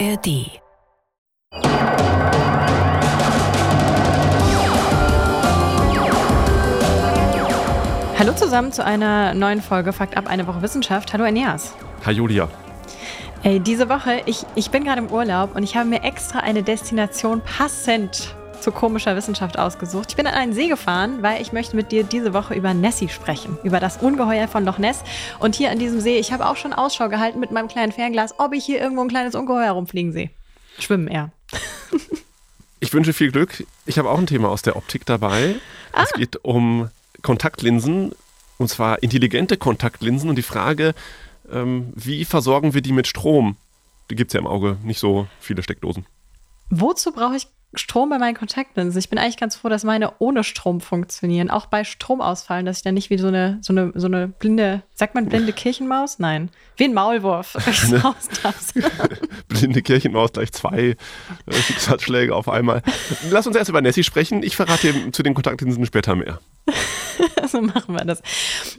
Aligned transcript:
ARD. 0.00 0.60
Hallo 8.18 8.32
zusammen 8.34 8.72
zu 8.72 8.84
einer 8.84 9.34
neuen 9.34 9.60
Folge 9.60 9.92
Fakt 9.92 10.16
ab, 10.16 10.26
eine 10.26 10.46
Woche 10.46 10.62
Wissenschaft. 10.62 11.12
Hallo 11.12 11.24
Eneas. 11.24 11.74
Hi 12.04 12.12
Julia. 12.12 12.48
Ey, 13.44 13.60
diese 13.60 13.88
Woche, 13.88 14.22
ich, 14.26 14.44
ich 14.56 14.70
bin 14.70 14.84
gerade 14.84 15.00
im 15.00 15.12
Urlaub 15.12 15.54
und 15.54 15.62
ich 15.62 15.76
habe 15.76 15.88
mir 15.88 16.02
extra 16.02 16.40
eine 16.40 16.62
Destination 16.62 17.40
passend 17.42 18.34
zu 18.64 18.72
komischer 18.72 19.14
Wissenschaft 19.14 19.58
ausgesucht. 19.58 20.06
Ich 20.08 20.16
bin 20.16 20.26
an 20.26 20.34
einen 20.34 20.54
See 20.54 20.68
gefahren, 20.68 21.22
weil 21.22 21.42
ich 21.42 21.52
möchte 21.52 21.76
mit 21.76 21.92
dir 21.92 22.02
diese 22.02 22.32
Woche 22.32 22.54
über 22.54 22.72
Nessie 22.72 23.10
sprechen, 23.10 23.58
über 23.62 23.78
das 23.78 23.98
Ungeheuer 23.98 24.48
von 24.48 24.64
Loch 24.64 24.78
Ness. 24.78 25.04
Und 25.38 25.54
hier 25.54 25.70
an 25.70 25.78
diesem 25.78 26.00
See, 26.00 26.18
ich 26.18 26.32
habe 26.32 26.48
auch 26.48 26.56
schon 26.56 26.72
Ausschau 26.72 27.10
gehalten 27.10 27.38
mit 27.40 27.50
meinem 27.50 27.68
kleinen 27.68 27.92
Fernglas, 27.92 28.38
ob 28.38 28.54
ich 28.54 28.64
hier 28.64 28.80
irgendwo 28.80 29.02
ein 29.02 29.08
kleines 29.08 29.34
Ungeheuer 29.34 29.72
rumfliegen 29.72 30.12
sehe. 30.12 30.30
Schwimmen 30.78 31.06
eher. 31.06 31.30
Ich 32.80 32.92
wünsche 32.92 33.14
viel 33.14 33.32
Glück. 33.32 33.64
Ich 33.86 33.98
habe 33.98 34.10
auch 34.10 34.18
ein 34.18 34.26
Thema 34.26 34.50
aus 34.50 34.60
der 34.60 34.76
Optik 34.76 35.06
dabei. 35.06 35.54
Ah. 35.92 36.02
Es 36.02 36.12
geht 36.12 36.44
um 36.44 36.90
Kontaktlinsen, 37.22 38.12
und 38.58 38.68
zwar 38.68 39.02
intelligente 39.02 39.56
Kontaktlinsen. 39.56 40.28
Und 40.28 40.36
die 40.36 40.42
Frage, 40.42 40.94
ähm, 41.50 41.94
wie 41.96 42.26
versorgen 42.26 42.74
wir 42.74 42.82
die 42.82 42.92
mit 42.92 43.06
Strom? 43.06 43.56
Die 44.10 44.16
gibt 44.16 44.32
es 44.32 44.34
ja 44.34 44.40
im 44.40 44.46
Auge, 44.46 44.76
nicht 44.82 44.98
so 44.98 45.26
viele 45.40 45.62
Steckdosen. 45.62 46.04
Wozu 46.68 47.12
brauche 47.12 47.36
ich 47.36 47.46
Strom 47.78 48.10
bei 48.10 48.18
meinen 48.18 48.34
Kontaktlinsen. 48.34 48.98
Ich 48.98 49.08
bin 49.08 49.18
eigentlich 49.18 49.36
ganz 49.36 49.56
froh, 49.56 49.68
dass 49.68 49.84
meine 49.84 50.12
ohne 50.18 50.44
Strom 50.44 50.80
funktionieren. 50.80 51.50
Auch 51.50 51.66
bei 51.66 51.84
Stromausfallen, 51.84 52.66
dass 52.66 52.78
ich 52.78 52.82
dann 52.82 52.94
nicht 52.94 53.10
wie 53.10 53.18
so 53.18 53.28
eine, 53.28 53.58
so 53.60 53.72
eine, 53.72 53.92
so 53.94 54.06
eine 54.06 54.28
blinde, 54.28 54.82
sagt 54.94 55.14
man 55.14 55.26
blinde 55.26 55.52
Kirchenmaus? 55.52 56.18
Nein. 56.18 56.50
Wie 56.76 56.84
ein 56.84 56.94
Maulwurf. 56.94 57.56
blinde 59.48 59.82
Kirchenmaus 59.82 60.32
gleich 60.32 60.52
zwei 60.52 60.96
äh, 61.46 61.52
Schicksalsschläge 61.52 62.34
auf 62.34 62.48
einmal. 62.48 62.82
Lass 63.30 63.46
uns 63.46 63.56
erst 63.56 63.70
über 63.70 63.80
Nessie 63.80 64.04
sprechen. 64.04 64.42
Ich 64.42 64.56
verrate 64.56 64.92
dir 64.92 65.12
zu 65.12 65.22
den 65.22 65.34
Kontaktlinsen 65.34 65.84
später 65.86 66.14
mehr. 66.14 66.40
so 67.48 67.60
machen 67.60 67.94
wir 67.94 68.04
das. 68.04 68.22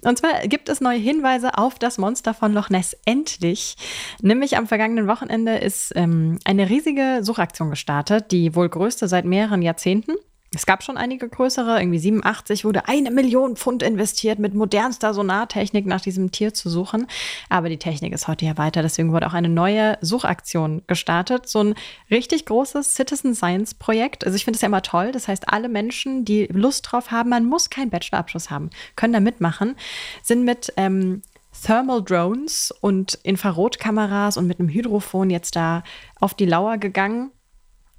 Und 0.03 0.17
zwar 0.17 0.47
gibt 0.47 0.69
es 0.69 0.81
neue 0.81 0.97
Hinweise 0.97 1.57
auf 1.57 1.79
das 1.79 1.97
Monster 1.97 2.33
von 2.33 2.53
Loch 2.53 2.69
Ness. 2.69 2.95
Endlich. 3.05 3.75
Nämlich 4.21 4.57
am 4.57 4.67
vergangenen 4.67 5.07
Wochenende 5.07 5.57
ist 5.57 5.91
ähm, 5.95 6.39
eine 6.45 6.69
riesige 6.69 7.19
Suchaktion 7.21 7.69
gestartet, 7.69 8.31
die 8.31 8.55
wohl 8.55 8.69
größte 8.69 9.07
seit 9.07 9.25
mehreren 9.25 9.61
Jahrzehnten. 9.61 10.13
Es 10.55 10.65
gab 10.65 10.83
schon 10.83 10.97
einige 10.97 11.27
größere, 11.27 11.79
irgendwie 11.79 11.99
87 11.99 12.63
wurde 12.63 12.87
eine 12.87 13.11
Million 13.11 13.57
Pfund 13.57 13.83
investiert, 13.83 14.39
mit 14.39 14.53
modernster 14.53 15.13
Sonartechnik 15.13 15.85
nach 15.85 16.01
diesem 16.01 16.31
Tier 16.31 16.53
zu 16.53 16.69
suchen. 16.69 17.07
Aber 17.49 17.67
die 17.69 17.77
Technik 17.77 18.13
ist 18.13 18.27
heute 18.27 18.45
ja 18.45 18.57
weiter, 18.57 18.81
deswegen 18.81 19.11
wurde 19.11 19.27
auch 19.27 19.33
eine 19.33 19.49
neue 19.49 19.97
Suchaktion 20.01 20.81
gestartet. 20.87 21.49
So 21.49 21.59
ein 21.59 21.75
richtig 22.09 22.45
großes 22.45 22.95
Citizen 22.95 23.35
Science 23.35 23.73
Projekt. 23.73 24.25
Also 24.25 24.35
ich 24.35 24.45
finde 24.45 24.55
es 24.55 24.61
ja 24.61 24.67
immer 24.67 24.81
toll. 24.81 25.11
Das 25.11 25.27
heißt, 25.27 25.49
alle 25.49 25.67
Menschen, 25.67 26.23
die 26.23 26.45
Lust 26.45 26.87
drauf 26.89 27.11
haben, 27.11 27.29
man 27.29 27.45
muss 27.45 27.69
keinen 27.69 27.89
Bachelorabschluss 27.89 28.49
haben, 28.49 28.69
können 28.95 29.13
da 29.13 29.19
mitmachen, 29.19 29.75
sind 30.23 30.45
mit 30.45 30.71
ähm, 30.77 31.21
Thermal 31.63 32.03
Drones 32.03 32.73
und 32.81 33.19
Infrarotkameras 33.23 34.37
und 34.37 34.47
mit 34.47 34.59
einem 34.59 34.69
Hydrofon 34.69 35.29
jetzt 35.29 35.55
da 35.55 35.83
auf 36.19 36.33
die 36.33 36.45
Lauer 36.45 36.77
gegangen 36.77 37.31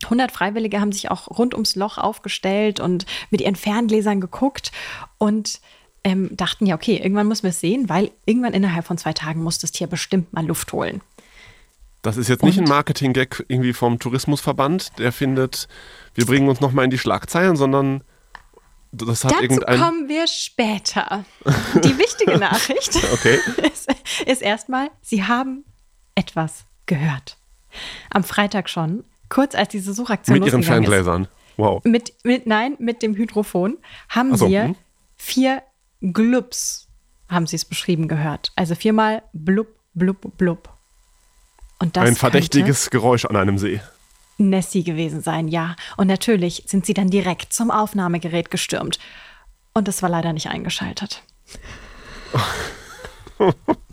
100 0.04 0.30
Freiwillige 0.30 0.80
haben 0.80 0.92
sich 0.92 1.10
auch 1.10 1.28
rund 1.38 1.54
ums 1.54 1.74
Loch 1.74 1.98
aufgestellt 1.98 2.80
und 2.80 3.06
mit 3.30 3.40
ihren 3.40 3.56
Ferngläsern 3.56 4.20
geguckt 4.20 4.72
und 5.18 5.60
ähm, 6.04 6.28
dachten, 6.36 6.66
ja, 6.66 6.74
okay, 6.74 6.96
irgendwann 6.96 7.26
müssen 7.26 7.44
wir 7.44 7.50
es 7.50 7.60
sehen, 7.60 7.88
weil 7.88 8.12
irgendwann 8.26 8.54
innerhalb 8.54 8.86
von 8.86 8.98
zwei 8.98 9.12
Tagen 9.12 9.42
muss 9.42 9.58
das 9.58 9.72
Tier 9.72 9.86
bestimmt 9.86 10.32
mal 10.32 10.46
Luft 10.46 10.72
holen. 10.72 11.00
Das 12.02 12.16
ist 12.16 12.28
jetzt 12.28 12.44
nicht 12.44 12.58
und? 12.58 12.64
ein 12.64 12.68
Marketing-Gag 12.68 13.44
irgendwie 13.48 13.72
vom 13.72 13.98
Tourismusverband, 13.98 14.98
der 14.98 15.10
findet, 15.10 15.66
wir 16.14 16.24
bringen 16.24 16.48
uns 16.48 16.60
nochmal 16.60 16.84
in 16.84 16.90
die 16.92 16.98
Schlagzeilen, 16.98 17.56
sondern 17.56 18.04
das 18.92 19.24
hat 19.24 19.32
Dazu 19.32 19.42
irgendein. 19.42 19.80
kommen 19.80 20.08
wir 20.08 20.26
später. 20.28 21.24
Die 21.82 21.98
wichtige 21.98 22.38
Nachricht 22.38 22.96
okay. 23.12 23.40
ist, 23.72 23.88
ist 24.24 24.42
erstmal, 24.42 24.90
Sie 25.02 25.24
haben 25.24 25.64
etwas 26.14 26.66
gehört. 26.86 27.36
Am 28.10 28.22
Freitag 28.22 28.70
schon 28.70 29.02
kurz 29.28 29.54
als 29.54 29.68
diese 29.68 29.92
Suchaktion 29.92 30.38
Mit 30.38 30.46
ihren 30.46 30.62
Ferngläsern. 30.62 31.28
Wow. 31.56 31.82
Mit, 31.84 32.12
mit, 32.22 32.46
nein, 32.46 32.76
mit 32.78 33.02
dem 33.02 33.14
Hydrofon 33.14 33.78
haben 34.08 34.36
so, 34.36 34.46
sie 34.46 34.60
hm. 34.60 34.76
vier 35.16 35.62
Glubs, 36.00 36.88
haben 37.28 37.46
sie 37.46 37.56
es 37.56 37.64
beschrieben 37.64 38.08
gehört. 38.08 38.52
Also 38.56 38.74
viermal 38.74 39.22
blub, 39.32 39.68
blub, 39.94 40.36
blub. 40.36 40.68
Und 41.78 41.96
das 41.96 42.08
Ein 42.08 42.16
verdächtiges 42.16 42.90
Geräusch 42.90 43.24
an 43.24 43.36
einem 43.36 43.58
See. 43.58 43.80
Nessie 44.38 44.84
gewesen 44.84 45.22
sein, 45.22 45.48
ja. 45.48 45.76
Und 45.96 46.08
natürlich 46.08 46.64
sind 46.66 46.84
sie 46.84 46.94
dann 46.94 47.08
direkt 47.08 47.52
zum 47.52 47.70
Aufnahmegerät 47.70 48.50
gestürmt. 48.50 48.98
Und 49.72 49.88
es 49.88 50.02
war 50.02 50.10
leider 50.10 50.32
nicht 50.32 50.48
eingeschaltet. 50.48 51.22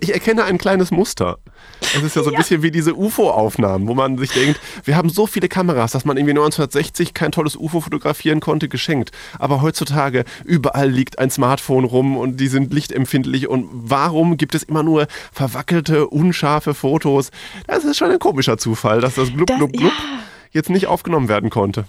Ich 0.00 0.12
erkenne 0.12 0.44
ein 0.44 0.58
kleines 0.58 0.90
Muster. 0.90 1.38
Es 1.80 2.02
ist 2.02 2.16
ja 2.16 2.22
so 2.22 2.30
ein 2.30 2.34
ja. 2.34 2.38
bisschen 2.38 2.62
wie 2.62 2.70
diese 2.70 2.94
UFO-Aufnahmen, 2.94 3.86
wo 3.88 3.94
man 3.94 4.18
sich 4.18 4.30
denkt, 4.30 4.60
wir 4.84 4.96
haben 4.96 5.08
so 5.08 5.26
viele 5.26 5.48
Kameras, 5.48 5.92
dass 5.92 6.04
man 6.04 6.16
irgendwie 6.16 6.32
1960 6.32 7.14
kein 7.14 7.32
tolles 7.32 7.56
UFO 7.56 7.80
fotografieren 7.80 8.40
konnte, 8.40 8.68
geschenkt. 8.68 9.10
Aber 9.38 9.62
heutzutage 9.62 10.24
überall 10.44 10.90
liegt 10.90 11.18
ein 11.18 11.30
Smartphone 11.30 11.84
rum 11.84 12.16
und 12.16 12.38
die 12.38 12.48
sind 12.48 12.72
lichtempfindlich. 12.72 13.48
Und 13.48 13.68
warum 13.72 14.36
gibt 14.36 14.54
es 14.54 14.62
immer 14.62 14.82
nur 14.82 15.06
verwackelte, 15.32 16.08
unscharfe 16.08 16.74
Fotos? 16.74 17.30
Das 17.66 17.84
ist 17.84 17.96
schon 17.96 18.10
ein 18.10 18.18
komischer 18.18 18.58
Zufall, 18.58 19.00
dass 19.00 19.14
das 19.14 19.30
Blub, 19.30 19.46
Blub, 19.46 19.72
Blub 19.72 19.92
ja. 19.92 20.20
jetzt 20.52 20.70
nicht 20.70 20.86
aufgenommen 20.86 21.28
werden 21.28 21.50
konnte. 21.50 21.84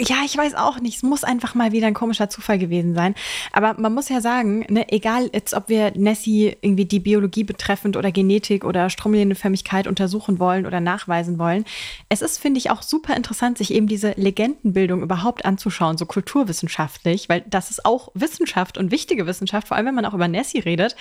Ja, 0.00 0.16
ich 0.24 0.36
weiß 0.36 0.56
auch 0.56 0.80
nicht. 0.80 0.96
Es 0.96 1.02
muss 1.04 1.22
einfach 1.22 1.54
mal 1.54 1.70
wieder 1.70 1.86
ein 1.86 1.94
komischer 1.94 2.28
Zufall 2.28 2.58
gewesen 2.58 2.96
sein. 2.96 3.14
Aber 3.52 3.74
man 3.78 3.94
muss 3.94 4.08
ja 4.08 4.20
sagen, 4.20 4.66
ne, 4.68 4.90
egal 4.90 5.30
jetzt, 5.32 5.54
ob 5.54 5.68
wir 5.68 5.92
Nessie 5.94 6.56
irgendwie 6.62 6.84
die 6.84 6.98
Biologie 6.98 7.44
betreffend 7.44 7.96
oder 7.96 8.10
Genetik 8.10 8.64
oder 8.64 8.90
Stromlinienförmigkeit 8.90 9.86
untersuchen 9.86 10.40
wollen 10.40 10.66
oder 10.66 10.80
nachweisen 10.80 11.38
wollen, 11.38 11.64
es 12.08 12.22
ist, 12.22 12.38
finde 12.38 12.58
ich, 12.58 12.70
auch 12.70 12.82
super 12.82 13.16
interessant, 13.16 13.56
sich 13.58 13.72
eben 13.72 13.86
diese 13.86 14.14
Legendenbildung 14.16 15.00
überhaupt 15.00 15.44
anzuschauen, 15.44 15.96
so 15.96 16.06
kulturwissenschaftlich, 16.06 17.28
weil 17.28 17.44
das 17.46 17.70
ist 17.70 17.84
auch 17.84 18.08
Wissenschaft 18.14 18.78
und 18.78 18.90
wichtige 18.90 19.26
Wissenschaft, 19.26 19.68
vor 19.68 19.76
allem 19.76 19.86
wenn 19.86 19.94
man 19.94 20.06
auch 20.06 20.14
über 20.14 20.26
Nessie 20.26 20.58
redet. 20.58 20.96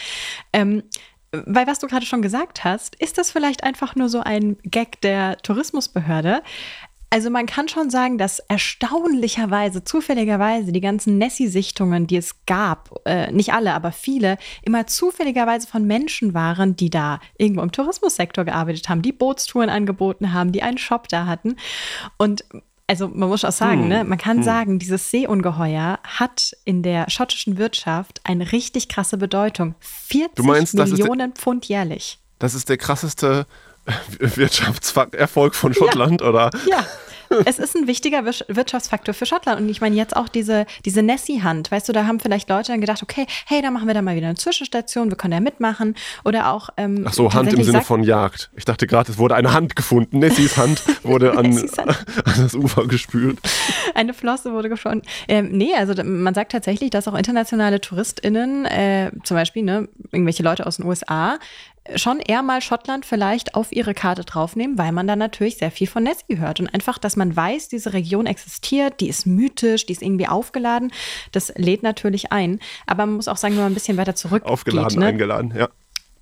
Ähm, 0.54 0.84
weil 1.32 1.66
was 1.66 1.80
du 1.80 1.88
gerade 1.88 2.06
schon 2.06 2.22
gesagt 2.22 2.64
hast, 2.64 2.96
ist 2.96 3.18
das 3.18 3.32
vielleicht 3.32 3.64
einfach 3.64 3.96
nur 3.96 4.08
so 4.08 4.20
ein 4.20 4.58
Gag 4.64 5.02
der 5.02 5.38
Tourismusbehörde. 5.38 6.44
Also 7.14 7.30
man 7.30 7.46
kann 7.46 7.68
schon 7.68 7.92
sagen, 7.92 8.18
dass 8.18 8.40
erstaunlicherweise, 8.40 9.84
zufälligerweise 9.84 10.72
die 10.72 10.82
ganzen 10.82 11.20
Nessie-Sichtungen, 11.20 12.08
die 12.08 12.18
es 12.18 12.44
gab, 12.48 12.90
äh, 13.06 13.32
nicht 13.32 13.54
alle, 13.54 13.76
aber 13.76 13.92
viele, 13.92 14.40
immer 14.64 14.88
zufälligerweise 14.88 15.68
von 15.68 15.86
Menschen 15.86 16.34
waren, 16.34 16.76
die 16.76 16.90
da 16.90 17.20
irgendwo 17.38 17.62
im 17.62 17.72
Tourismussektor 17.72 18.46
gearbeitet 18.46 18.90
haben, 18.90 19.04
die 19.04 19.12
Bootstouren 19.12 19.70
angeboten 19.70 20.34
haben, 20.34 20.52
die 20.52 20.64
einen 20.64 20.80
Shop 20.80 21.08
da 21.08 21.28
hatten. 21.28 21.58
Und 22.18 22.46
also 22.88 23.10
man 23.10 23.30
muss 23.30 23.46
auch 23.46 23.52
sagen, 23.52 23.82
hm. 23.82 23.90
ne, 23.90 24.04
man 24.06 24.18
kann 24.18 24.38
hm. 24.38 24.44
sagen, 24.44 24.80
dieses 24.80 25.12
Seeungeheuer 25.12 26.00
hat 26.04 26.58
in 26.66 26.82
der 26.82 27.12
schottischen 27.12 27.60
Wirtschaft 27.60 28.22
eine 28.24 28.52
richtig 28.52 28.90
krasse 28.90 29.20
Bedeutung. 29.20 29.76
40 29.82 30.44
meinst, 30.44 30.74
Millionen 30.74 31.34
Pfund 31.34 31.66
jährlich. 31.66 32.18
Das 32.40 32.56
ist 32.56 32.70
der 32.70 32.78
krasseste 32.78 33.46
Wirtschaftserfolg 34.20 35.56
von 35.56 35.74
Schottland, 35.74 36.22
ja. 36.22 36.28
oder? 36.28 36.50
Ja, 36.70 36.86
es 37.46 37.60
ist 37.60 37.76
ein 37.76 37.88
wichtiger 37.88 38.26
Wirtschaftsfaktor 38.26 39.14
für 39.14 39.26
Schottland. 39.26 39.62
Und 39.62 39.70
ich 39.70 39.82
meine 39.82 39.96
jetzt 39.96 40.16
auch 40.16 40.30
diese, 40.30 40.66
diese 40.86 41.02
Nessie-Hand. 41.02 41.72
Weißt 41.72 41.90
du, 41.90 41.94
da 41.94 42.06
haben 42.06 42.20
vielleicht 42.20 42.50
Leute 42.50 42.72
dann 42.72 42.82
gedacht, 42.82 43.02
okay, 43.02 43.26
hey, 43.46 43.62
da 43.62 43.72
machen 43.72 43.88
wir 43.88 43.94
dann 43.94 44.06
mal 44.06 44.16
wieder 44.16 44.28
eine 44.28 44.36
Zwischenstation, 44.36 45.10
wir 45.10 45.18
können 45.18 45.34
ja 45.34 45.40
mitmachen. 45.40 45.96
Oder 46.24 46.52
auch. 46.52 46.70
Ähm, 46.78 47.06
Ach 47.08 47.14
so, 47.14 47.34
Hand 47.34 47.54
im 47.54 47.64
Sinne 47.64 47.82
von 47.82 48.04
Jagd. 48.04 48.52
Ich 48.56 48.66
dachte 48.66 48.88
gerade, 48.88 49.12
es 49.12 49.18
wurde 49.18 49.36
eine 49.36 49.54
Hand 49.54 49.76
gefunden. 49.76 50.20
Nessies 50.20 50.58
Hand 50.58 50.84
wurde 51.04 51.32
an, 51.32 51.56
Hand. 51.56 51.80
an 51.80 51.96
das 52.38 52.54
Ufer 52.54 52.88
gespült. 52.88 53.40
Eine 53.96 54.14
Flosse 54.14 54.54
wurde 54.54 54.70
gefunden. 54.70 55.04
Ähm, 55.28 55.50
nee, 55.52 55.74
also 55.76 56.02
man 56.04 56.34
sagt 56.34 56.52
tatsächlich, 56.52 56.90
dass 56.90 57.08
auch 57.08 57.16
internationale 57.16 57.82
TouristInnen, 57.82 58.66
äh, 58.66 59.12
zum 59.24 59.36
Beispiel 59.36 59.64
ne, 59.64 59.88
irgendwelche 60.12 60.44
Leute 60.44 60.66
aus 60.66 60.78
den 60.78 60.86
USA, 60.86 61.40
schon 61.96 62.20
eher 62.20 62.44
mal 62.44 62.62
Schottland 62.62 63.06
vielleicht 63.06 63.56
auf 63.56 63.72
ihre 63.72 63.94
Karte 63.94 64.24
draufnehmen, 64.24 64.78
weil 64.78 64.92
man 64.92 65.08
da 65.08 65.16
natürlich 65.16 65.58
sehr 65.58 65.72
viel 65.72 65.88
von 65.88 66.04
Nessie 66.04 66.38
hört. 66.38 66.60
Und 66.60 66.74
einfach, 66.74 66.98
dass 66.98 67.16
man 67.16 67.36
weiß, 67.36 67.68
diese 67.68 67.94
Region 67.94 68.26
existiert, 68.26 69.00
die 69.00 69.10
ist 69.10 69.26
mythisch, 69.26 69.86
die 69.86 69.94
ist 69.94 70.02
irgendwie 70.02 70.28
aufgeladen, 70.28 70.92
das 71.32 71.54
lädt 71.56 71.84
natürlich 71.84 72.32
ein. 72.32 72.60
Aber 72.86 73.06
man 73.06 73.16
muss 73.16 73.28
auch 73.28 73.38
sagen, 73.38 73.56
wenn 73.56 73.64
man 73.64 73.72
ein 73.72 73.76
bisschen 73.76 73.98
weiter 73.98 74.16
zurück. 74.16 74.44
Aufgeladen, 74.44 75.00
ne? 75.00 75.08
eingeladen, 75.08 75.54
ja. 75.56 75.70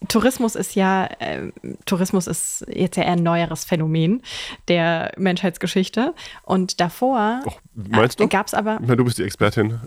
Tourismus 0.08 0.56
ist 0.56 0.74
ja, 0.74 1.06
äh, 1.20 1.52
Tourismus 1.86 2.26
ist 2.26 2.66
jetzt 2.68 2.98
ja 2.98 3.04
eher 3.04 3.12
ein 3.12 3.24
neueres 3.24 3.66
Phänomen 3.66 4.24
der 4.68 5.12
Menschheitsgeschichte. 5.18 6.16
Und 6.42 6.80
davor 6.80 7.42
oh, 7.46 7.52
meinst 7.76 8.20
du? 8.20 8.28
gab 8.28 8.48
es 8.48 8.56
aber. 8.56 8.80
Na, 8.82 8.96
du 8.96 9.04
bist 9.04 9.20
die 9.20 9.24
Expertin. 9.24 9.80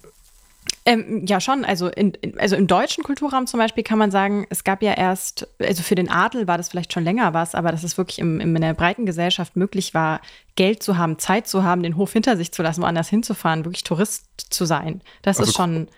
Ähm, 0.86 1.24
ja, 1.26 1.40
schon. 1.40 1.64
Also, 1.64 1.88
in, 1.88 2.12
in, 2.20 2.38
also 2.38 2.56
im 2.56 2.66
deutschen 2.66 3.04
Kulturraum 3.04 3.46
zum 3.46 3.58
Beispiel 3.58 3.82
kann 3.82 3.98
man 3.98 4.10
sagen, 4.10 4.46
es 4.50 4.64
gab 4.64 4.82
ja 4.82 4.92
erst, 4.92 5.48
also 5.58 5.82
für 5.82 5.94
den 5.94 6.10
Adel 6.10 6.46
war 6.46 6.58
das 6.58 6.68
vielleicht 6.68 6.92
schon 6.92 7.04
länger 7.04 7.32
was, 7.32 7.54
aber 7.54 7.72
dass 7.72 7.84
es 7.84 7.96
wirklich 7.96 8.18
im, 8.18 8.38
in 8.40 8.54
der 8.54 8.74
breiten 8.74 9.06
Gesellschaft 9.06 9.56
möglich 9.56 9.94
war, 9.94 10.20
Geld 10.56 10.82
zu 10.82 10.98
haben, 10.98 11.18
Zeit 11.18 11.48
zu 11.48 11.62
haben, 11.64 11.82
den 11.82 11.96
Hof 11.96 12.12
hinter 12.12 12.36
sich 12.36 12.52
zu 12.52 12.62
lassen, 12.62 12.82
woanders 12.82 13.08
hinzufahren, 13.08 13.64
wirklich 13.64 13.84
Tourist 13.84 14.26
zu 14.36 14.66
sein. 14.66 15.00
Das 15.22 15.38
also 15.38 15.50
ist 15.50 15.56
schon. 15.56 15.88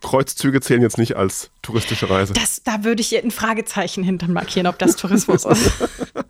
Kreuzzüge 0.00 0.60
zählen 0.60 0.82
jetzt 0.82 0.98
nicht 0.98 1.16
als 1.16 1.50
touristische 1.60 2.10
Reise. 2.10 2.32
Das, 2.32 2.62
da 2.64 2.82
würde 2.82 3.02
ich 3.02 3.16
ein 3.22 3.30
Fragezeichen 3.30 4.02
hinter 4.02 4.28
markieren, 4.28 4.66
ob 4.66 4.78
das 4.78 4.96
Tourismus 4.96 5.44
ist. 5.44 5.72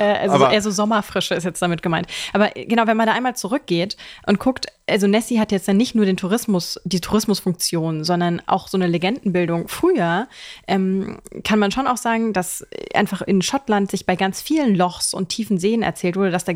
äh, 0.00 0.18
also 0.18 0.34
Aber 0.36 0.52
eher 0.52 0.62
so 0.62 0.70
Sommerfrische 0.70 1.34
ist 1.34 1.44
jetzt 1.44 1.62
damit 1.62 1.82
gemeint. 1.82 2.06
Aber 2.32 2.50
genau, 2.54 2.86
wenn 2.86 2.96
man 2.96 3.06
da 3.06 3.12
einmal 3.12 3.36
zurückgeht 3.36 3.96
und 4.26 4.38
guckt, 4.38 4.66
also 4.88 5.06
Nessie 5.06 5.38
hat 5.38 5.52
jetzt 5.52 5.68
dann 5.68 5.76
nicht 5.76 5.94
nur 5.94 6.04
den 6.04 6.16
Tourismus, 6.16 6.80
die 6.84 7.00
Tourismusfunktion, 7.00 8.02
sondern 8.04 8.42
auch 8.46 8.68
so 8.68 8.76
eine 8.76 8.88
Legendenbildung. 8.88 9.68
Früher 9.68 10.26
ähm, 10.66 11.20
kann 11.44 11.58
man 11.58 11.70
schon 11.70 11.86
auch 11.86 11.96
sagen, 11.96 12.32
dass 12.32 12.66
einfach 12.94 13.22
in 13.22 13.42
Schottland 13.42 13.90
sich 13.90 14.06
bei 14.06 14.16
ganz 14.16 14.42
vielen 14.42 14.74
Lochs 14.74 15.14
und 15.14 15.28
tiefen 15.28 15.58
Seen 15.58 15.82
erzählt 15.82 16.16
wurde, 16.16 16.30
dass 16.30 16.44
da 16.44 16.52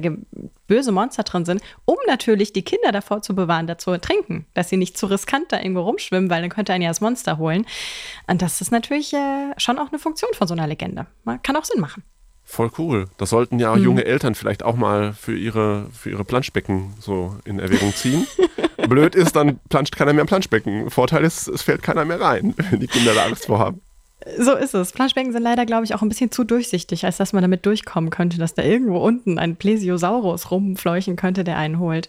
böse 0.67 0.93
Monster 0.93 1.23
drin 1.23 1.45
sind, 1.45 1.63
um 1.85 1.97
natürlich 2.07 2.53
die 2.53 2.63
Kinder 2.63 2.91
davor 2.91 3.23
zu 3.23 3.35
bewahren, 3.35 3.67
dazu 3.67 3.93
zu 3.93 4.01
trinken, 4.01 4.47
dass 4.55 4.69
sie 4.69 4.77
nicht 4.77 4.97
zu 4.97 5.07
riskant 5.07 5.53
da 5.53 5.59
irgendwo 5.59 5.83
rumschwimmen, 5.83 6.31
weil 6.31 6.41
dann 6.41 6.51
könnte 6.51 6.73
ein 6.73 6.83
ja 6.83 6.89
das 6.89 7.01
Monster 7.01 7.39
holen. 7.39 7.67
Und 8.27 8.43
das 8.43 8.61
ist 8.61 8.73
natürlich 8.73 9.13
äh, 9.13 9.53
schon 9.59 9.79
auch 9.79 9.89
eine 9.89 9.99
Funktion 9.99 10.33
von 10.33 10.49
so 10.49 10.55
einer 10.55 10.67
Legende. 10.67 11.07
Man 11.25 11.43
kann 11.43 11.57
auch 11.57 11.65
Sinn 11.65 11.81
machen. 11.81 12.03
Voll 12.45 12.71
cool. 12.79 13.07
Das 13.17 13.31
sollten 13.31 13.59
ja 13.59 13.75
mhm. 13.75 13.83
junge 13.83 14.05
Eltern 14.05 14.35
vielleicht 14.35 14.63
auch 14.63 14.77
mal 14.77 15.13
für 15.13 15.37
ihre, 15.37 15.87
für 15.93 16.11
ihre 16.11 16.25
Planschbecken 16.25 16.95
so 17.01 17.37
in 17.45 17.59
Erwägung 17.59 17.93
ziehen. 17.95 18.27
Blöd 18.89 19.15
ist, 19.15 19.35
dann 19.35 19.59
planscht 19.71 19.97
keiner 19.97 20.13
mehr 20.13 20.23
im 20.23 20.27
Planschbecken. 20.27 20.91
Vorteil 20.91 21.25
ist, 21.25 21.49
es 21.49 21.63
fällt 21.63 21.83
keiner 21.83 22.05
mehr 22.05 22.21
rein, 22.21 22.55
wenn 22.71 22.81
die 22.81 22.87
Kinder 22.87 23.15
da 23.15 23.25
Angst 23.25 23.47
vor 23.47 23.59
haben. 23.59 23.81
So 24.39 24.53
ist 24.55 24.75
es. 24.75 24.93
Planschbecken 24.93 25.33
sind 25.33 25.43
leider, 25.43 25.67
glaube 25.67 25.85
ich, 25.85 25.95
auch 25.95 26.03
ein 26.03 26.09
bisschen 26.09 26.31
zu 26.31 26.45
durchsichtig, 26.45 27.05
als 27.05 27.17
dass 27.17 27.33
man 27.33 27.43
damit 27.43 27.67
durchkommen 27.67 28.11
könnte, 28.11 28.39
dass 28.39 28.55
da 28.55 28.63
irgendwo 28.63 28.99
unten 28.99 29.39
ein 29.39 29.57
Plesiosaurus 29.57 30.51
rumfleuchen 30.51 31.17
könnte, 31.17 31.45
der 31.45 31.59
einen 31.59 31.79
holt. 31.79 32.09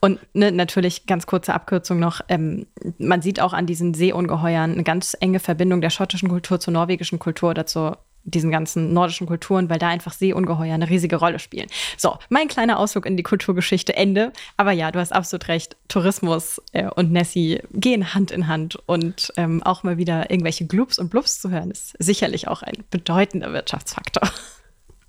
Und 0.00 0.18
ne, 0.34 0.50
natürlich 0.50 1.06
ganz 1.06 1.26
kurze 1.26 1.52
Abkürzung 1.54 1.98
noch, 1.98 2.22
ähm, 2.28 2.66
man 2.98 3.20
sieht 3.20 3.40
auch 3.40 3.52
an 3.52 3.66
diesen 3.66 3.92
Seeungeheuern 3.92 4.72
eine 4.72 4.82
ganz 4.82 5.16
enge 5.20 5.40
Verbindung 5.40 5.82
der 5.82 5.90
schottischen 5.90 6.30
Kultur 6.30 6.58
zur 6.58 6.72
norwegischen 6.72 7.18
Kultur 7.18 7.50
oder 7.50 7.66
zur 7.66 7.98
diesen 8.30 8.50
ganzen 8.50 8.92
nordischen 8.92 9.26
Kulturen, 9.26 9.68
weil 9.68 9.78
da 9.78 9.88
einfach 9.88 10.12
Seeungeheuer 10.12 10.74
eine 10.74 10.88
riesige 10.88 11.16
Rolle 11.16 11.38
spielen. 11.38 11.68
So, 11.96 12.18
mein 12.28 12.48
kleiner 12.48 12.78
Ausflug 12.78 13.06
in 13.06 13.16
die 13.16 13.22
Kulturgeschichte 13.22 13.94
Ende. 13.94 14.32
Aber 14.56 14.72
ja, 14.72 14.90
du 14.90 14.98
hast 14.98 15.12
absolut 15.12 15.48
recht. 15.48 15.76
Tourismus 15.88 16.62
äh, 16.72 16.88
und 16.88 17.12
Nessie 17.12 17.60
gehen 17.72 18.14
Hand 18.14 18.30
in 18.30 18.46
Hand 18.48 18.78
und 18.86 19.32
ähm, 19.36 19.62
auch 19.62 19.82
mal 19.82 19.98
wieder 19.98 20.30
irgendwelche 20.30 20.66
Glubs 20.66 20.98
und 20.98 21.10
Blubs 21.10 21.40
zu 21.40 21.50
hören, 21.50 21.70
ist 21.70 21.94
sicherlich 21.98 22.48
auch 22.48 22.62
ein 22.62 22.84
bedeutender 22.90 23.52
Wirtschaftsfaktor. 23.52 24.28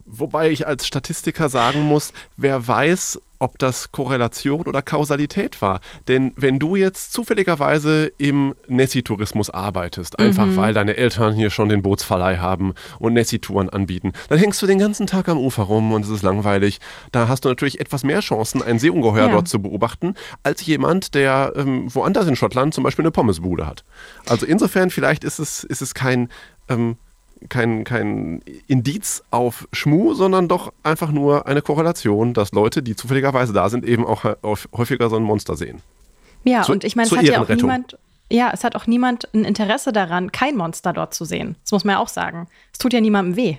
Wobei 0.05 0.51
ich 0.51 0.67
als 0.67 0.87
Statistiker 0.87 1.49
sagen 1.49 1.81
muss, 1.81 2.13
wer 2.37 2.67
weiß, 2.67 3.19
ob 3.41 3.57
das 3.57 3.91
Korrelation 3.91 4.67
oder 4.67 4.83
Kausalität 4.83 5.61
war. 5.61 5.81
Denn 6.07 6.31
wenn 6.35 6.59
du 6.59 6.75
jetzt 6.75 7.11
zufälligerweise 7.11 8.11
im 8.19 8.53
Nessie-Tourismus 8.67 9.49
arbeitest, 9.49 10.19
einfach 10.19 10.45
mhm. 10.45 10.57
weil 10.57 10.73
deine 10.75 10.95
Eltern 10.95 11.33
hier 11.33 11.49
schon 11.49 11.67
den 11.67 11.81
Bootsverleih 11.81 12.37
haben 12.37 12.75
und 12.99 13.13
Nessie-Touren 13.13 13.69
anbieten, 13.69 14.13
dann 14.29 14.37
hängst 14.37 14.61
du 14.61 14.67
den 14.67 14.77
ganzen 14.77 15.07
Tag 15.07 15.27
am 15.27 15.39
Ufer 15.39 15.63
rum 15.63 15.91
und 15.91 16.05
es 16.05 16.11
ist 16.11 16.21
langweilig. 16.21 16.79
Da 17.11 17.27
hast 17.27 17.43
du 17.43 17.49
natürlich 17.49 17.79
etwas 17.79 18.03
mehr 18.03 18.19
Chancen, 18.19 18.61
ein 18.61 18.77
Seeungeheuer 18.77 19.27
ja. 19.27 19.31
dort 19.31 19.47
zu 19.47 19.59
beobachten, 19.59 20.13
als 20.43 20.63
jemand, 20.63 21.15
der 21.15 21.53
ähm, 21.55 21.93
woanders 21.93 22.27
in 22.27 22.35
Schottland 22.35 22.75
zum 22.75 22.83
Beispiel 22.83 23.03
eine 23.03 23.11
Pommesbude 23.11 23.65
hat. 23.65 23.83
Also 24.27 24.45
insofern 24.45 24.91
vielleicht 24.91 25.23
ist 25.23 25.39
es, 25.39 25.63
ist 25.63 25.81
es 25.81 25.95
kein... 25.95 26.29
Ähm, 26.69 26.97
kein, 27.49 27.83
kein 27.83 28.41
Indiz 28.67 29.23
auf 29.31 29.67
Schmu, 29.73 30.13
sondern 30.13 30.47
doch 30.47 30.73
einfach 30.83 31.11
nur 31.11 31.47
eine 31.47 31.61
Korrelation, 31.61 32.33
dass 32.33 32.51
Leute, 32.51 32.83
die 32.83 32.95
zufälligerweise 32.95 33.53
da 33.53 33.69
sind, 33.69 33.85
eben 33.85 34.05
auch 34.05 34.25
häufiger 34.75 35.09
so 35.09 35.15
ein 35.15 35.23
Monster 35.23 35.55
sehen. 35.55 35.81
Ja, 36.43 36.63
zu, 36.63 36.71
und 36.71 36.83
ich 36.83 36.95
meine, 36.95 37.07
es 37.07 37.15
hat 37.15 37.23
ja 37.23 37.41
auch 37.41 37.49
niemand, 37.49 37.97
ja, 38.29 38.51
es 38.53 38.63
hat 38.63 38.75
auch 38.75 38.87
niemand 38.87 39.27
ein 39.33 39.45
Interesse 39.45 39.91
daran, 39.91 40.31
kein 40.31 40.55
Monster 40.55 40.93
dort 40.93 41.13
zu 41.13 41.25
sehen. 41.25 41.55
Das 41.63 41.71
muss 41.71 41.83
man 41.83 41.93
ja 41.93 41.99
auch 41.99 42.07
sagen. 42.07 42.47
Es 42.71 42.79
tut 42.79 42.93
ja 42.93 43.01
niemandem 43.01 43.35
weh. 43.35 43.57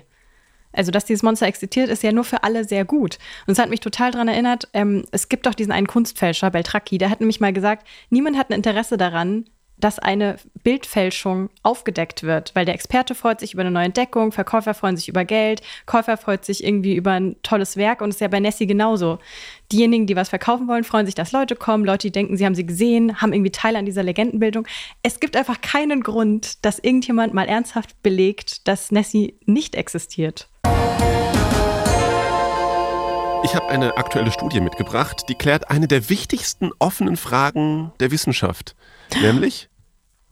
Also, 0.73 0.91
dass 0.91 1.05
dieses 1.05 1.21
Monster 1.21 1.45
existiert, 1.45 1.89
ist 1.89 2.01
ja 2.01 2.11
nur 2.11 2.23
für 2.23 2.43
alle 2.43 2.63
sehr 2.63 2.83
gut. 2.83 3.19
Und 3.45 3.53
es 3.53 3.59
hat 3.59 3.69
mich 3.69 3.79
total 3.79 4.11
daran 4.11 4.27
erinnert, 4.27 4.67
ähm, 4.73 5.05
es 5.11 5.29
gibt 5.29 5.45
doch 5.45 5.53
diesen 5.53 5.71
einen 5.71 5.85
Kunstfälscher, 5.85 6.49
Beltracchi, 6.49 6.97
der 6.97 7.11
hat 7.11 7.19
nämlich 7.19 7.39
mal 7.39 7.53
gesagt, 7.53 7.87
niemand 8.09 8.37
hat 8.37 8.49
ein 8.49 8.53
Interesse 8.53 8.97
daran, 8.97 9.45
dass 9.83 9.99
eine 9.99 10.37
Bildfälschung 10.63 11.49
aufgedeckt 11.61 12.23
wird, 12.23 12.55
weil 12.55 12.63
der 12.63 12.73
Experte 12.73 13.15
freut 13.15 13.41
sich 13.41 13.53
über 13.53 13.61
eine 13.63 13.71
neue 13.71 13.85
Entdeckung, 13.85 14.31
Verkäufer 14.31 14.73
freuen 14.73 14.95
sich 14.95 15.09
über 15.09 15.25
Geld, 15.25 15.61
Käufer 15.85 16.15
freut 16.15 16.45
sich 16.45 16.63
irgendwie 16.63 16.95
über 16.95 17.11
ein 17.11 17.35
tolles 17.43 17.75
Werk 17.75 17.99
und 17.99 18.09
es 18.09 18.15
ist 18.15 18.21
ja 18.21 18.29
bei 18.29 18.39
Nessie 18.39 18.65
genauso. 18.65 19.19
Diejenigen, 19.73 20.07
die 20.07 20.15
was 20.15 20.29
verkaufen 20.29 20.69
wollen, 20.69 20.85
freuen 20.85 21.05
sich, 21.05 21.15
dass 21.15 21.33
Leute 21.33 21.57
kommen, 21.57 21.83
Leute, 21.83 22.07
die 22.07 22.13
denken, 22.13 22.37
sie 22.37 22.45
haben 22.45 22.55
sie 22.55 22.65
gesehen, 22.65 23.19
haben 23.21 23.33
irgendwie 23.33 23.51
Teile 23.51 23.77
an 23.77 23.85
dieser 23.85 24.03
Legendenbildung. 24.03 24.65
Es 25.01 25.19
gibt 25.19 25.35
einfach 25.35 25.59
keinen 25.59 26.01
Grund, 26.01 26.63
dass 26.63 26.79
irgendjemand 26.79 27.33
mal 27.33 27.49
ernsthaft 27.49 28.01
belegt, 28.03 28.67
dass 28.69 28.89
Nessie 28.89 29.37
nicht 29.45 29.75
existiert. 29.75 30.47
Ich 33.43 33.55
habe 33.55 33.67
eine 33.67 33.97
aktuelle 33.97 34.31
Studie 34.31 34.61
mitgebracht, 34.61 35.25
die 35.27 35.35
klärt 35.35 35.69
eine 35.69 35.89
der 35.89 36.09
wichtigsten 36.09 36.71
offenen 36.79 37.17
Fragen 37.17 37.91
der 37.99 38.11
Wissenschaft, 38.11 38.77
nämlich 39.21 39.67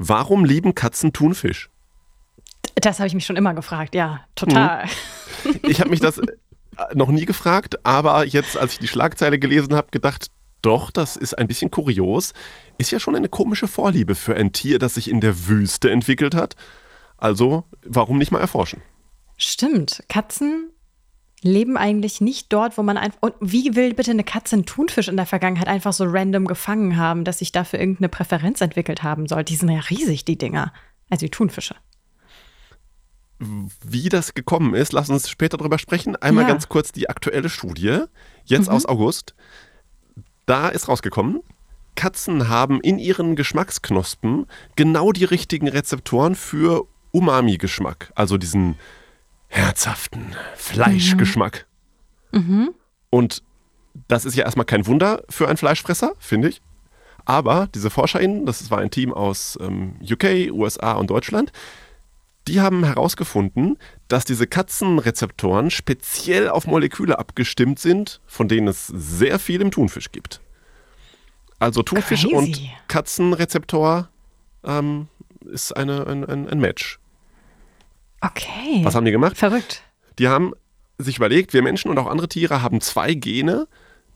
Warum 0.03 0.45
lieben 0.45 0.73
Katzen 0.73 1.13
Thunfisch? 1.13 1.69
Das 2.73 2.97
habe 2.97 3.07
ich 3.07 3.13
mich 3.13 3.25
schon 3.25 3.35
immer 3.35 3.53
gefragt, 3.53 3.93
ja, 3.93 4.21
total. 4.33 4.85
Hm. 5.43 5.59
Ich 5.67 5.79
habe 5.79 5.91
mich 5.91 5.99
das 5.99 6.17
äh, 6.17 6.25
noch 6.95 7.09
nie 7.09 7.25
gefragt, 7.25 7.85
aber 7.85 8.25
jetzt, 8.25 8.57
als 8.57 8.73
ich 8.73 8.79
die 8.79 8.87
Schlagzeile 8.87 9.37
gelesen 9.37 9.75
habe, 9.75 9.89
gedacht, 9.91 10.31
doch, 10.63 10.89
das 10.89 11.17
ist 11.17 11.37
ein 11.37 11.47
bisschen 11.47 11.69
kurios. 11.69 12.33
Ist 12.79 12.89
ja 12.89 12.99
schon 12.99 13.15
eine 13.15 13.29
komische 13.29 13.67
Vorliebe 13.67 14.15
für 14.15 14.35
ein 14.35 14.51
Tier, 14.51 14.79
das 14.79 14.95
sich 14.95 15.07
in 15.07 15.21
der 15.21 15.47
Wüste 15.47 15.91
entwickelt 15.91 16.33
hat. 16.33 16.55
Also, 17.17 17.65
warum 17.85 18.17
nicht 18.17 18.31
mal 18.31 18.41
erforschen? 18.41 18.81
Stimmt. 19.37 20.03
Katzen 20.09 20.71
leben 21.43 21.77
eigentlich 21.77 22.21
nicht 22.21 22.53
dort, 22.53 22.77
wo 22.77 22.83
man 22.83 22.97
einfach. 22.97 23.17
Und 23.21 23.33
wie 23.39 23.75
will 23.75 23.93
bitte 23.93 24.11
eine 24.11 24.23
Katze 24.23 24.55
einen 24.55 24.65
Thunfisch 24.65 25.07
in 25.07 25.17
der 25.17 25.25
Vergangenheit 25.25 25.67
einfach 25.67 25.93
so 25.93 26.05
random 26.05 26.45
gefangen 26.45 26.97
haben, 26.97 27.23
dass 27.23 27.39
sich 27.39 27.51
dafür 27.51 27.79
irgendeine 27.79 28.09
Präferenz 28.09 28.61
entwickelt 28.61 29.03
haben 29.03 29.27
soll? 29.27 29.43
Die 29.43 29.55
sind 29.55 29.69
ja 29.69 29.79
riesig, 29.79 30.25
die 30.25 30.37
Dinger. 30.37 30.71
Also 31.09 31.25
die 31.25 31.31
Thunfische. 31.31 31.75
Wie 33.83 34.09
das 34.09 34.35
gekommen 34.35 34.75
ist, 34.75 34.93
lass 34.93 35.09
uns 35.09 35.27
später 35.27 35.57
darüber 35.57 35.79
sprechen. 35.79 36.15
Einmal 36.15 36.43
ja. 36.43 36.49
ganz 36.49 36.69
kurz 36.69 36.91
die 36.91 37.09
aktuelle 37.09 37.49
Studie, 37.49 38.03
jetzt 38.45 38.67
mhm. 38.67 38.75
aus 38.75 38.85
August. 38.85 39.33
Da 40.45 40.69
ist 40.69 40.87
rausgekommen, 40.87 41.41
Katzen 41.95 42.49
haben 42.49 42.81
in 42.81 42.99
ihren 42.99 43.35
Geschmacksknospen 43.35 44.45
genau 44.75 45.11
die 45.11 45.25
richtigen 45.25 45.67
Rezeptoren 45.67 46.35
für 46.35 46.85
Umami-Geschmack, 47.11 48.11
also 48.15 48.37
diesen 48.37 48.75
herzhaften 49.51 50.35
Fleischgeschmack. 50.55 51.67
Mhm. 52.31 52.73
Und 53.09 53.43
das 54.07 54.25
ist 54.25 54.35
ja 54.35 54.45
erstmal 54.45 54.65
kein 54.65 54.87
Wunder 54.87 55.23
für 55.29 55.47
einen 55.47 55.57
Fleischfresser, 55.57 56.13
finde 56.17 56.49
ich. 56.49 56.61
Aber 57.25 57.67
diese 57.75 57.89
ForscherInnen, 57.89 58.45
das 58.45 58.71
war 58.71 58.79
ein 58.79 58.89
Team 58.89 59.13
aus 59.13 59.59
ähm, 59.61 59.95
UK, 60.01 60.51
USA 60.51 60.93
und 60.93 61.09
Deutschland, 61.09 61.51
die 62.47 62.61
haben 62.61 62.83
herausgefunden, 62.83 63.77
dass 64.07 64.25
diese 64.25 64.47
Katzenrezeptoren 64.47 65.69
speziell 65.69 66.49
auf 66.49 66.65
Moleküle 66.65 67.19
abgestimmt 67.19 67.77
sind, 67.79 68.21
von 68.25 68.47
denen 68.47 68.67
es 68.69 68.87
sehr 68.87 69.37
viel 69.37 69.61
im 69.61 69.69
Thunfisch 69.69 70.11
gibt. 70.11 70.41
Also 71.59 71.83
Thunfisch 71.83 72.23
Crazy. 72.23 72.35
und 72.35 72.59
Katzenrezeptor 72.87 74.09
ähm, 74.63 75.07
ist 75.45 75.75
eine, 75.75 76.07
ein, 76.07 76.25
ein, 76.25 76.49
ein 76.49 76.59
Match. 76.59 77.00
Okay. 78.21 78.81
Was 78.83 78.95
haben 78.95 79.05
die 79.05 79.11
gemacht? 79.11 79.37
Verrückt. 79.37 79.81
Die 80.19 80.27
haben 80.27 80.53
sich 80.97 81.17
überlegt, 81.17 81.53
wir 81.53 81.63
Menschen 81.63 81.89
und 81.89 81.97
auch 81.97 82.07
andere 82.07 82.29
Tiere 82.29 82.61
haben 82.61 82.79
zwei 82.79 83.13
Gene, 83.15 83.67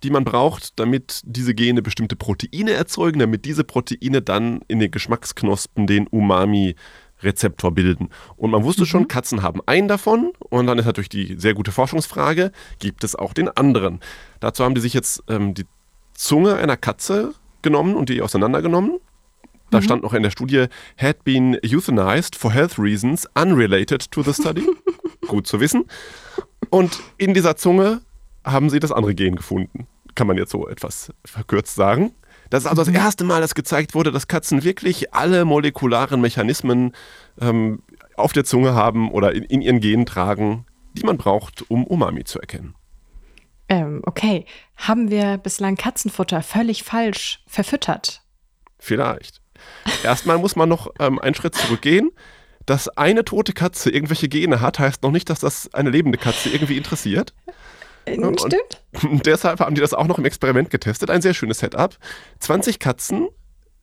die 0.04 0.12
man 0.12 0.24
braucht, 0.24 0.80
damit 0.80 1.22
diese 1.26 1.56
Gene 1.56 1.82
bestimmte 1.82 2.16
Proteine 2.16 2.72
erzeugen, 2.72 3.20
damit 3.20 3.46
diese 3.46 3.64
Proteine 3.64 4.22
dann 4.22 4.62
in 4.68 4.80
den 4.80 4.92
Geschmacksknospen 4.92 5.88
den 5.88 6.06
Umami-Rezeptor 6.08 7.72
bilden. 7.72 8.10
Und 8.36 8.52
man 8.52 8.64
wusste 8.64 8.84
mhm. 8.84 8.88
schon, 8.88 9.08
Katzen 9.08 9.42
haben 9.42 9.62
einen 9.66 9.88
davon 9.88 10.34
und 10.38 10.68
dann 10.68 10.78
ist 10.78 10.86
natürlich 10.86 11.10
die 11.10 11.36
sehr 11.40 11.56
gute 11.56 11.72
Forschungsfrage, 11.72 12.52
gibt 12.78 13.04
es 13.04 13.16
auch 13.16 13.34
den 13.34 13.50
anderen? 13.50 14.00
Dazu 14.40 14.64
haben 14.64 14.76
die 14.76 14.82
sich 14.82 14.94
jetzt 14.94 15.24
ähm, 15.28 15.56
die 15.56 15.66
Zunge 16.14 16.56
einer 16.56 16.78
Katze 16.78 17.34
genommen 17.64 17.96
und 17.96 18.10
die 18.10 18.22
auseinandergenommen 18.22 19.00
da 19.72 19.80
mhm. 19.80 19.84
stand 19.84 20.04
noch 20.04 20.14
in 20.14 20.24
der 20.24 20.32
Studie, 20.32 20.66
had 20.98 21.24
been 21.24 21.58
euthanized 21.64 22.36
for 22.36 22.52
health 22.52 22.78
reasons 22.78 23.28
unrelated 23.36 24.10
to 24.12 24.22
the 24.22 24.34
study. 24.34 24.66
Gut 25.28 25.48
zu 25.48 25.60
wissen. 25.60 25.86
Und 26.70 27.00
in 27.18 27.34
dieser 27.34 27.56
Zunge 27.56 28.02
haben 28.44 28.70
sie 28.70 28.80
das 28.80 28.92
andere 28.92 29.16
Gen 29.16 29.36
gefunden. 29.36 29.88
Kann 30.14 30.28
man 30.28 30.38
jetzt 30.38 30.52
so 30.52 30.68
etwas 30.68 31.12
verkürzt 31.26 31.76
sagen. 31.76 32.14
Das 32.50 32.64
ist 32.64 32.70
also 32.70 32.84
das 32.84 32.94
erste 32.94 33.24
Mal, 33.24 33.42
dass 33.42 33.56
gezeigt 33.56 33.96
wurde, 33.96 34.12
dass 34.12 34.28
Katzen 34.28 34.64
wirklich 34.64 35.14
alle 35.14 35.46
molekularen 35.46 36.22
Mechanismen 36.22 36.94
ähm, 37.42 37.82
auf 38.16 38.34
der 38.34 38.46
Zunge 38.46 38.74
haben 38.74 39.12
oder 39.12 39.34
in, 39.34 39.44
in, 39.44 39.62
ihren 39.62 39.80
Genen 39.80 40.06
tragen, 40.06 40.66
die 40.94 41.04
man 41.04 41.18
braucht, 41.18 41.70
um 41.70 41.86
Umami 41.86 42.24
zu 42.24 42.40
erkennen. 42.40 42.76
Ähm, 43.68 44.02
okay. 44.06 44.46
Haben 44.78 45.10
wir 45.10 45.38
bislang 45.38 45.76
Katzenfutter 45.76 46.44
völlig 46.44 46.84
falsch 46.84 47.44
verfüttert? 47.48 48.22
Vielleicht. 48.78 49.42
Erstmal 50.04 50.38
muss 50.38 50.56
man 50.56 50.70
noch 50.70 50.92
ähm, 51.00 51.20
einen 51.20 51.36
Schritt 51.36 51.56
zurückgehen. 51.56 52.12
Dass 52.66 52.90
eine 52.90 53.24
tote 53.24 53.54
Katze 53.54 53.92
irgendwelche 53.92 54.28
Gene 54.28 54.60
hat, 54.60 54.80
heißt 54.80 55.04
noch 55.04 55.12
nicht, 55.12 55.30
dass 55.30 55.40
das 55.40 55.72
eine 55.76 55.92
lebende 55.92 56.18
Katze 56.18 56.50
irgendwie 56.50 56.78
interessiert. 56.78 57.36
Äh, 58.06 58.16
stimmt. 58.16 58.82
Und 59.04 59.26
deshalb 59.26 59.60
haben 59.60 59.76
die 59.76 59.82
das 59.82 59.94
auch 59.94 60.08
noch 60.08 60.18
im 60.18 60.26
Experiment 60.26 60.70
getestet. 60.70 61.10
Ein 61.10 61.22
sehr 61.22 61.34
schönes 61.34 61.60
Setup. 61.60 61.96
20 62.40 62.80
Katzen 62.80 63.28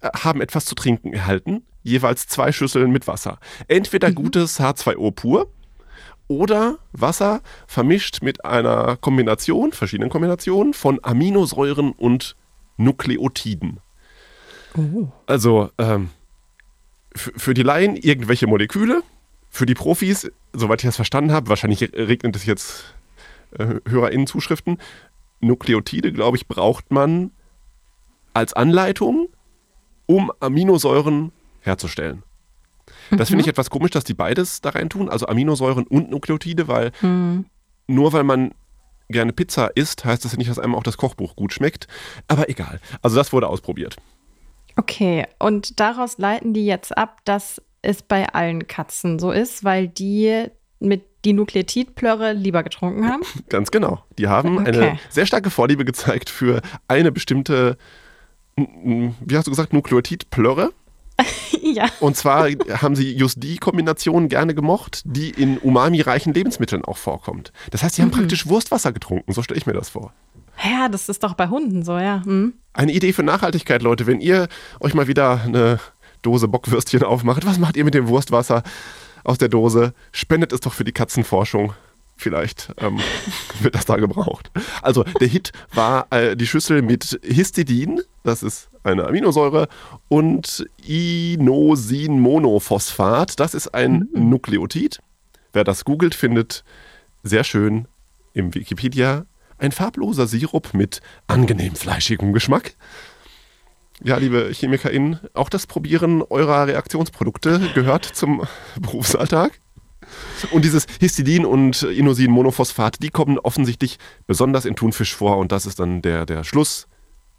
äh, 0.00 0.10
haben 0.14 0.40
etwas 0.40 0.64
zu 0.64 0.74
trinken 0.74 1.12
erhalten, 1.12 1.64
jeweils 1.82 2.26
zwei 2.26 2.52
Schüsseln 2.52 2.90
mit 2.90 3.06
Wasser. 3.06 3.38
Entweder 3.68 4.10
mhm. 4.10 4.14
gutes 4.16 4.60
H2O 4.60 5.12
pur 5.12 5.48
oder 6.28 6.78
Wasser 6.92 7.40
vermischt 7.66 8.22
mit 8.22 8.44
einer 8.44 8.96
Kombination, 8.96 9.72
verschiedenen 9.72 10.10
Kombinationen 10.10 10.72
von 10.72 10.98
Aminosäuren 11.02 11.92
und 11.92 12.36
Nukleotiden. 12.76 13.80
Oh. 14.76 15.08
Also 15.26 15.70
ähm, 15.78 16.10
für 17.14 17.54
die 17.54 17.62
Laien 17.62 17.96
irgendwelche 17.96 18.46
Moleküle, 18.46 19.02
für 19.50 19.66
die 19.66 19.74
Profis, 19.74 20.30
soweit 20.52 20.82
ich 20.82 20.88
das 20.88 20.96
verstanden 20.96 21.32
habe, 21.32 21.48
wahrscheinlich 21.48 21.82
regnet 21.92 22.36
es 22.36 22.46
jetzt 22.46 22.94
äh, 23.58 23.80
HörerInnen-Zuschriften. 23.86 24.78
Nukleotide, 25.40 26.12
glaube 26.12 26.36
ich, 26.36 26.46
braucht 26.46 26.90
man 26.90 27.32
als 28.32 28.54
Anleitung, 28.54 29.28
um 30.06 30.32
Aminosäuren 30.40 31.32
herzustellen. 31.60 32.22
Das 33.10 33.28
finde 33.28 33.42
ich 33.42 33.46
mhm. 33.46 33.50
etwas 33.50 33.70
komisch, 33.70 33.90
dass 33.90 34.04
die 34.04 34.14
beides 34.14 34.60
da 34.60 34.70
rein 34.70 34.88
tun, 34.88 35.08
also 35.08 35.26
Aminosäuren 35.26 35.86
und 35.86 36.10
Nukleotide, 36.10 36.68
weil 36.68 36.92
mhm. 37.02 37.44
nur 37.86 38.12
weil 38.12 38.24
man 38.24 38.52
gerne 39.08 39.32
Pizza 39.32 39.66
isst, 39.76 40.04
heißt 40.04 40.24
das 40.24 40.32
ja 40.32 40.38
nicht, 40.38 40.50
dass 40.50 40.58
einem 40.58 40.74
auch 40.74 40.82
das 40.82 40.96
Kochbuch 40.96 41.36
gut 41.36 41.52
schmeckt. 41.52 41.86
Aber 42.28 42.48
egal. 42.48 42.80
Also 43.02 43.16
das 43.16 43.32
wurde 43.32 43.48
ausprobiert. 43.48 43.96
Okay, 44.76 45.26
und 45.38 45.80
daraus 45.80 46.18
leiten 46.18 46.54
die 46.54 46.66
jetzt 46.66 46.96
ab, 46.96 47.20
dass 47.24 47.60
es 47.82 48.02
bei 48.02 48.28
allen 48.28 48.66
Katzen 48.66 49.18
so 49.18 49.30
ist, 49.30 49.64
weil 49.64 49.88
die 49.88 50.46
mit 50.78 51.04
die 51.24 51.32
Nukleotidplörre 51.32 52.32
lieber 52.32 52.62
getrunken 52.62 53.08
haben? 53.08 53.22
Ganz 53.48 53.70
genau. 53.70 54.04
Die 54.18 54.28
haben 54.28 54.58
okay. 54.58 54.68
eine 54.68 54.98
sehr 55.08 55.26
starke 55.26 55.50
Vorliebe 55.50 55.84
gezeigt 55.84 56.30
für 56.30 56.60
eine 56.88 57.12
bestimmte, 57.12 57.76
wie 58.56 59.36
hast 59.36 59.46
du 59.46 59.50
gesagt, 59.50 59.72
Nukleotidplörre. 59.72 60.72
ja. 61.62 61.86
Und 62.00 62.16
zwar 62.16 62.48
haben 62.48 62.96
sie 62.96 63.14
just 63.14 63.42
die 63.42 63.58
Kombination 63.58 64.28
gerne 64.28 64.54
gemocht, 64.54 65.02
die 65.04 65.30
in 65.30 65.58
umami-reichen 65.58 66.32
Lebensmitteln 66.34 66.84
auch 66.84 66.96
vorkommt. 66.96 67.52
Das 67.70 67.82
heißt, 67.82 67.96
sie 67.96 68.02
haben 68.02 68.08
mhm. 68.08 68.14
praktisch 68.14 68.46
Wurstwasser 68.46 68.92
getrunken, 68.92 69.32
so 69.32 69.42
stelle 69.42 69.58
ich 69.58 69.66
mir 69.66 69.74
das 69.74 69.90
vor. 69.90 70.12
Ja, 70.64 70.88
das 70.88 71.08
ist 71.08 71.22
doch 71.22 71.34
bei 71.34 71.48
Hunden 71.48 71.84
so, 71.84 71.98
ja. 71.98 72.22
Mhm. 72.24 72.54
Eine 72.72 72.92
Idee 72.92 73.12
für 73.12 73.22
Nachhaltigkeit, 73.22 73.82
Leute. 73.82 74.06
Wenn 74.06 74.20
ihr 74.20 74.48
euch 74.80 74.94
mal 74.94 75.08
wieder 75.08 75.42
eine 75.44 75.78
Dose 76.22 76.48
Bockwürstchen 76.48 77.02
aufmacht, 77.02 77.44
was 77.44 77.58
macht 77.58 77.76
ihr 77.76 77.84
mit 77.84 77.94
dem 77.94 78.08
Wurstwasser? 78.08 78.62
aus 79.24 79.38
der 79.38 79.48
Dose. 79.48 79.94
Spendet 80.12 80.52
es 80.52 80.60
doch 80.60 80.74
für 80.74 80.84
die 80.84 80.92
Katzenforschung. 80.92 81.72
Vielleicht 82.16 82.72
ähm, 82.78 83.00
wird 83.60 83.74
das 83.74 83.86
da 83.86 83.96
gebraucht. 83.96 84.52
Also 84.80 85.02
der 85.20 85.26
Hit 85.28 85.50
war 85.74 86.06
äh, 86.10 86.36
die 86.36 86.46
Schüssel 86.46 86.80
mit 86.82 87.18
Histidin, 87.22 88.00
das 88.22 88.44
ist 88.44 88.68
eine 88.84 89.06
Aminosäure, 89.06 89.68
und 90.08 90.66
Inosinmonophosphat, 90.86 93.40
das 93.40 93.54
ist 93.54 93.74
ein 93.74 94.08
mhm. 94.12 94.28
Nukleotid. 94.30 95.00
Wer 95.52 95.64
das 95.64 95.84
googelt, 95.84 96.14
findet 96.14 96.62
sehr 97.22 97.44
schön 97.44 97.86
im 98.34 98.54
Wikipedia 98.54 99.26
ein 99.62 99.72
farbloser 99.72 100.26
Sirup 100.26 100.74
mit 100.74 101.00
angenehm 101.26 101.74
fleischigem 101.74 102.32
Geschmack. 102.32 102.74
Ja, 104.02 104.16
liebe 104.16 104.50
ChemikerInnen, 104.52 105.20
auch 105.32 105.48
das 105.48 105.66
Probieren 105.66 106.22
eurer 106.22 106.66
Reaktionsprodukte 106.66 107.60
gehört 107.74 108.04
zum 108.04 108.42
Berufsalltag. 108.80 109.60
Und 110.50 110.64
dieses 110.64 110.86
Histidin 110.98 111.46
und 111.46 111.84
Inosin-Monophosphat, 111.84 113.00
die 113.02 113.10
kommen 113.10 113.38
offensichtlich 113.38 113.98
besonders 114.26 114.64
in 114.64 114.74
Thunfisch 114.74 115.14
vor 115.14 115.38
und 115.38 115.52
das 115.52 115.64
ist 115.64 115.78
dann 115.78 116.02
der, 116.02 116.26
der 116.26 116.42
Schluss. 116.42 116.88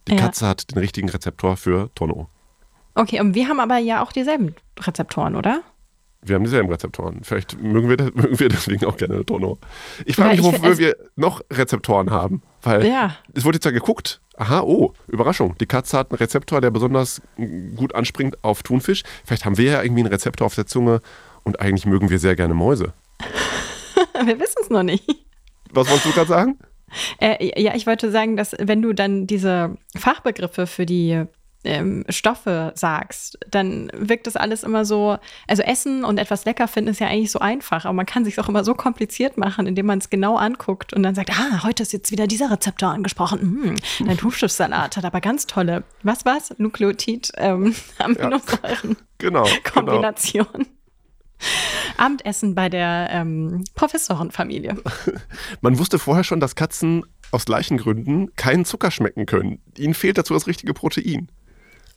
Die 0.07 0.13
ja. 0.13 0.19
Katze 0.19 0.47
hat 0.47 0.71
den 0.71 0.77
richtigen 0.79 1.09
Rezeptor 1.09 1.57
für 1.57 1.89
Tonno. 1.95 2.29
Okay, 2.95 3.19
und 3.19 3.35
wir 3.35 3.49
haben 3.49 3.59
aber 3.59 3.77
ja 3.77 4.01
auch 4.01 4.13
dieselben 4.13 4.55
Rezeptoren, 4.79 5.35
oder? 5.35 5.61
Wir 6.25 6.35
haben 6.35 6.43
dieselben 6.43 6.69
Rezeptoren. 6.69 7.21
Vielleicht 7.23 7.61
mögen 7.61 7.89
wir, 7.89 7.97
mögen 8.13 8.39
wir 8.39 8.49
deswegen 8.49 8.85
auch 8.85 8.97
gerne 8.97 9.25
Tonno. 9.25 9.57
Ich 10.05 10.15
frage 10.15 10.37
mich, 10.37 10.43
wofür 10.43 10.77
wir 10.77 10.95
noch 11.15 11.41
Rezeptoren 11.51 12.11
haben. 12.11 12.41
Weil 12.61 12.85
ja. 12.85 13.15
es 13.33 13.43
wurde 13.43 13.57
jetzt 13.57 13.65
ja 13.65 13.71
geguckt, 13.71 14.21
aha, 14.37 14.61
oh, 14.61 14.93
Überraschung, 15.07 15.55
die 15.59 15.65
Katze 15.65 15.97
hat 15.97 16.11
einen 16.11 16.17
Rezeptor, 16.17 16.61
der 16.61 16.71
besonders 16.71 17.21
gut 17.75 17.93
anspringt 17.93 18.43
auf 18.43 18.63
Thunfisch. 18.63 19.03
Vielleicht 19.25 19.45
haben 19.45 19.57
wir 19.57 19.71
ja 19.71 19.83
irgendwie 19.83 20.01
einen 20.01 20.13
Rezeptor 20.13 20.45
auf 20.45 20.55
der 20.55 20.65
Zunge 20.65 21.01
und 21.43 21.59
eigentlich 21.59 21.85
mögen 21.85 22.09
wir 22.09 22.19
sehr 22.19 22.35
gerne 22.35 22.53
Mäuse. 22.53 22.93
wir 24.25 24.39
wissen 24.39 24.59
es 24.61 24.69
noch 24.69 24.83
nicht. 24.83 25.03
Was 25.71 25.87
wolltest 25.89 26.05
du 26.05 26.11
gerade 26.11 26.27
sagen? 26.27 26.59
Äh, 27.19 27.61
ja, 27.61 27.75
ich 27.75 27.87
wollte 27.87 28.11
sagen, 28.11 28.37
dass 28.37 28.55
wenn 28.59 28.81
du 28.81 28.93
dann 28.93 29.27
diese 29.27 29.75
Fachbegriffe 29.95 30.67
für 30.67 30.85
die 30.85 31.25
ähm, 31.63 32.03
Stoffe 32.09 32.71
sagst, 32.75 33.37
dann 33.49 33.89
wirkt 33.93 34.27
das 34.27 34.35
alles 34.35 34.63
immer 34.63 34.85
so, 34.85 35.17
also 35.47 35.63
Essen 35.63 36.03
und 36.03 36.17
etwas 36.17 36.45
lecker 36.45 36.67
finden 36.67 36.91
ist 36.91 36.99
ja 36.99 37.07
eigentlich 37.07 37.31
so 37.31 37.39
einfach, 37.39 37.85
aber 37.85 37.93
man 37.93 38.05
kann 38.05 38.25
sich 38.25 38.39
auch 38.39 38.49
immer 38.49 38.63
so 38.63 38.73
kompliziert 38.73 39.37
machen, 39.37 39.67
indem 39.67 39.85
man 39.85 39.99
es 39.99 40.09
genau 40.09 40.37
anguckt 40.37 40.93
und 40.93 41.03
dann 41.03 41.15
sagt, 41.15 41.31
ah, 41.31 41.63
heute 41.63 41.83
ist 41.83 41.93
jetzt 41.93 42.11
wieder 42.11 42.27
dieser 42.27 42.51
Rezeptor 42.51 42.89
angesprochen. 42.89 43.39
Hm, 43.41 43.75
dein 44.05 44.21
Hufschiffssalat 44.21 44.97
hat 44.97 45.05
aber 45.05 45.21
ganz 45.21 45.47
tolle, 45.47 45.83
was 46.03 46.25
was? 46.25 46.53
Nukleotid, 46.57 47.31
ähm, 47.37 47.75
Aminosäuren. 47.97 48.89
Ja, 48.91 48.95
genau. 49.17 49.47
Kombination. 49.63 50.47
Genau. 50.51 50.65
Abendessen 51.97 52.55
bei 52.55 52.69
der 52.69 53.09
ähm, 53.11 53.63
Professorenfamilie. 53.75 54.77
Man 55.61 55.77
wusste 55.77 55.99
vorher 55.99 56.23
schon, 56.23 56.39
dass 56.39 56.55
Katzen 56.55 57.03
aus 57.31 57.45
gleichen 57.45 57.77
Gründen 57.77 58.33
keinen 58.35 58.65
Zucker 58.65 58.91
schmecken 58.91 59.25
können. 59.25 59.61
Ihnen 59.77 59.93
fehlt 59.93 60.17
dazu 60.17 60.33
das 60.33 60.47
richtige 60.47 60.73
Protein. 60.73 61.29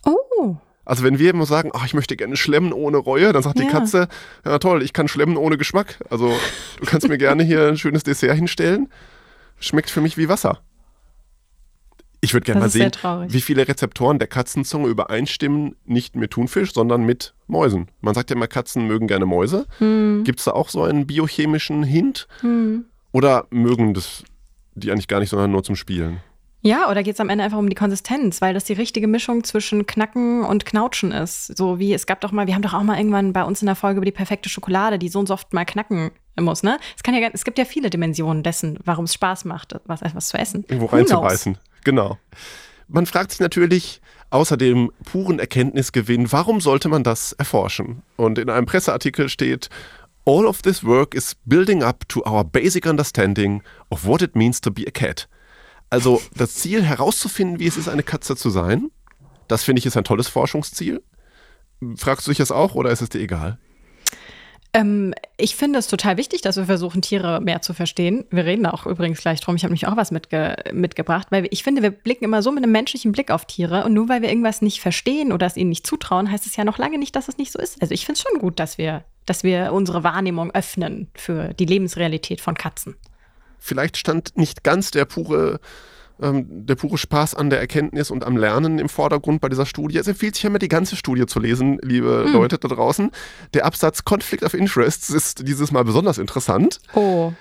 Oh. 0.05 0.57
Also 0.85 1.03
wenn 1.03 1.19
wir 1.19 1.31
immer 1.31 1.47
sagen, 1.47 1.71
ach, 1.75 1.85
ich 1.85 1.95
möchte 1.95 2.17
gerne 2.17 2.37
schlemmen 2.37 2.73
ohne 2.73 2.97
Reue, 2.97 3.33
dann 3.33 3.43
sagt 3.43 3.59
ja. 3.59 3.65
die 3.65 3.71
Katze, 3.71 4.09
ja 4.45 4.59
toll, 4.59 4.83
ich 4.83 4.93
kann 4.93 5.09
schlemmen 5.09 5.37
ohne 5.37 5.59
Geschmack. 5.59 5.99
Also 6.11 6.33
du 6.81 6.87
kannst 6.87 7.09
mir 7.09 7.19
gerne 7.19 7.43
hier 7.43 7.67
ein 7.67 7.77
schönes 7.77 8.05
Dessert 8.05 8.37
hinstellen. 8.37 8.89
Schmeckt 9.59 9.91
für 9.91 10.01
mich 10.01 10.17
wie 10.17 10.29
Wasser. 10.29 10.61
Ich 12.21 12.33
würde 12.35 12.45
gerne 12.45 12.61
mal 12.61 12.71
sehen, 12.71 12.91
wie 13.29 13.41
viele 13.41 13.69
Rezeptoren 13.69 14.19
der 14.19 14.29
Katzenzunge 14.29 14.89
übereinstimmen, 14.89 15.77
nicht 15.85 16.17
mit 16.17 16.33
Thunfisch, 16.33 16.73
sondern 16.73 17.05
mit 17.05 17.35
Mäusen. 17.47 17.89
Man 18.01 18.15
sagt 18.15 18.31
ja 18.31 18.37
immer, 18.37 18.49
Katzen 18.49 18.87
mögen 18.87 19.07
gerne 19.07 19.27
Mäuse. 19.27 19.67
Hm. 19.79 20.23
Gibt 20.25 20.39
es 20.39 20.47
da 20.47 20.53
auch 20.53 20.69
so 20.69 20.83
einen 20.83 21.07
biochemischen 21.07 21.83
Hint? 21.83 22.27
Hm. 22.41 22.87
Oder 23.13 23.47
mögen 23.51 23.95
das 23.95 24.25
die 24.75 24.91
eigentlich 24.91 25.09
gar 25.09 25.21
nicht, 25.21 25.31
sondern 25.31 25.51
nur 25.51 25.63
zum 25.63 25.77
Spielen? 25.77 26.21
Ja, 26.63 26.91
oder 26.91 27.03
geht 27.03 27.15
es 27.15 27.21
am 27.21 27.29
Ende 27.29 27.45
einfach 27.45 27.59
um 27.59 27.69
die 27.69 27.77
Konsistenz, 27.77 28.41
weil 28.41 28.53
das 28.53 28.65
die 28.65 28.73
richtige 28.73 29.07
Mischung 29.07 29.45
zwischen 29.45 29.87
Knacken 29.87 30.45
und 30.45 30.67
Knautschen 30.67 31.13
ist. 31.13 31.57
So 31.57 31.79
wie 31.79 31.95
es 31.95 32.07
gab 32.07 32.21
doch 32.21 32.33
mal, 32.33 32.47
wir 32.47 32.55
haben 32.55 32.63
doch 32.63 32.75
auch 32.75 32.83
mal 32.83 32.99
irgendwann 32.99 33.33
bei 33.33 33.45
uns 33.45 33.63
in 33.63 33.67
der 33.67 33.77
Folge 33.77 33.99
über 33.99 34.05
die 34.05 34.13
perfekte 34.13 34.49
Schokolade, 34.49 34.99
die 34.99 35.09
so 35.09 35.21
und 35.21 35.29
so 35.29 35.35
oft 35.35 35.53
mal 35.53 35.65
knacken 35.65 36.11
muss, 36.39 36.63
ne? 36.63 36.79
Es, 36.97 37.03
kann 37.03 37.15
ja, 37.15 37.29
es 37.33 37.45
gibt 37.45 37.59
ja 37.59 37.65
viele 37.65 37.89
Dimensionen 37.89 38.43
dessen, 38.43 38.79
warum 38.85 39.05
es 39.05 39.15
Spaß 39.15 39.45
macht, 39.45 39.77
was 39.85 40.03
etwas 40.03 40.29
zu 40.29 40.39
essen. 40.39 40.65
Irgendwo 40.69 40.87
reinzubeißen. 40.87 41.57
Genau. 41.85 42.19
Man 42.89 43.07
fragt 43.07 43.31
sich 43.31 43.41
natürlich, 43.41 44.01
außer 44.31 44.57
dem 44.57 44.91
puren 45.05 45.39
Erkenntnisgewinn, 45.39 46.31
warum 46.33 46.61
sollte 46.61 46.89
man 46.89 47.05
das 47.05 47.33
erforschen? 47.33 48.03
Und 48.17 48.39
in 48.39 48.51
einem 48.51 48.67
Presseartikel 48.67 49.29
steht, 49.29 49.69
All 50.29 50.45
of 50.45 50.63
this 50.63 50.85
work 50.85 51.15
is 51.15 51.37
building 51.45 51.85
up 51.85 52.09
to 52.09 52.21
our 52.27 52.43
basic 52.43 52.85
understanding 52.85 53.63
of 53.91 54.05
what 54.05 54.23
it 54.23 54.35
means 54.35 54.61
to 54.61 54.73
be 54.73 54.85
a 54.85 54.91
cat. 54.91 55.29
Also 55.91 56.21
das 56.35 56.55
Ziel 56.55 56.83
herauszufinden, 56.83 57.61
wie 57.61 57.67
es 57.67 57.77
ist, 57.77 57.89
eine 57.89 58.03
Katze 58.03 58.37
zu 58.37 58.51
sein, 58.51 58.91
das 59.49 59.63
finde 59.65 59.81
ich 59.81 59.87
ist 59.87 59.97
ein 59.97 60.05
tolles 60.05 60.29
Forschungsziel. 60.29 61.03
Fragst 61.97 62.27
du 62.27 62.31
dich 62.31 62.39
das 62.39 62.51
auch 62.51 62.75
oder 62.75 62.91
ist 62.91 63.03
es 63.03 63.11
dir 63.11 63.21
egal? 63.21 63.59
Ähm, 64.73 65.15
ich 65.37 65.57
finde 65.57 65.79
es 65.79 65.87
total 65.87 66.17
wichtig, 66.17 66.43
dass 66.43 66.57
wir 66.57 66.65
versuchen, 66.65 67.01
Tiere 67.01 67.41
mehr 67.41 67.63
zu 67.63 67.73
verstehen. 67.73 68.25
Wir 68.31 68.45
reden 68.45 68.67
auch 68.67 68.87
übrigens 68.87 69.21
gleich 69.21 69.41
drum. 69.41 69.57
Ich 69.57 69.65
habe 69.65 69.73
mich 69.73 69.87
auch 69.87 69.97
was 69.97 70.11
mitge 70.11 70.57
mitgebracht, 70.73 71.29
weil 71.31 71.47
ich 71.51 71.63
finde, 71.63 71.83
wir 71.83 71.91
blicken 71.91 72.25
immer 72.25 72.43
so 72.43 72.51
mit 72.51 72.63
einem 72.63 72.73
menschlichen 72.73 73.13
Blick 73.13 73.31
auf 73.31 73.45
Tiere 73.45 73.85
und 73.85 73.95
nur 73.95 74.09
weil 74.09 74.23
wir 74.23 74.29
irgendwas 74.29 74.63
nicht 74.63 74.81
verstehen 74.81 75.33
oder 75.33 75.47
es 75.47 75.57
ihnen 75.57 75.71
nicht 75.71 75.87
zutrauen, 75.87 76.31
heißt 76.31 76.47
es 76.47 76.57
ja 76.57 76.65
noch 76.65 76.79
lange 76.79 76.99
nicht, 76.99 77.15
dass 77.15 77.29
es 77.29 77.39
nicht 77.39 77.53
so 77.53 77.59
ist. 77.59 77.81
Also 77.81 77.95
ich 77.95 78.05
finde 78.05 78.19
es 78.19 78.25
schon 78.29 78.41
gut, 78.41 78.59
dass 78.59 78.77
wir, 78.77 79.05
dass 79.25 79.45
wir 79.45 79.73
unsere 79.73 80.03
Wahrnehmung 80.03 80.51
öffnen 80.53 81.09
für 81.15 81.55
die 81.55 81.67
Lebensrealität 81.67 82.41
von 82.41 82.55
Katzen 82.55 82.97
vielleicht 83.59 83.97
stand 83.97 84.37
nicht 84.37 84.65
ganz 84.65 84.91
der 84.91 85.05
pure 85.05 85.61
ähm, 86.21 86.67
der 86.67 86.77
pure 86.77 86.97
Spaß 86.97 87.35
an 87.35 87.51
der 87.51 87.61
Erkenntnis 87.61 88.11
und 88.11 88.25
am 88.25 88.37
Lernen 88.37 88.79
im 88.79 88.89
Vordergrund 88.89 89.41
bei 89.41 89.49
dieser 89.49 89.67
Studie. 89.67 89.99
Es 89.99 90.09
empfiehlt 90.09 90.35
sich 90.35 90.45
immer 90.45 90.59
die 90.59 90.69
ganze 90.69 90.97
Studie 90.97 91.27
zu 91.27 91.41
lesen, 91.41 91.79
liebe 91.83 92.25
Hm. 92.25 92.33
Leute 92.33 92.59
da 92.59 92.69
draußen. 92.69 93.11
Der 93.53 93.67
Absatz 93.67 94.05
Conflict 94.05 94.43
of 94.43 94.55
Interests 94.55 95.11
ist 95.11 95.47
dieses 95.47 95.73
Mal 95.73 95.85
besonders 95.85 96.19
interessant. 96.19 96.81
Oh. 96.95 97.33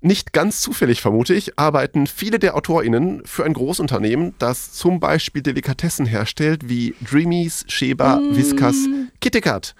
Nicht 0.00 0.32
ganz 0.32 0.60
zufällig, 0.62 1.00
vermute 1.00 1.32
ich, 1.34 1.58
arbeiten 1.58 2.08
viele 2.08 2.40
der 2.40 2.56
AutorInnen 2.56 3.22
für 3.24 3.44
ein 3.44 3.52
Großunternehmen, 3.52 4.34
das 4.38 4.72
zum 4.72 4.98
Beispiel 4.98 5.42
Delikatessen 5.42 6.06
herstellt, 6.06 6.68
wie 6.68 6.96
Dreamies, 7.08 7.64
Sheba, 7.68 8.20
Whiskas, 8.32 8.74
KitKat. 9.20 9.76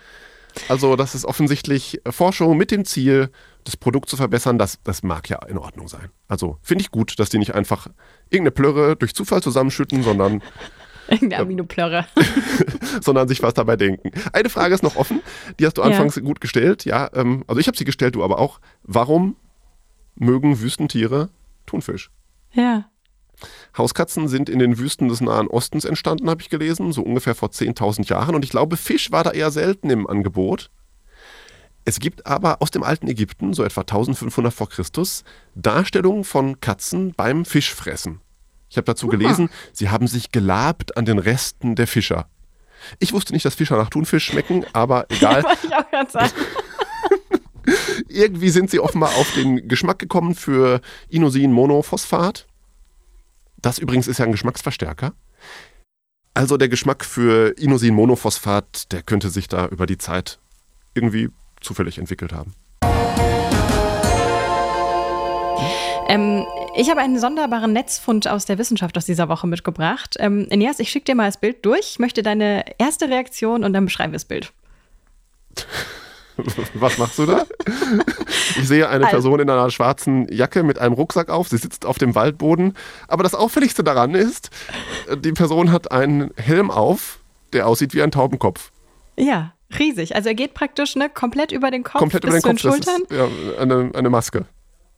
Also, 0.69 0.95
das 0.95 1.17
ist 1.17 1.25
offensichtlich 1.25 2.01
Forschung 2.09 2.57
mit 2.57 2.71
dem 2.71 2.85
Ziel, 2.85 3.31
das 3.65 3.77
Produkt 3.77 4.09
zu 4.09 4.17
verbessern. 4.17 4.59
Das, 4.59 4.81
das 4.83 5.03
mag 5.03 5.29
ja 5.29 5.39
in 5.47 5.59
Ordnung 5.59 5.89
sein. 5.89 6.11
Also, 6.29 6.59
finde 6.63 6.83
ich 6.83 6.91
gut, 6.91 7.19
dass 7.19 7.29
die 7.31 7.39
nicht 7.39 7.55
einfach 7.55 7.87
irgendeine 8.31 8.51
Plörre 8.53 8.97
durch 8.97 9.15
Zufall 9.15 9.43
zusammenschütten, 9.43 10.03
sondern, 10.03 10.43
Irgendeine 11.09 11.43
Aminoplörre. 11.43 12.07
sondern 13.01 13.27
sich 13.29 13.43
was 13.43 13.55
dabei 13.55 13.77
denken. 13.77 14.13
Eine 14.33 14.49
Frage 14.49 14.75
ist 14.75 14.83
noch 14.83 14.97
offen, 14.97 15.21
die 15.59 15.67
hast 15.67 15.77
du 15.79 15.83
Ja. 15.83 15.89
anfangs 15.89 16.21
gut 16.23 16.41
gestellt. 16.41 16.85
Ja, 16.85 17.11
ähm, 17.15 17.45
also 17.49 17.61
ich 17.61 17.67
habe 17.67 17.77
sie 17.77 17.85
gestellt, 17.85 18.15
du 18.15 18.23
aber 18.23 18.39
auch. 18.39 18.61
Warum 18.85 19.37
mögen 20.15 20.61
Wüstentiere 20.61 21.29
Thunfisch? 21.67 22.11
Ja. 22.53 22.87
Hauskatzen 23.77 24.29
sind 24.29 24.49
in 24.49 24.61
den 24.61 24.79
Wüsten 24.79 25.09
des 25.09 25.21
Nahen 25.21 25.49
Ostens 25.49 25.85
entstanden, 25.85 26.31
habe 26.31 26.41
ich 26.43 26.51
gelesen, 26.51 26.93
so 26.93 27.03
ungefähr 27.03 27.35
vor 27.35 27.49
10.000 27.49 28.09
Jahren. 28.09 28.35
Und 28.37 28.45
ich 28.45 28.51
glaube, 28.51 28.77
Fisch 28.77 29.11
war 29.11 29.25
da 29.25 29.31
eher 29.33 29.51
selten 29.51 29.91
im 29.91 30.07
Angebot. 30.07 30.71
Es 31.85 31.99
gibt 31.99 32.27
aber 32.27 32.63
aus 32.63 32.71
dem 32.71 32.83
alten 32.83 33.09
Ägypten, 33.09 33.55
so 33.55 33.65
etwa 33.65 33.81
1500 33.81 34.53
vor 34.53 34.69
Christus, 34.69 35.25
Darstellungen 35.55 36.25
von 36.25 36.61
Katzen 36.61 37.13
beim 37.15 37.45
Fischfressen. 37.45 38.21
Ich 38.71 38.77
habe 38.77 38.87
dazu 38.87 39.09
gelesen, 39.09 39.51
sie 39.73 39.91
haben 39.91 40.07
sich 40.07 40.31
gelabt 40.31 40.97
an 40.97 41.05
den 41.05 41.19
Resten 41.19 41.75
der 41.75 41.87
Fischer. 41.87 42.27
Ich 42.99 43.13
wusste 43.13 43.33
nicht, 43.33 43.45
dass 43.45 43.55
Fischer 43.55 43.77
nach 43.77 43.91
Thunfisch 43.91 44.25
schmecken, 44.25 44.65
aber 44.73 45.07
egal. 45.11 45.43
Wollte 45.43 45.67
ich 45.67 45.75
auch 45.75 46.11
sagen. 46.11 46.33
Irgendwie 48.09 48.51
sind 48.51 48.71
sie 48.71 48.81
offenbar 48.81 49.11
auf 49.17 49.33
den 49.35 49.69
Geschmack 49.69 49.99
gekommen 49.99 50.35
für 50.35 50.81
Inosin-Monophosphat. 51.09 52.47
Das 53.61 53.79
übrigens 53.79 54.09
ist 54.09 54.19
ja 54.19 54.25
ein 54.25 54.33
Geschmacksverstärker. 54.33 55.13
Also 56.35 56.57
der 56.57 56.69
Geschmack 56.69 57.05
für 57.05 57.57
Inosin-Monophosphat, 57.59 58.91
der 58.93 59.03
könnte 59.03 59.31
sich 59.31 59.49
da 59.49 59.67
über 59.67 59.87
die 59.87 59.99
Zeit 59.99 60.41
irgendwie 60.95 61.31
zufällig 61.63 61.99
entwickelt 61.99 62.33
haben. 62.33 62.55
Ähm, 66.09 66.45
ich 66.77 66.91
habe 66.91 67.01
einen 67.01 67.19
sonderbaren 67.19 67.73
Netzfund 67.73 68.29
aus 68.29 68.45
der 68.45 68.59
Wissenschaft 68.59 68.97
aus 68.99 69.07
dieser 69.07 69.29
Woche 69.29 69.47
mitgebracht. 69.47 70.17
Ähm, 70.19 70.47
Inias, 70.51 70.79
ich 70.79 70.91
schicke 70.91 71.07
dir 71.07 71.15
mal 71.15 71.27
das 71.27 71.39
Bild 71.39 71.65
durch. 71.65 71.93
Ich 71.93 71.99
möchte 71.99 72.23
deine 72.23 72.65
erste 72.79 73.09
Reaktion 73.09 73.65
und 73.65 73.73
dann 73.73 73.85
beschreiben 73.87 74.13
wir 74.13 74.17
das 74.17 74.25
Bild. 74.25 74.53
Was 76.75 76.97
machst 76.99 77.19
du 77.19 77.27
da? 77.27 77.45
Ich 78.59 78.67
sehe 78.67 78.89
eine 78.89 79.05
Also- 79.05 79.17
Person 79.17 79.41
in 79.41 79.51
einer 79.51 79.71
schwarzen 79.71 80.27
Jacke 80.33 80.63
mit 80.63 80.79
einem 80.79 80.95
Rucksack 80.95 81.29
auf. 81.29 81.49
Sie 81.49 81.59
sitzt 81.59 81.85
auf 81.85 81.99
dem 81.99 82.15
Waldboden. 82.15 82.75
Aber 83.07 83.23
das 83.23 83.35
Auffälligste 83.35 83.85
daran 83.85 84.15
ist, 84.15 84.51
die 85.15 85.33
Person 85.33 85.71
hat 85.73 85.93
einen 85.93 86.31
Helm 86.37 86.71
auf, 86.71 87.21
der 87.53 87.67
aussieht 87.69 87.93
wie 87.95 88.03
ein 88.03 88.11
Taubenkopf. 88.11 88.71
Ja, 89.19 89.53
riesig. 89.79 90.15
Also 90.17 90.29
er 90.29 90.35
geht 90.35 90.55
praktisch 90.55 90.97
ne, 90.97 91.09
komplett 91.09 91.53
über 91.53 91.71
den 91.71 91.83
Kopf 91.83 91.99
Komplett 92.01 92.23
bis 92.23 92.31
über 92.31 92.51
den 92.53 92.59
zu 92.59 92.69
Kopf. 92.69 92.81
den 92.81 92.85
Schultern. 92.85 93.03
ist 93.09 93.57
ja, 93.57 93.63
eine, 93.63 93.91
eine 93.95 94.11
Maske. 94.11 94.47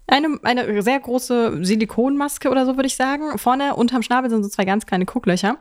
Eine, 0.07 0.38
eine 0.43 0.83
sehr 0.83 1.00
große 1.00 1.64
Silikonmaske 1.64 2.50
oder 2.50 2.66
so 2.66 2.76
würde 2.76 2.87
ich 2.87 2.95
sagen. 2.97 3.38
Vorne 3.38 3.75
unterm 3.75 4.02
Schnabel 4.02 4.28
sind 4.28 4.43
so 4.43 4.50
zwei 4.50 4.66
ganz 4.66 4.85
kleine 4.85 5.07
Gucklöcher. 5.07 5.57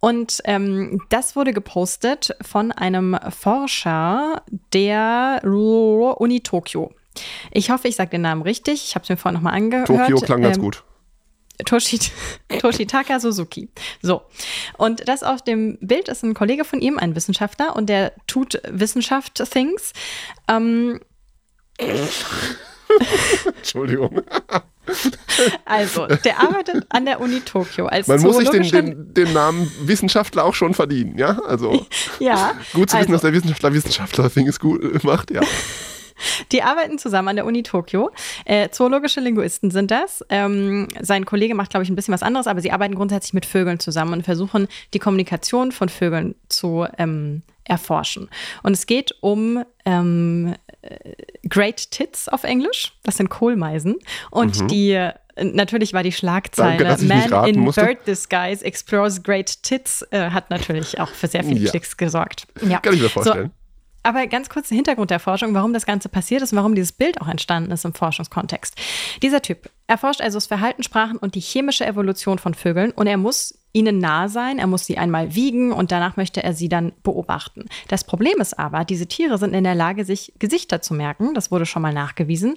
Und 0.00 0.40
ähm, 0.44 1.02
das 1.08 1.36
wurde 1.36 1.52
gepostet 1.52 2.36
von 2.42 2.72
einem 2.72 3.16
Forscher 3.30 4.42
der 4.72 5.40
Uni 5.44 6.40
Tokio. 6.40 6.90
Ich 7.52 7.70
hoffe, 7.70 7.86
ich 7.86 7.94
sage 7.94 8.10
den 8.10 8.22
Namen 8.22 8.42
richtig. 8.42 8.84
Ich 8.88 8.94
habe 8.96 9.04
es 9.04 9.08
mir 9.08 9.16
vorhin 9.16 9.36
nochmal 9.36 9.54
angehört. 9.54 9.86
Tokio 9.86 10.18
klang 10.18 10.42
ganz 10.42 10.56
Ähm, 10.56 10.62
gut. 10.64 10.82
Toshi, 11.64 11.98
Toshitaka 12.60 13.20
Suzuki. 13.20 13.68
So. 14.02 14.22
Und 14.76 15.08
das 15.08 15.22
auf 15.22 15.42
dem 15.42 15.78
Bild 15.80 16.08
ist 16.08 16.22
ein 16.22 16.34
Kollege 16.34 16.64
von 16.64 16.80
ihm, 16.80 16.98
ein 16.98 17.16
Wissenschaftler, 17.16 17.76
und 17.76 17.88
der 17.88 18.12
tut 18.26 18.60
Wissenschaft-Things. 18.68 19.92
Ähm, 20.48 21.00
Entschuldigung. 23.56 24.22
also, 25.64 26.06
der 26.06 26.40
arbeitet 26.40 26.86
an 26.88 27.04
der 27.04 27.20
Uni 27.20 27.40
Tokio 27.40 27.86
als 27.86 28.06
Man 28.06 28.20
muss 28.20 28.36
sich 28.36 28.50
den, 28.50 28.62
den, 28.62 29.14
den 29.14 29.32
Namen 29.32 29.70
Wissenschaftler 29.80 30.44
auch 30.44 30.54
schon 30.54 30.74
verdienen, 30.74 31.18
ja? 31.18 31.40
Also 31.46 31.86
Ja, 32.20 32.54
gut 32.72 32.90
zu 32.90 32.96
wissen, 32.96 33.12
also, 33.12 33.12
dass 33.12 33.22
der 33.22 33.32
Wissenschaftler 33.32 33.72
Wissenschaftler 33.72 34.30
Things 34.30 34.60
gut 34.60 34.82
äh, 34.82 34.98
macht, 35.06 35.30
ja. 35.30 35.40
Die 36.52 36.62
arbeiten 36.62 36.98
zusammen 36.98 37.28
an 37.28 37.36
der 37.36 37.46
Uni 37.46 37.62
Tokio. 37.62 38.10
Äh, 38.44 38.70
zoologische 38.70 39.20
Linguisten 39.20 39.70
sind 39.70 39.90
das. 39.90 40.24
Ähm, 40.28 40.88
sein 41.00 41.24
Kollege 41.24 41.54
macht, 41.54 41.70
glaube 41.70 41.84
ich, 41.84 41.90
ein 41.90 41.96
bisschen 41.96 42.14
was 42.14 42.22
anderes, 42.22 42.46
aber 42.46 42.60
sie 42.60 42.72
arbeiten 42.72 42.94
grundsätzlich 42.94 43.32
mit 43.34 43.46
Vögeln 43.46 43.78
zusammen 43.80 44.12
und 44.14 44.22
versuchen, 44.24 44.68
die 44.94 44.98
Kommunikation 44.98 45.72
von 45.72 45.88
Vögeln 45.88 46.34
zu 46.48 46.86
ähm, 46.98 47.42
erforschen. 47.64 48.28
Und 48.62 48.72
es 48.72 48.86
geht 48.86 49.14
um 49.20 49.64
ähm, 49.84 50.54
äh, 50.82 50.96
Great 51.48 51.90
Tits 51.90 52.28
auf 52.28 52.44
Englisch. 52.44 52.92
Das 53.02 53.16
sind 53.16 53.28
Kohlmeisen. 53.28 53.96
Und 54.30 54.70
die 54.70 54.92
äh, 54.92 55.12
Natürlich 55.38 55.92
war 55.92 56.02
die 56.02 56.12
Schlagzeile 56.12 56.96
Mhm. 56.96 57.08
Danke, 57.08 57.30
Man 57.34 57.48
in 57.50 57.60
musste." 57.60 57.82
Bird 57.84 58.06
Disguise 58.06 58.64
Explores 58.64 59.22
Great 59.22 59.62
Tits 59.62 60.00
äh, 60.10 60.30
hat 60.30 60.48
natürlich 60.48 60.98
auch 60.98 61.10
für 61.10 61.26
sehr 61.26 61.44
viele 61.44 61.60
Ja. 61.60 61.70
Klicks 61.70 61.98
gesorgt. 61.98 62.46
Ja. 62.66 62.78
Kann 62.80 62.94
ich 62.94 63.02
mir 63.02 63.08
So, 63.08 63.12
vorstellen. 63.20 63.50
Aber 64.06 64.26
ganz 64.28 64.48
kurz 64.48 64.68
der 64.68 64.76
Hintergrund 64.76 65.10
der 65.10 65.18
Forschung, 65.18 65.52
warum 65.54 65.72
das 65.72 65.84
Ganze 65.84 66.08
passiert 66.08 66.40
ist 66.42 66.52
und 66.52 66.58
warum 66.58 66.74
dieses 66.74 66.92
Bild 66.92 67.20
auch 67.20 67.28
entstanden 67.28 67.72
ist 67.72 67.84
im 67.84 67.92
Forschungskontext. 67.92 68.76
Dieser 69.20 69.42
Typ 69.42 69.68
erforscht 69.88 70.20
also 70.20 70.36
das 70.36 70.46
Verhalten, 70.46 70.82
Sprachen 70.82 71.16
und 71.16 71.34
die 71.34 71.40
chemische 71.40 71.84
Evolution 71.84 72.38
von 72.38 72.54
Vögeln 72.54 72.92
und 72.92 73.08
er 73.08 73.16
muss 73.16 73.58
ihnen 73.72 73.98
nah 73.98 74.28
sein, 74.28 74.58
er 74.58 74.68
muss 74.68 74.86
sie 74.86 74.96
einmal 74.96 75.34
wiegen 75.34 75.72
und 75.72 75.92
danach 75.92 76.16
möchte 76.16 76.42
er 76.42 76.54
sie 76.54 76.68
dann 76.68 76.92
beobachten. 77.02 77.66
Das 77.88 78.04
Problem 78.04 78.40
ist 78.40 78.58
aber, 78.58 78.84
diese 78.84 79.06
Tiere 79.06 79.38
sind 79.38 79.54
in 79.54 79.64
der 79.64 79.74
Lage, 79.74 80.04
sich 80.04 80.32
Gesichter 80.38 80.80
zu 80.80 80.94
merken, 80.94 81.34
das 81.34 81.50
wurde 81.50 81.66
schon 81.66 81.82
mal 81.82 81.92
nachgewiesen 81.92 82.56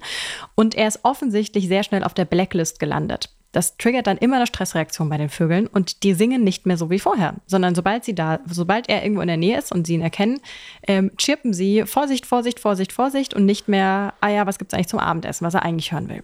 und 0.55 0.75
er 0.75 0.87
ist 0.87 0.99
offensichtlich 1.03 1.67
sehr 1.67 1.83
schnell 1.83 2.03
auf 2.03 2.13
der 2.13 2.25
Blacklist 2.25 2.79
gelandet. 2.79 3.33
Das 3.51 3.77
triggert 3.77 4.07
dann 4.07 4.17
immer 4.17 4.35
eine 4.35 4.47
Stressreaktion 4.47 5.09
bei 5.09 5.17
den 5.17 5.29
Vögeln 5.29 5.67
und 5.67 6.03
die 6.03 6.13
singen 6.13 6.43
nicht 6.43 6.65
mehr 6.65 6.77
so 6.77 6.89
wie 6.89 6.99
vorher, 6.99 7.35
sondern 7.47 7.73
sobald 7.73 8.05
sie 8.05 8.13
da, 8.13 8.39
sobald 8.47 8.89
er 8.89 9.01
irgendwo 9.01 9.21
in 9.21 9.27
der 9.27 9.37
Nähe 9.37 9.57
ist 9.57 9.71
und 9.71 9.87
sie 9.87 9.95
ihn 9.95 10.01
erkennen, 10.01 10.39
ähm, 10.87 11.11
chirpen 11.17 11.53
sie 11.53 11.83
Vorsicht, 11.85 12.25
Vorsicht, 12.25 12.59
Vorsicht, 12.59 12.91
Vorsicht 12.91 13.33
und 13.33 13.45
nicht 13.45 13.67
mehr, 13.67 14.13
ah 14.21 14.29
ja, 14.29 14.45
was 14.45 14.59
gibt's 14.59 14.73
eigentlich 14.73 14.87
zum 14.87 14.99
Abendessen, 14.99 15.45
was 15.45 15.55
er 15.55 15.63
eigentlich 15.63 15.91
hören 15.91 16.09
will. 16.09 16.23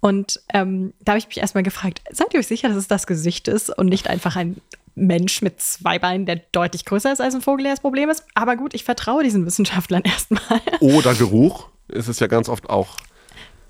Und 0.00 0.40
ähm, 0.52 0.92
da 1.00 1.12
habe 1.12 1.18
ich 1.18 1.28
mich 1.28 1.38
erstmal 1.38 1.62
gefragt, 1.62 2.02
seid 2.10 2.34
ihr 2.34 2.40
euch 2.40 2.46
sicher, 2.46 2.68
dass 2.68 2.76
es 2.76 2.88
das 2.88 3.06
Gesicht 3.06 3.48
ist 3.48 3.70
und 3.70 3.86
nicht 3.86 4.10
einfach 4.10 4.36
ein 4.36 4.60
Mensch 4.94 5.40
mit 5.40 5.62
zwei 5.62 5.98
Beinen, 5.98 6.26
der 6.26 6.42
deutlich 6.52 6.84
größer 6.84 7.10
ist 7.10 7.22
als 7.22 7.34
ein 7.34 7.40
Vogel, 7.40 7.64
der 7.64 7.72
das 7.72 7.80
Problem 7.80 8.10
ist? 8.10 8.22
Aber 8.34 8.56
gut, 8.56 8.74
ich 8.74 8.84
vertraue 8.84 9.24
diesen 9.24 9.46
Wissenschaftlern 9.46 10.02
erstmal. 10.04 10.60
Oder 10.80 11.14
Geruch 11.14 11.68
ist 11.88 12.08
es 12.08 12.20
ja 12.20 12.26
ganz 12.26 12.50
oft 12.50 12.68
auch. 12.68 12.98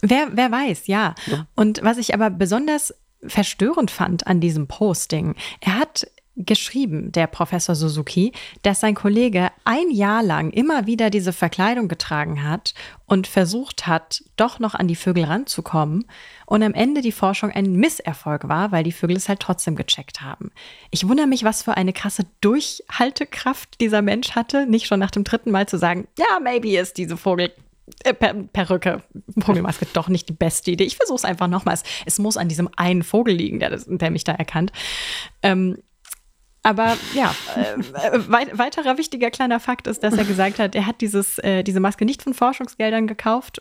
Wer, 0.06 0.28
wer 0.32 0.52
weiß, 0.52 0.86
ja. 0.86 1.14
Und 1.54 1.82
was 1.82 1.96
ich 1.96 2.12
aber 2.12 2.28
besonders 2.28 2.94
verstörend 3.26 3.90
fand 3.90 4.26
an 4.26 4.40
diesem 4.40 4.66
Posting, 4.66 5.34
er 5.60 5.78
hat 5.78 6.06
geschrieben, 6.36 7.12
der 7.12 7.28
Professor 7.28 7.74
Suzuki, 7.74 8.32
dass 8.62 8.80
sein 8.80 8.94
Kollege 8.94 9.50
ein 9.64 9.90
Jahr 9.90 10.22
lang 10.22 10.50
immer 10.50 10.86
wieder 10.86 11.08
diese 11.08 11.32
Verkleidung 11.32 11.86
getragen 11.86 12.42
hat 12.42 12.74
und 13.06 13.28
versucht 13.28 13.86
hat, 13.86 14.24
doch 14.36 14.58
noch 14.58 14.74
an 14.74 14.88
die 14.88 14.96
Vögel 14.96 15.24
ranzukommen 15.24 16.06
und 16.46 16.62
am 16.64 16.74
Ende 16.74 17.02
die 17.02 17.12
Forschung 17.12 17.50
ein 17.50 17.74
Misserfolg 17.76 18.48
war, 18.48 18.72
weil 18.72 18.82
die 18.82 18.92
Vögel 18.92 19.16
es 19.16 19.28
halt 19.28 19.40
trotzdem 19.40 19.76
gecheckt 19.76 20.22
haben. 20.22 20.50
Ich 20.90 21.06
wundere 21.08 21.28
mich, 21.28 21.44
was 21.44 21.62
für 21.62 21.76
eine 21.76 21.92
krasse 21.92 22.24
Durchhaltekraft 22.40 23.80
dieser 23.80 24.02
Mensch 24.02 24.32
hatte, 24.32 24.66
nicht 24.66 24.86
schon 24.86 25.00
nach 25.00 25.12
dem 25.12 25.24
dritten 25.24 25.52
Mal 25.52 25.68
zu 25.68 25.78
sagen, 25.78 26.08
ja, 26.18 26.40
maybe 26.42 26.76
ist 26.76 26.98
diese 26.98 27.16
Vogel 27.16 27.52
äh, 28.04 28.14
per 28.14 28.34
Perücke, 28.34 29.02
Vogelmaske, 29.38 29.86
doch 29.92 30.08
nicht 30.08 30.28
die 30.28 30.34
beste 30.34 30.70
Idee. 30.70 30.84
Ich 30.84 30.96
versuche 30.96 31.16
es 31.16 31.24
einfach 31.24 31.48
nochmals. 31.48 31.82
Es 32.06 32.18
muss 32.18 32.36
an 32.36 32.48
diesem 32.48 32.68
einen 32.76 33.02
Vogel 33.02 33.34
liegen, 33.34 33.60
der, 33.60 33.78
der 33.86 34.10
mich 34.10 34.24
da 34.24 34.32
erkannt. 34.32 34.72
Ähm, 35.42 35.78
aber 36.62 36.96
ja, 37.14 37.34
äh, 37.56 38.18
wei 38.26 38.46
weiterer 38.52 38.96
wichtiger 38.96 39.30
kleiner 39.30 39.60
Fakt 39.60 39.86
ist, 39.86 40.02
dass 40.02 40.14
er 40.14 40.24
gesagt 40.24 40.58
hat, 40.58 40.74
er 40.74 40.86
hat 40.86 41.02
dieses, 41.02 41.38
äh, 41.40 41.62
diese 41.62 41.78
Maske 41.78 42.06
nicht 42.06 42.22
von 42.22 42.32
Forschungsgeldern 42.32 43.06
gekauft. 43.06 43.60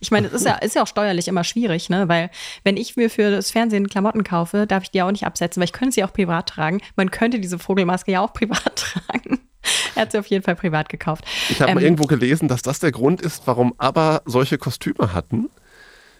Ich 0.00 0.10
meine, 0.10 0.26
es 0.26 0.32
ist 0.32 0.46
ja, 0.46 0.54
ist 0.54 0.74
ja 0.74 0.82
auch 0.82 0.88
steuerlich 0.88 1.28
immer 1.28 1.44
schwierig, 1.44 1.90
ne? 1.90 2.08
Weil 2.08 2.30
wenn 2.64 2.76
ich 2.76 2.96
mir 2.96 3.10
für 3.10 3.30
das 3.30 3.50
Fernsehen 3.50 3.88
Klamotten 3.88 4.24
kaufe, 4.24 4.66
darf 4.66 4.82
ich 4.82 4.90
die 4.90 5.02
auch 5.02 5.10
nicht 5.10 5.26
absetzen, 5.26 5.60
weil 5.60 5.66
ich 5.66 5.74
könnte 5.74 5.94
sie 5.94 6.02
auch 6.02 6.12
privat 6.12 6.48
tragen. 6.48 6.80
Man 6.96 7.10
könnte 7.10 7.38
diese 7.38 7.58
Vogelmaske 7.58 8.10
ja 8.10 8.20
auch 8.20 8.32
privat 8.32 8.74
tragen. 8.76 9.38
Er 9.96 10.02
hat 10.02 10.12
sie 10.12 10.18
auf 10.18 10.26
jeden 10.26 10.44
Fall 10.44 10.54
privat 10.56 10.88
gekauft. 10.88 11.24
Ich 11.48 11.60
habe 11.60 11.70
Ähm, 11.72 11.74
mal 11.76 11.82
irgendwo 11.84 12.04
gelesen, 12.04 12.48
dass 12.48 12.62
das 12.62 12.78
der 12.78 12.92
Grund 12.92 13.20
ist, 13.20 13.42
warum 13.46 13.74
aber 13.78 14.22
solche 14.24 14.56
Kostüme 14.58 15.12
hatten. 15.12 15.50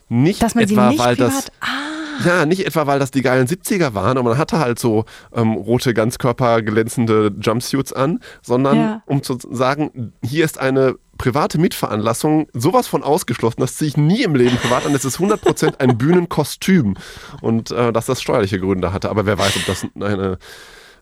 Nicht 0.08 0.42
etwa, 0.42 0.58
nicht 0.58 0.74
weil 0.98 1.14
privat. 1.16 1.18
das 1.18 1.46
ah, 1.60 2.26
Ja, 2.26 2.44
nicht 2.46 2.66
etwa, 2.66 2.86
weil 2.88 2.98
das 2.98 3.12
die 3.12 3.22
geilen 3.22 3.46
70er 3.46 3.94
waren 3.94 4.18
und 4.18 4.24
man 4.24 4.36
hatte 4.36 4.58
halt 4.58 4.78
so 4.80 5.04
ähm, 5.34 5.52
rote, 5.52 5.94
Ganzkörper 5.94 6.62
glänzende 6.62 7.32
Jumpsuits 7.40 7.92
an, 7.92 8.18
sondern 8.42 8.76
Ja. 8.76 9.02
um 9.06 9.22
zu 9.22 9.38
sagen, 9.50 10.12
hier 10.22 10.44
ist 10.44 10.58
eine 10.58 10.96
private 11.16 11.58
Mitveranlassung 11.58 12.48
sowas 12.52 12.88
von 12.88 13.02
ausgeschlossen, 13.04 13.60
das 13.60 13.76
ziehe 13.76 13.88
ich 13.88 13.96
nie 13.96 14.22
im 14.22 14.34
Leben 14.34 14.56
privat 14.56 14.84
an. 14.84 14.94
Es 14.94 15.04
ist 15.04 15.18
100% 15.18 15.78
ein 15.78 15.96
Bühnenkostüm 15.96 16.96
und 17.40 17.70
äh, 17.70 17.92
dass 17.92 18.06
das 18.06 18.20
steuerliche 18.20 18.58
Gründe 18.58 18.92
hatte. 18.92 19.10
Aber 19.10 19.26
wer 19.26 19.38
weiß, 19.38 19.56
ob 19.56 19.66
das 19.66 19.86
eine, 19.94 20.38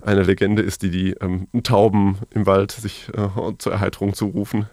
eine 0.03 0.23
Legende 0.23 0.63
ist, 0.63 0.83
die 0.83 0.91
die 0.91 1.11
ähm, 1.21 1.49
Tauben 1.63 2.19
im 2.31 2.47
Wald 2.47 2.73
sich 2.73 3.09
äh, 3.15 3.29
zur 3.59 3.73
Erheiterung 3.73 4.15
zurufen. 4.15 4.69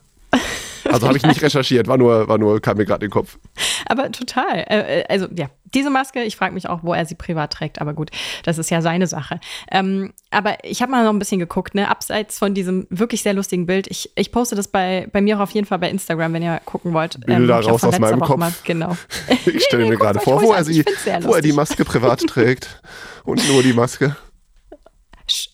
Also 0.86 1.08
habe 1.08 1.18
ich 1.18 1.24
nicht 1.24 1.42
recherchiert, 1.42 1.88
war 1.88 1.98
nur, 1.98 2.28
war 2.28 2.38
nur 2.38 2.62
kam 2.62 2.78
mir 2.78 2.86
gerade 2.86 3.06
in 3.06 3.10
den 3.10 3.14
Kopf. 3.14 3.38
Aber 3.88 4.12
total. 4.12 4.66
Äh, 4.68 5.02
äh, 5.02 5.04
also 5.10 5.28
ja, 5.36 5.50
diese 5.74 5.90
Maske, 5.90 6.24
ich 6.24 6.36
frage 6.36 6.54
mich 6.54 6.70
auch, 6.70 6.84
wo 6.84 6.94
er 6.94 7.06
sie 7.06 7.16
privat 7.16 7.52
trägt, 7.52 7.82
aber 7.82 7.94
gut, 7.94 8.12
das 8.44 8.58
ist 8.58 8.70
ja 8.70 8.82
seine 8.82 9.08
Sache. 9.08 9.40
Ähm, 9.72 10.14
aber 10.32 10.64
ich 10.64 10.82
habe 10.82 10.92
mal 10.92 11.04
noch 11.04 11.12
ein 11.12 11.20
bisschen 11.20 11.40
geguckt, 11.40 11.76
ne, 11.76 11.90
abseits 11.90 12.40
von 12.40 12.54
diesem 12.54 12.88
wirklich 12.90 13.24
sehr 13.24 13.34
lustigen 13.34 13.66
Bild. 13.66 13.88
Ich, 13.88 14.12
ich 14.16 14.32
poste 14.32 14.56
das 14.56 14.68
bei, 14.68 15.08
bei 15.12 15.22
mir 15.22 15.38
auch 15.38 15.42
auf 15.42 15.52
jeden 15.52 15.68
Fall 15.68 15.80
bei 15.80 15.90
Instagram, 15.90 16.34
wenn 16.34 16.44
ihr 16.44 16.62
gucken 16.66 16.94
wollt. 16.94 17.16
Ähm, 17.16 17.22
Bilder 17.26 17.58
hab 17.58 17.66
raus 17.66 17.84
aus 17.84 18.00
meinem 18.00 18.20
Woche 18.22 18.28
Kopf. 18.28 18.40
Mal, 18.40 18.54
genau. 18.64 18.96
Ich 19.46 19.64
stelle 19.64 19.86
mir 19.90 19.98
gerade 19.98 20.20
vor, 20.20 20.42
wo 20.42 20.54
er, 20.54 20.64
sie, 20.64 20.84
wo 21.22 21.34
er 21.34 21.42
die. 21.42 21.56
Maske 21.56 21.86
privat 21.86 22.20
trägt 22.22 22.82
und 23.24 23.48
nur 23.48 23.64
die 23.64 23.72
Maske. 23.74 24.16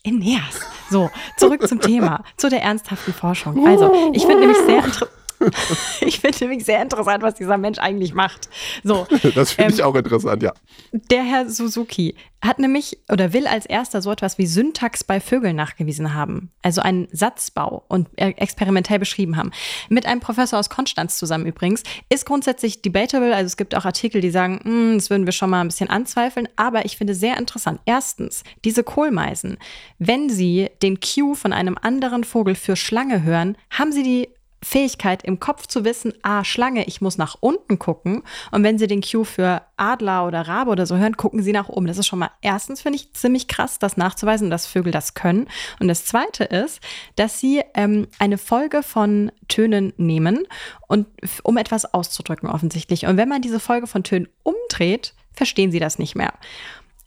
Eneas. 0.04 0.60
So, 0.90 1.10
zurück 1.38 1.66
zum 1.66 1.80
Thema, 1.80 2.22
zu 2.36 2.48
der 2.50 2.62
ernsthaften 2.62 3.12
Forschung. 3.14 3.66
Also, 3.66 3.92
ich 4.12 4.22
finde 4.26 4.40
nämlich 4.40 4.58
sehr 4.58 4.84
inter- 4.84 5.08
ich 6.00 6.20
finde 6.20 6.38
nämlich 6.40 6.64
sehr 6.64 6.82
interessant, 6.82 7.22
was 7.22 7.34
dieser 7.34 7.58
Mensch 7.58 7.78
eigentlich 7.78 8.14
macht. 8.14 8.48
So, 8.84 9.06
Das 9.34 9.52
finde 9.52 9.70
Ähm, 9.72 9.74
ich 9.74 9.82
auch 9.82 9.94
interessant, 9.94 10.42
ja. 10.42 10.52
Der 10.92 11.22
Herr 11.22 11.48
Suzuki 11.48 12.14
hat 12.44 12.58
nämlich 12.58 12.98
oder 13.08 13.32
will 13.32 13.46
als 13.46 13.66
erster 13.66 14.02
so 14.02 14.10
etwas 14.10 14.36
wie 14.36 14.46
Syntax 14.46 15.04
bei 15.04 15.20
Vögeln 15.20 15.54
nachgewiesen 15.54 16.12
haben. 16.12 16.50
Also 16.62 16.80
einen 16.80 17.06
Satzbau 17.12 17.84
und 17.86 18.08
äh, 18.16 18.30
experimentell 18.30 18.98
beschrieben 18.98 19.36
haben. 19.36 19.52
Mit 19.88 20.06
einem 20.06 20.20
Professor 20.20 20.58
aus 20.58 20.68
Konstanz 20.68 21.18
zusammen 21.18 21.46
übrigens. 21.46 21.84
Ist 22.08 22.26
grundsätzlich 22.26 22.82
debatable. 22.82 23.32
Also 23.34 23.46
es 23.46 23.56
gibt 23.56 23.76
auch 23.76 23.84
Artikel, 23.84 24.20
die 24.20 24.30
sagen, 24.30 24.58
"Hm, 24.64 24.94
das 24.98 25.08
würden 25.08 25.24
wir 25.24 25.32
schon 25.32 25.50
mal 25.50 25.60
ein 25.60 25.68
bisschen 25.68 25.88
anzweifeln. 25.88 26.48
Aber 26.56 26.84
ich 26.84 26.96
finde 26.96 27.14
sehr 27.14 27.38
interessant. 27.38 27.80
Erstens, 27.84 28.42
diese 28.64 28.82
Kohlmeisen. 28.82 29.56
Wenn 30.00 30.28
sie 30.28 30.68
den 30.82 30.98
Cue 30.98 31.36
von 31.36 31.52
einem 31.52 31.78
anderen 31.80 32.24
Vogel 32.24 32.56
für 32.56 32.74
Schlange 32.74 33.22
hören, 33.22 33.56
haben 33.70 33.92
sie 33.92 34.02
die 34.02 34.28
Fähigkeit 34.62 35.24
im 35.24 35.40
Kopf 35.40 35.66
zu 35.66 35.84
wissen, 35.84 36.14
ah, 36.22 36.44
Schlange, 36.44 36.84
ich 36.84 37.00
muss 37.00 37.18
nach 37.18 37.36
unten 37.40 37.78
gucken. 37.78 38.22
Und 38.52 38.62
wenn 38.62 38.78
sie 38.78 38.86
den 38.86 39.00
Cue 39.00 39.24
für 39.24 39.62
Adler 39.76 40.26
oder 40.26 40.46
Rabe 40.46 40.70
oder 40.70 40.86
so 40.86 40.96
hören, 40.96 41.16
gucken 41.16 41.42
sie 41.42 41.52
nach 41.52 41.68
oben. 41.68 41.86
Das 41.86 41.98
ist 41.98 42.06
schon 42.06 42.20
mal 42.20 42.30
erstens, 42.42 42.80
finde 42.82 42.96
ich, 42.96 43.12
ziemlich 43.12 43.48
krass, 43.48 43.78
das 43.78 43.96
nachzuweisen, 43.96 44.50
dass 44.50 44.66
Vögel 44.66 44.92
das 44.92 45.14
können. 45.14 45.48
Und 45.80 45.88
das 45.88 46.04
zweite 46.04 46.44
ist, 46.44 46.80
dass 47.16 47.40
sie 47.40 47.62
ähm, 47.74 48.06
eine 48.18 48.38
Folge 48.38 48.82
von 48.82 49.32
Tönen 49.48 49.92
nehmen 49.96 50.46
und 50.86 51.08
um 51.42 51.56
etwas 51.56 51.92
auszudrücken, 51.92 52.48
offensichtlich. 52.48 53.06
Und 53.06 53.16
wenn 53.16 53.28
man 53.28 53.42
diese 53.42 53.60
Folge 53.60 53.86
von 53.86 54.04
Tönen 54.04 54.28
umdreht, 54.44 55.14
verstehen 55.32 55.72
sie 55.72 55.80
das 55.80 55.98
nicht 55.98 56.14
mehr. 56.14 56.34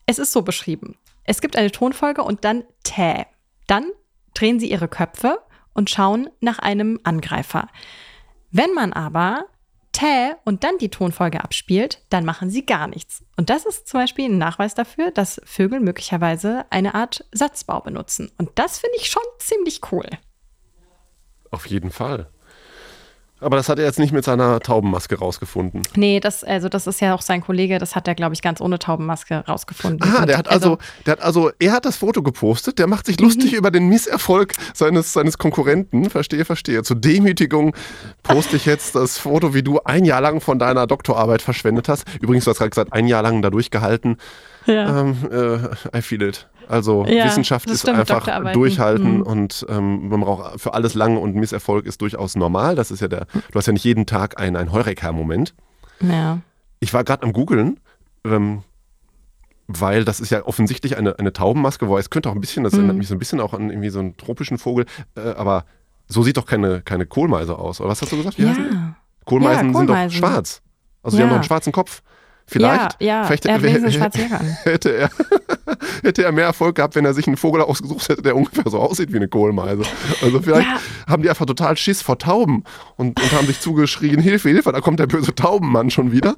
Es 0.06 0.20
ist 0.20 0.34
so 0.34 0.41
beschrieben. 0.41 0.98
Es 1.24 1.41
gibt 1.41 1.56
eine 1.56 1.72
Tonfolge 1.72 2.22
und 2.22 2.44
dann 2.44 2.63
Tä. 2.84 3.26
Dann 3.68 3.86
drehen 4.34 4.60
sie 4.60 4.70
ihre 4.70 4.88
Köpfe 4.88 5.39
und 5.76 5.92
schauen 5.92 6.30
nach 6.40 6.58
einem 6.58 7.00
Angreifer. 7.04 7.68
Wenn 8.50 8.74
man 8.74 8.94
aber 8.94 9.46
Tä 9.92 10.36
und 10.44 10.64
dann 10.64 10.78
die 10.78 10.90
Tonfolge 10.90 11.44
abspielt, 11.44 12.02
dann 12.10 12.26
machen 12.26 12.50
sie 12.50 12.66
gar 12.66 12.88
nichts. 12.88 13.24
Und 13.38 13.50
das 13.50 13.66
ist 13.66 13.88
zum 13.88 14.02
Beispiel 14.02 14.26
ein 14.26 14.38
Nachweis 14.38 14.74
dafür, 14.74 15.12
dass 15.12 15.40
Vögel 15.46 15.80
möglicherweise 15.80 16.66
eine 16.70 16.96
Art 16.96 17.24
Satzbau 17.32 17.80
benutzen. 17.80 18.32
Und 18.38 18.50
das 18.56 18.80
finde 18.80 18.98
ich 18.98 19.08
schon 19.08 19.24
ziemlich 19.40 19.82
cool. 19.92 20.08
Auf 21.52 21.68
jeden 21.68 21.92
Fall. 21.92 22.30
Aber 23.46 23.58
das 23.58 23.70
hat 23.70 23.78
er 23.78 23.86
jetzt 23.86 24.00
nicht 24.00 24.12
mit 24.12 24.26
seiner 24.26 24.60
Taubenmaske 24.60 25.20
rausgefunden. 25.20 25.84
Nee, 25.96 26.20
das, 26.20 26.44
also 26.44 26.68
das 26.68 26.88
ist 26.88 27.00
ja 27.00 27.14
auch 27.14 27.22
sein 27.22 27.42
Kollege, 27.42 27.78
das 27.78 27.96
hat 27.96 28.08
er, 28.08 28.16
glaube 28.16 28.34
ich, 28.34 28.42
ganz 28.42 28.60
ohne 28.60 28.80
Taubenmaske 28.80 29.44
rausgefunden. 29.48 30.12
Ah, 30.18 30.26
der 30.26 30.38
hat 30.40 30.48
also, 30.50 30.80
der 31.06 31.14
hat 31.14 31.22
also, 31.22 31.52
er 31.60 31.72
hat 31.74 31.86
das 31.86 31.98
Foto 31.98 32.24
gepostet, 32.24 32.80
der 32.80 32.88
macht 32.88 33.06
sich 33.06 33.20
lustig 33.20 33.52
Mhm. 33.52 33.58
über 33.60 33.70
den 33.72 33.88
Misserfolg 33.88 34.54
seines, 34.74 35.14
seines 35.14 35.38
Konkurrenten. 35.38 36.10
Verstehe, 36.10 36.44
verstehe. 36.44 36.82
Zur 36.82 36.96
Demütigung 36.96 37.76
poste 38.24 38.56
ich 38.56 38.66
jetzt 38.66 38.96
das 38.96 39.20
Foto, 39.20 39.54
wie 39.54 39.62
du 39.62 39.80
ein 39.84 40.06
Jahr 40.06 40.22
lang 40.22 40.42
von 40.42 40.58
deiner 40.58 40.88
Doktorarbeit 40.88 41.44
verschwendet 41.44 41.88
hast. 41.88 42.06
Übrigens, 42.22 42.46
du 42.46 42.50
hast 42.52 42.58
gerade 42.58 42.72
gesagt, 42.72 42.94
ein 42.94 43.08
Jahr 43.08 43.22
lang 43.22 43.44
da 43.44 43.52
durchgehalten. 43.52 44.18
Ja. 44.65 44.99
Ähm, 45.01 45.15
äh, 45.32 45.97
I 45.97 46.01
feel 46.01 46.21
it. 46.21 46.47
Also 46.67 47.06
Ja, 47.06 47.25
Wissenschaft 47.25 47.69
ist 47.69 47.82
stimmt, 47.82 47.99
einfach 47.99 48.15
Doktorarbeiten. 48.17 48.60
durchhalten 48.60 49.15
Mhm. 49.17 49.21
und 49.21 49.65
ähm, 49.69 50.10
man 50.10 50.21
braucht 50.21 50.60
für 50.60 50.73
alles 50.73 50.95
lang 50.95 51.17
und 51.17 51.36
Misserfolg 51.36 51.86
ist 51.86 52.01
durchaus 52.01 52.36
normal. 52.36 52.75
Das 52.75 52.89
ist 52.89 53.01
ja 53.01 53.08
der, 53.08 53.28
du 53.51 53.58
hast 53.60 53.67
ja 53.67 53.73
nicht 53.73 53.84
jeden 53.86 54.06
Tag 54.08 54.39
einen, 54.39 54.56
einen 54.56 54.71
Heureka-Moment. 54.71 55.54
ja. 56.01 56.39
Ich 56.82 56.93
war 56.93 57.04
gerade 57.04 57.23
am 57.23 57.34
googeln, 57.34 57.80
ähm, 58.25 58.62
weil 59.67 60.06
das 60.06 60.19
ist 60.19 60.30
ja 60.30 60.45
offensichtlich 60.45 60.97
eine, 60.97 61.17
eine 61.17 61.34
Taubenmaske, 61.34 61.88
wo 61.88 61.97
es 61.97 62.10
könnte 62.10 62.30
auch 62.30 62.36
ein 62.36 62.41
bisschen, 62.41 62.63
das 62.63 62.73
Mhm. 62.73 62.80
erinnert 62.80 62.97
mich 62.97 63.08
so 63.08 63.15
ein 63.15 63.19
bisschen 63.19 63.39
auch 63.39 63.54
an 63.54 63.69
irgendwie 63.69 63.89
so 63.89 63.99
einen 63.99 64.15
tropischen 64.17 64.58
Vogel, 64.58 64.86
äh, 65.15 65.21
aber 65.21 65.65
so 66.08 66.21
sieht 66.21 66.38
doch 66.38 66.45
keine, 66.45 66.82
keine 66.82 67.06
Kohlmeise 67.08 67.58
aus. 67.58 67.80
Oder 67.82 67.89
was 67.89 68.01
hast 68.01 68.12
du 68.12 68.17
gesagt? 68.17 68.38
Wie? 68.38 68.43
Ja. 68.43 68.95
Kohlmeisen, 69.25 69.67
Ja, 69.71 69.78
sind 69.80 69.88
doch 69.88 69.93
Kohlmeisen. 69.95 70.17
schwarz. 70.17 70.62
Also 71.01 71.17
die 71.17 71.23
haben 71.23 71.30
doch 71.30 71.36
einen 71.38 71.43
schwarzen 71.43 71.71
Kopf. 71.73 72.04
Vielleicht, 72.48 73.02
ja, 73.02 73.08
ja. 73.08 73.24
vielleicht 73.26 73.46
er 73.46 73.54
hätte 74.64 74.94
er, 74.96 75.10
hätte 76.04 76.24
er 76.24 76.32
mehr 76.32 76.46
Erfolg 76.46 76.76
gehabt, 76.76 76.96
wenn 76.96 77.04
er 77.06 77.14
sich 77.14 77.26
einen 77.26 77.38
Vogel 77.38 77.62
ausgesucht 77.62 78.08
hätte, 78.08 78.22
der 78.22 78.36
ungefähr 78.36 78.70
so 78.70 78.80
aussieht 78.80 79.12
wie 79.12 79.18
eine 79.18 79.28
Kohlmeise. 79.28 79.84
Also 80.22 80.42
vielleicht 80.42 80.68
Ja. 80.68 80.80
haben 81.08 81.24
die 81.24 81.30
einfach 81.30 81.46
total 81.48 81.76
Schiss 81.76 82.02
vor 82.04 82.20
Tauben 82.20 82.64
und, 82.98 83.20
und 83.20 83.32
haben 83.32 83.48
sich 83.48 83.60
zugeschrien, 83.60 84.22
Hilfe, 84.22 84.50
Hilfe, 84.50 84.72
da 84.72 84.80
kommt 84.82 85.00
der 85.00 85.08
böse 85.08 85.34
Taubenmann 85.34 85.90
schon 85.90 86.12
wieder. 86.12 86.36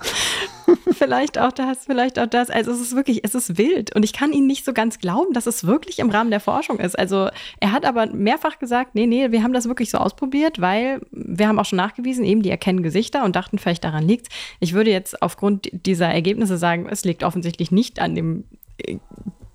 Vielleicht 0.92 1.38
auch 1.38 1.52
das, 1.52 1.86
vielleicht 1.86 2.20
auch 2.20 2.28
das. 2.28 2.50
Also 2.50 2.72
es 2.72 2.82
ist 2.82 2.96
wirklich, 2.96 3.22
es 3.24 3.36
ist 3.36 3.58
wild. 3.58 3.96
Und 3.96 4.04
ich 4.04 4.14
kann 4.14 4.34
ihn 4.34 4.48
nicht 4.48 4.66
so 4.66 4.74
ganz 4.74 5.00
glauben, 5.00 5.34
dass 5.34 5.46
es 5.46 5.66
wirklich 5.66 6.00
im 6.00 6.10
Rahmen 6.10 6.30
der 6.30 6.40
Forschung 6.40 6.80
ist. 6.80 6.98
Also 6.98 7.30
er 7.60 7.72
hat 7.72 7.86
aber 7.86 8.08
mehrfach 8.08 8.60
gesagt, 8.60 8.96
nee, 8.96 9.06
nee, 9.06 9.32
wir 9.32 9.44
haben 9.44 9.54
das 9.54 9.68
wirklich 9.68 9.90
so 9.90 9.98
ausprobiert, 9.98 10.60
weil 10.60 11.02
wir 11.12 11.48
haben 11.48 11.60
auch 11.60 11.66
schon 11.66 11.78
nachgewiesen, 11.78 12.26
eben 12.26 12.42
die 12.42 12.50
erkennen 12.50 12.84
Gesichter 12.84 13.24
und 13.24 13.36
dachten, 13.36 13.58
vielleicht 13.58 13.84
daran 13.84 14.08
liegt. 14.08 14.28
Ich 14.60 14.74
würde 14.74 14.92
jetzt 14.92 15.22
aufgrund 15.22 15.70
dieser 15.72 16.08
Ergebnisse 16.08 16.58
sagen, 16.58 16.88
es 16.90 17.06
liegt 17.06 17.24
offensichtlich 17.24 17.72
nicht 17.72 18.00
an 18.00 18.16
dem 18.16 18.44
äh, 18.78 18.98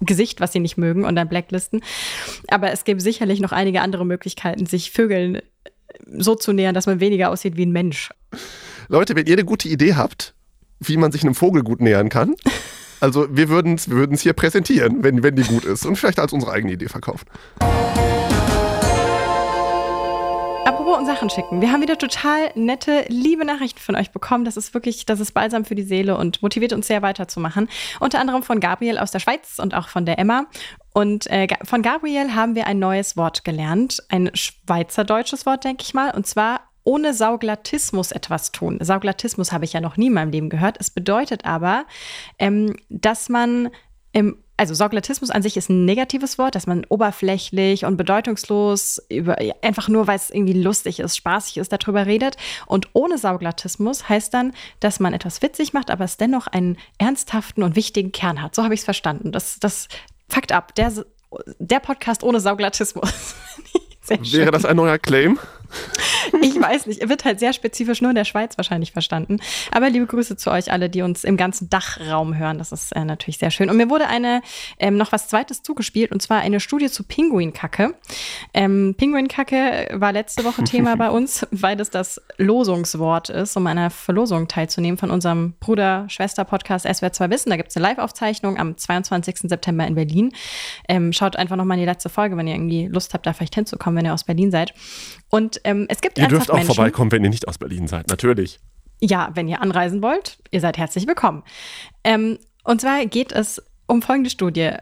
Gesicht, 0.00 0.40
was 0.40 0.52
sie 0.52 0.60
nicht 0.60 0.78
mögen 0.78 1.04
und 1.04 1.16
an 1.16 1.28
Blacklisten. 1.28 1.82
Aber 2.48 2.72
es 2.72 2.84
gäbe 2.84 3.00
sicherlich 3.00 3.40
noch 3.40 3.52
einige 3.52 3.82
andere 3.82 4.04
Möglichkeiten, 4.04 4.66
sich 4.66 4.90
Vögeln 4.90 5.40
so 6.16 6.34
zu 6.34 6.52
nähern, 6.52 6.74
dass 6.74 6.86
man 6.86 7.00
weniger 7.00 7.30
aussieht 7.30 7.56
wie 7.56 7.66
ein 7.66 7.72
Mensch. 7.72 8.10
Leute, 8.88 9.14
wenn 9.14 9.26
ihr 9.26 9.34
eine 9.34 9.44
gute 9.44 9.68
Idee 9.68 9.94
habt, 9.94 10.34
wie 10.82 10.96
man 10.96 11.12
sich 11.12 11.22
einem 11.22 11.34
Vogel 11.34 11.62
gut 11.62 11.80
nähern 11.80 12.08
kann, 12.08 12.36
also 13.02 13.26
wir 13.28 13.48
würden 13.48 13.74
es 13.74 13.90
wir 13.90 14.08
hier 14.16 14.32
präsentieren, 14.32 15.02
wenn, 15.02 15.24
wenn 15.24 15.34
die 15.34 15.42
gut 15.42 15.64
ist 15.64 15.84
und 15.84 15.96
vielleicht 15.96 16.20
als 16.20 16.32
unsere 16.32 16.52
eigene 16.52 16.74
Idee 16.74 16.88
verkaufen. 16.88 17.26
Apropos 20.64 20.98
und 20.98 21.06
Sachen 21.06 21.28
schicken. 21.28 21.60
Wir 21.60 21.72
haben 21.72 21.82
wieder 21.82 21.98
total 21.98 22.52
nette, 22.54 23.04
liebe 23.08 23.44
Nachrichten 23.44 23.80
von 23.80 23.96
euch 23.96 24.12
bekommen. 24.12 24.44
Das 24.44 24.56
ist 24.56 24.72
wirklich, 24.72 25.04
das 25.04 25.18
ist 25.18 25.32
balsam 25.32 25.64
für 25.64 25.74
die 25.74 25.82
Seele 25.82 26.16
und 26.16 26.42
motiviert 26.42 26.72
uns 26.72 26.86
sehr 26.86 27.02
weiterzumachen. 27.02 27.68
Unter 27.98 28.20
anderem 28.20 28.44
von 28.44 28.60
Gabriel 28.60 28.98
aus 28.98 29.10
der 29.10 29.18
Schweiz 29.18 29.58
und 29.58 29.74
auch 29.74 29.88
von 29.88 30.06
der 30.06 30.20
Emma. 30.20 30.46
Und 30.94 31.26
äh, 31.26 31.48
von 31.64 31.82
Gabriel 31.82 32.36
haben 32.36 32.54
wir 32.54 32.68
ein 32.68 32.78
neues 32.78 33.16
Wort 33.16 33.42
gelernt. 33.42 33.98
Ein 34.10 34.30
schweizerdeutsches 34.34 35.44
Wort, 35.44 35.64
denke 35.64 35.82
ich 35.82 35.92
mal. 35.92 36.12
Und 36.14 36.28
zwar 36.28 36.60
ohne 36.84 37.14
Sauglatismus 37.14 38.12
etwas 38.12 38.52
tun. 38.52 38.78
Sauglatismus 38.80 39.52
habe 39.52 39.64
ich 39.64 39.72
ja 39.72 39.80
noch 39.80 39.96
nie 39.96 40.06
in 40.06 40.14
meinem 40.14 40.30
Leben 40.30 40.50
gehört. 40.50 40.76
Es 40.80 40.90
bedeutet 40.90 41.44
aber, 41.44 41.84
ähm, 42.38 42.76
dass 42.88 43.28
man 43.28 43.70
im 44.12 44.36
also 44.62 44.74
Sauglatismus 44.74 45.30
an 45.30 45.42
sich 45.42 45.56
ist 45.56 45.70
ein 45.70 45.84
negatives 45.86 46.38
Wort, 46.38 46.54
dass 46.54 46.68
man 46.68 46.84
oberflächlich 46.88 47.84
und 47.84 47.96
bedeutungslos 47.96 49.02
über 49.08 49.36
einfach 49.60 49.88
nur, 49.88 50.06
weil 50.06 50.16
es 50.16 50.30
irgendwie 50.30 50.52
lustig 50.52 51.00
ist, 51.00 51.16
spaßig 51.16 51.56
ist, 51.56 51.72
darüber 51.72 52.06
redet. 52.06 52.36
Und 52.66 52.88
ohne 52.92 53.18
Sauglatismus 53.18 54.08
heißt 54.08 54.32
dann, 54.32 54.52
dass 54.78 55.00
man 55.00 55.14
etwas 55.14 55.42
witzig 55.42 55.72
macht, 55.72 55.90
aber 55.90 56.04
es 56.04 56.16
dennoch 56.16 56.46
einen 56.46 56.78
ernsthaften 56.98 57.64
und 57.64 57.74
wichtigen 57.74 58.12
Kern 58.12 58.40
hat. 58.40 58.54
So 58.54 58.62
habe 58.62 58.74
ich 58.74 58.80
es 58.80 58.84
verstanden. 58.84 59.32
Das, 59.32 59.58
das 59.58 59.88
Fakt 60.28 60.52
ab. 60.52 60.74
Der, 60.76 60.92
der 61.58 61.80
Podcast 61.80 62.22
ohne 62.22 62.38
Sauglatismus. 62.38 63.34
Wäre 64.06 64.50
das 64.50 64.64
ein 64.64 64.76
neuer 64.76 64.98
Claim? 64.98 65.38
Ich 66.40 66.60
weiß 66.60 66.86
nicht, 66.86 67.08
wird 67.08 67.24
halt 67.24 67.40
sehr 67.40 67.52
spezifisch 67.52 68.00
nur 68.00 68.10
in 68.10 68.16
der 68.16 68.24
Schweiz 68.24 68.56
wahrscheinlich 68.56 68.92
verstanden. 68.92 69.40
Aber 69.70 69.90
liebe 69.90 70.06
Grüße 70.06 70.36
zu 70.36 70.50
euch 70.50 70.72
alle, 70.72 70.88
die 70.88 71.02
uns 71.02 71.24
im 71.24 71.36
ganzen 71.36 71.70
Dachraum 71.70 72.36
hören. 72.36 72.58
Das 72.58 72.72
ist 72.72 72.92
äh, 72.92 73.04
natürlich 73.04 73.38
sehr 73.38 73.50
schön. 73.50 73.70
Und 73.70 73.76
mir 73.76 73.90
wurde 73.90 74.08
eine 74.08 74.42
ähm, 74.78 74.96
noch 74.96 75.12
was 75.12 75.28
Zweites 75.28 75.62
zugespielt 75.62 76.12
und 76.12 76.22
zwar 76.22 76.40
eine 76.40 76.60
Studie 76.60 76.90
zu 76.90 77.04
Pinguinkacke. 77.04 77.94
Ähm, 78.54 78.94
Pinguinkacke 78.96 79.88
war 79.92 80.12
letzte 80.12 80.44
Woche 80.44 80.64
Thema 80.64 80.96
bei 81.02 81.10
uns, 81.10 81.46
weil 81.50 81.76
das 81.76 81.90
das 81.90 82.20
Losungswort 82.38 83.28
ist, 83.28 83.56
um 83.56 83.66
an 83.66 83.78
einer 83.78 83.90
Verlosung 83.90 84.48
teilzunehmen 84.48 84.98
von 84.98 85.10
unserem 85.10 85.54
Bruder-Schwester-Podcast 85.60 86.86
SWR 86.86 87.12
2 87.12 87.30
Wissen. 87.30 87.50
Da 87.50 87.56
gibt 87.56 87.70
es 87.70 87.76
eine 87.76 87.86
Live-Aufzeichnung 87.86 88.58
am 88.58 88.76
22. 88.76 89.48
September 89.48 89.86
in 89.86 89.94
Berlin. 89.94 90.32
Ähm, 90.88 91.12
schaut 91.12 91.36
einfach 91.36 91.56
nochmal 91.56 91.76
in 91.76 91.82
die 91.82 91.88
letzte 91.88 92.08
Folge, 92.08 92.36
wenn 92.36 92.46
ihr 92.46 92.54
irgendwie 92.54 92.86
Lust 92.86 93.14
habt, 93.14 93.26
da 93.26 93.32
vielleicht 93.32 93.54
hinzukommen, 93.54 93.98
wenn 93.98 94.06
ihr 94.06 94.14
aus 94.14 94.24
Berlin 94.24 94.50
seid. 94.50 94.74
Und 95.30 95.60
ähm, 95.64 95.86
es 95.88 96.02
gibt 96.02 96.11
Ihr 96.16 96.28
dürft 96.28 96.50
auch 96.50 96.56
Menschen, 96.56 96.74
vorbeikommen, 96.74 97.12
wenn 97.12 97.24
ihr 97.24 97.30
nicht 97.30 97.48
aus 97.48 97.58
Berlin 97.58 97.88
seid, 97.88 98.08
natürlich. 98.08 98.60
Ja, 99.00 99.30
wenn 99.34 99.48
ihr 99.48 99.60
anreisen 99.60 100.02
wollt, 100.02 100.38
ihr 100.50 100.60
seid 100.60 100.78
herzlich 100.78 101.06
willkommen. 101.06 101.42
Ähm, 102.04 102.38
und 102.64 102.80
zwar 102.80 103.04
geht 103.06 103.32
es 103.32 103.62
um 103.86 104.02
folgende 104.02 104.30
Studie. 104.30 104.72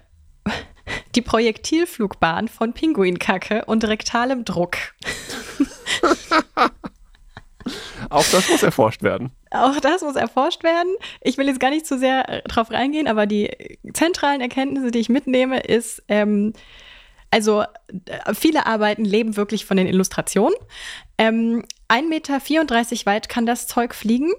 Die 1.15 1.23
Projektilflugbahn 1.23 2.49
von 2.49 2.73
Pinguinkacke 2.73 3.65
und 3.65 3.85
rektalem 3.85 4.45
Druck. 4.45 4.77
Auch 8.11 8.25
das 8.33 8.49
muss 8.49 8.63
erforscht 8.63 9.03
werden. 9.03 9.31
Auch 9.51 9.79
das 9.81 10.03
muss 10.03 10.17
erforscht 10.17 10.65
werden. 10.65 10.93
Ich 11.21 11.39
will 11.39 11.47
jetzt 11.47 11.61
gar 11.61 11.71
nicht 11.71 11.87
zu 11.87 11.99
sehr 11.99 12.43
drauf 12.43 12.71
reingehen, 12.71 13.07
aber 13.07 13.27
die 13.27 13.51
zentralen 13.93 14.41
Erkenntnisse, 14.41 14.91
die 14.91 14.99
ich 14.99 15.09
mitnehme, 15.09 15.61
ist, 15.61 16.03
ähm, 16.09 16.53
also 17.31 17.63
äh, 17.63 18.35
viele 18.35 18.67
Arbeiten 18.67 19.05
leben 19.05 19.37
wirklich 19.37 19.65
von 19.65 19.77
den 19.77 19.87
Illustrationen. 19.87 20.55
Ähm, 21.19 21.65
1,34 21.89 22.09
Meter 22.09 23.07
weit 23.07 23.29
kann 23.29 23.47
das 23.47 23.67
Zeug 23.67 23.95
fliegen. 23.95 24.31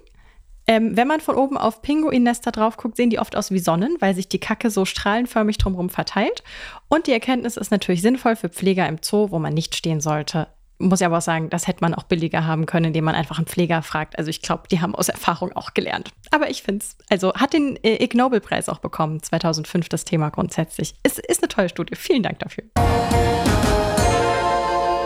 Ähm, 0.66 0.96
wenn 0.96 1.08
man 1.08 1.20
von 1.20 1.34
oben 1.34 1.56
auf 1.56 1.82
Pinguinnester 1.82 2.52
drauf 2.52 2.76
guckt, 2.76 2.96
sehen 2.96 3.10
die 3.10 3.18
oft 3.18 3.34
aus 3.34 3.50
wie 3.50 3.58
Sonnen, 3.58 3.96
weil 3.98 4.14
sich 4.14 4.28
die 4.28 4.38
Kacke 4.38 4.70
so 4.70 4.84
strahlenförmig 4.84 5.58
drumherum 5.58 5.90
verteilt. 5.90 6.44
Und 6.88 7.08
die 7.08 7.12
Erkenntnis 7.12 7.56
ist 7.56 7.70
natürlich 7.70 8.02
sinnvoll 8.02 8.36
für 8.36 8.48
Pfleger 8.48 8.86
im 8.88 8.98
Zoo, 9.02 9.30
wo 9.30 9.38
man 9.38 9.54
nicht 9.54 9.74
stehen 9.74 10.00
sollte. 10.00 10.46
Muss 10.82 11.00
ich 11.00 11.06
aber 11.06 11.18
auch 11.18 11.22
sagen, 11.22 11.48
das 11.48 11.68
hätte 11.68 11.78
man 11.82 11.94
auch 11.94 12.02
billiger 12.02 12.44
haben 12.44 12.66
können, 12.66 12.86
indem 12.86 13.04
man 13.04 13.14
einfach 13.14 13.38
einen 13.38 13.46
Pfleger 13.46 13.82
fragt. 13.82 14.18
Also 14.18 14.30
ich 14.30 14.42
glaube, 14.42 14.64
die 14.68 14.80
haben 14.80 14.96
aus 14.96 15.08
Erfahrung 15.08 15.52
auch 15.52 15.74
gelernt. 15.74 16.10
Aber 16.32 16.50
ich 16.50 16.64
finde 16.64 16.84
es, 16.84 16.96
also 17.08 17.32
hat 17.34 17.52
den 17.52 17.76
äh, 17.84 18.02
Ig 18.02 18.16
Nobel-Preis 18.16 18.68
auch 18.68 18.80
bekommen, 18.80 19.22
2005 19.22 19.88
das 19.88 20.04
Thema 20.04 20.30
grundsätzlich. 20.30 20.96
Es 21.04 21.18
ist 21.18 21.40
eine 21.40 21.46
tolle 21.46 21.68
Studie. 21.68 21.94
Vielen 21.94 22.24
Dank 22.24 22.40
dafür. 22.40 22.64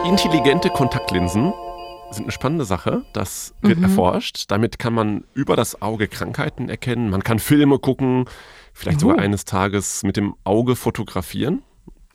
Intelligente 0.07 0.71
Kontaktlinsen 0.71 1.53
sind 2.11 2.25
eine 2.25 2.33
spannende 2.33 2.65
Sache. 2.65 3.05
Das 3.13 3.55
wird 3.61 3.77
mhm. 3.77 3.85
erforscht. 3.85 4.47
Damit 4.49 4.79
kann 4.79 4.95
man 4.95 5.25
über 5.35 5.57
das 5.57 5.83
Auge 5.83 6.09
Krankheiten 6.09 6.71
erkennen. 6.71 7.11
Man 7.11 7.23
kann 7.23 7.39
Filme 7.39 7.79
gucken, 7.79 8.25
vielleicht 8.73 8.99
uh. 8.99 9.09
sogar 9.09 9.19
eines 9.19 9.45
Tages 9.45 10.05
mit 10.05 10.17
dem 10.17 10.37
Auge 10.43 10.75
fotografieren. 10.75 11.63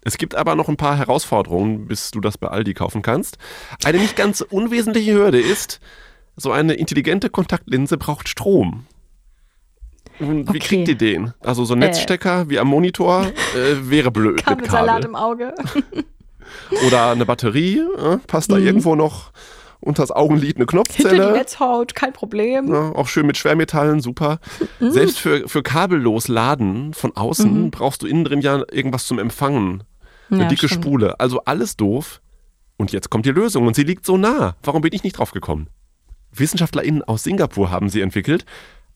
Es 0.03 0.17
gibt 0.17 0.35
aber 0.35 0.55
noch 0.55 0.67
ein 0.67 0.77
paar 0.77 0.97
Herausforderungen, 0.97 1.87
bis 1.87 2.11
du 2.11 2.21
das 2.21 2.37
bei 2.37 2.47
Aldi 2.47 2.73
kaufen 2.73 3.01
kannst. 3.01 3.37
Eine 3.83 3.99
nicht 3.99 4.15
ganz 4.15 4.41
unwesentliche 4.41 5.13
Hürde 5.13 5.39
ist, 5.39 5.79
so 6.35 6.51
eine 6.51 6.73
intelligente 6.73 7.29
Kontaktlinse 7.29 7.97
braucht 7.97 8.27
Strom. 8.27 8.85
Wie 10.19 10.41
okay. 10.41 10.59
kriegt 10.59 10.87
ihr 10.87 10.95
den? 10.95 11.33
Also 11.39 11.65
so 11.65 11.73
ein 11.73 11.81
äh. 11.81 11.87
Netzstecker 11.87 12.41
äh. 12.41 12.49
wie 12.49 12.59
am 12.59 12.67
Monitor 12.67 13.25
äh, 13.55 13.89
wäre 13.89 14.11
blöd. 14.11 14.45
Kabelsalat 14.45 15.05
im 15.05 15.15
Auge. 15.15 15.55
Oder 16.87 17.11
eine 17.11 17.25
Batterie, 17.25 17.79
äh, 17.79 18.17
passt 18.27 18.51
da 18.51 18.57
mhm. 18.57 18.65
irgendwo 18.65 18.95
noch 18.95 19.31
unter 19.79 20.03
das 20.03 20.11
Augenlid 20.11 20.57
eine 20.57 20.65
Knopfzelle. 20.67 21.09
Hinter 21.09 21.31
die 21.31 21.39
Netzhaut, 21.39 21.95
kein 21.95 22.13
Problem. 22.13 22.71
Ja, 22.71 22.91
auch 22.91 23.07
schön 23.07 23.25
mit 23.25 23.37
Schwermetallen, 23.37 23.99
super. 23.99 24.39
Mhm. 24.79 24.91
Selbst 24.91 25.19
für, 25.19 25.47
für 25.47 25.63
kabellos 25.63 26.27
Laden 26.27 26.93
von 26.93 27.15
außen 27.15 27.65
mhm. 27.65 27.71
brauchst 27.71 28.03
du 28.03 28.07
innen 28.07 28.23
drin 28.23 28.41
ja 28.41 28.63
irgendwas 28.71 29.07
zum 29.07 29.17
Empfangen. 29.17 29.83
Eine 30.31 30.43
ja, 30.43 30.47
dicke 30.47 30.67
stimmt. 30.67 30.85
Spule. 30.85 31.19
Also 31.19 31.43
alles 31.45 31.75
doof. 31.77 32.21
Und 32.77 32.91
jetzt 32.91 33.09
kommt 33.09 33.25
die 33.25 33.31
Lösung 33.31 33.67
und 33.67 33.75
sie 33.75 33.83
liegt 33.83 34.05
so 34.05 34.17
nah. 34.17 34.55
Warum 34.63 34.81
bin 34.81 34.93
ich 34.93 35.03
nicht 35.03 35.17
drauf 35.17 35.31
gekommen? 35.31 35.67
WissenschaftlerInnen 36.31 37.03
aus 37.03 37.23
Singapur 37.23 37.69
haben 37.69 37.89
sie 37.89 38.01
entwickelt. 38.01 38.45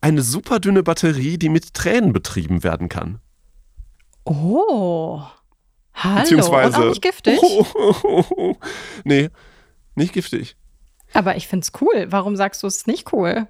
Eine 0.01 0.21
super 0.21 0.59
dünne 0.59 0.81
Batterie, 0.81 1.37
die 1.37 1.49
mit 1.49 1.73
Tränen 1.73 2.13
betrieben 2.13 2.63
werden 2.63 2.89
kann. 2.89 3.19
Oh. 4.23 5.21
Hallo. 5.93 6.21
Beziehungsweise. 6.21 6.77
Und 6.77 6.83
auch 6.83 6.89
nicht 6.89 7.01
giftig? 7.01 7.39
Oh, 7.41 7.65
oh, 7.75 8.23
oh, 8.29 8.55
nee, 9.03 9.29
nicht 9.95 10.13
giftig. 10.13 10.55
Aber 11.13 11.35
ich 11.35 11.47
finde 11.47 11.65
es 11.65 11.81
cool. 11.81 12.07
Warum 12.09 12.35
sagst 12.35 12.63
du 12.63 12.67
es 12.67 12.77
ist 12.77 12.87
nicht 12.87 13.13
cool? 13.13 13.47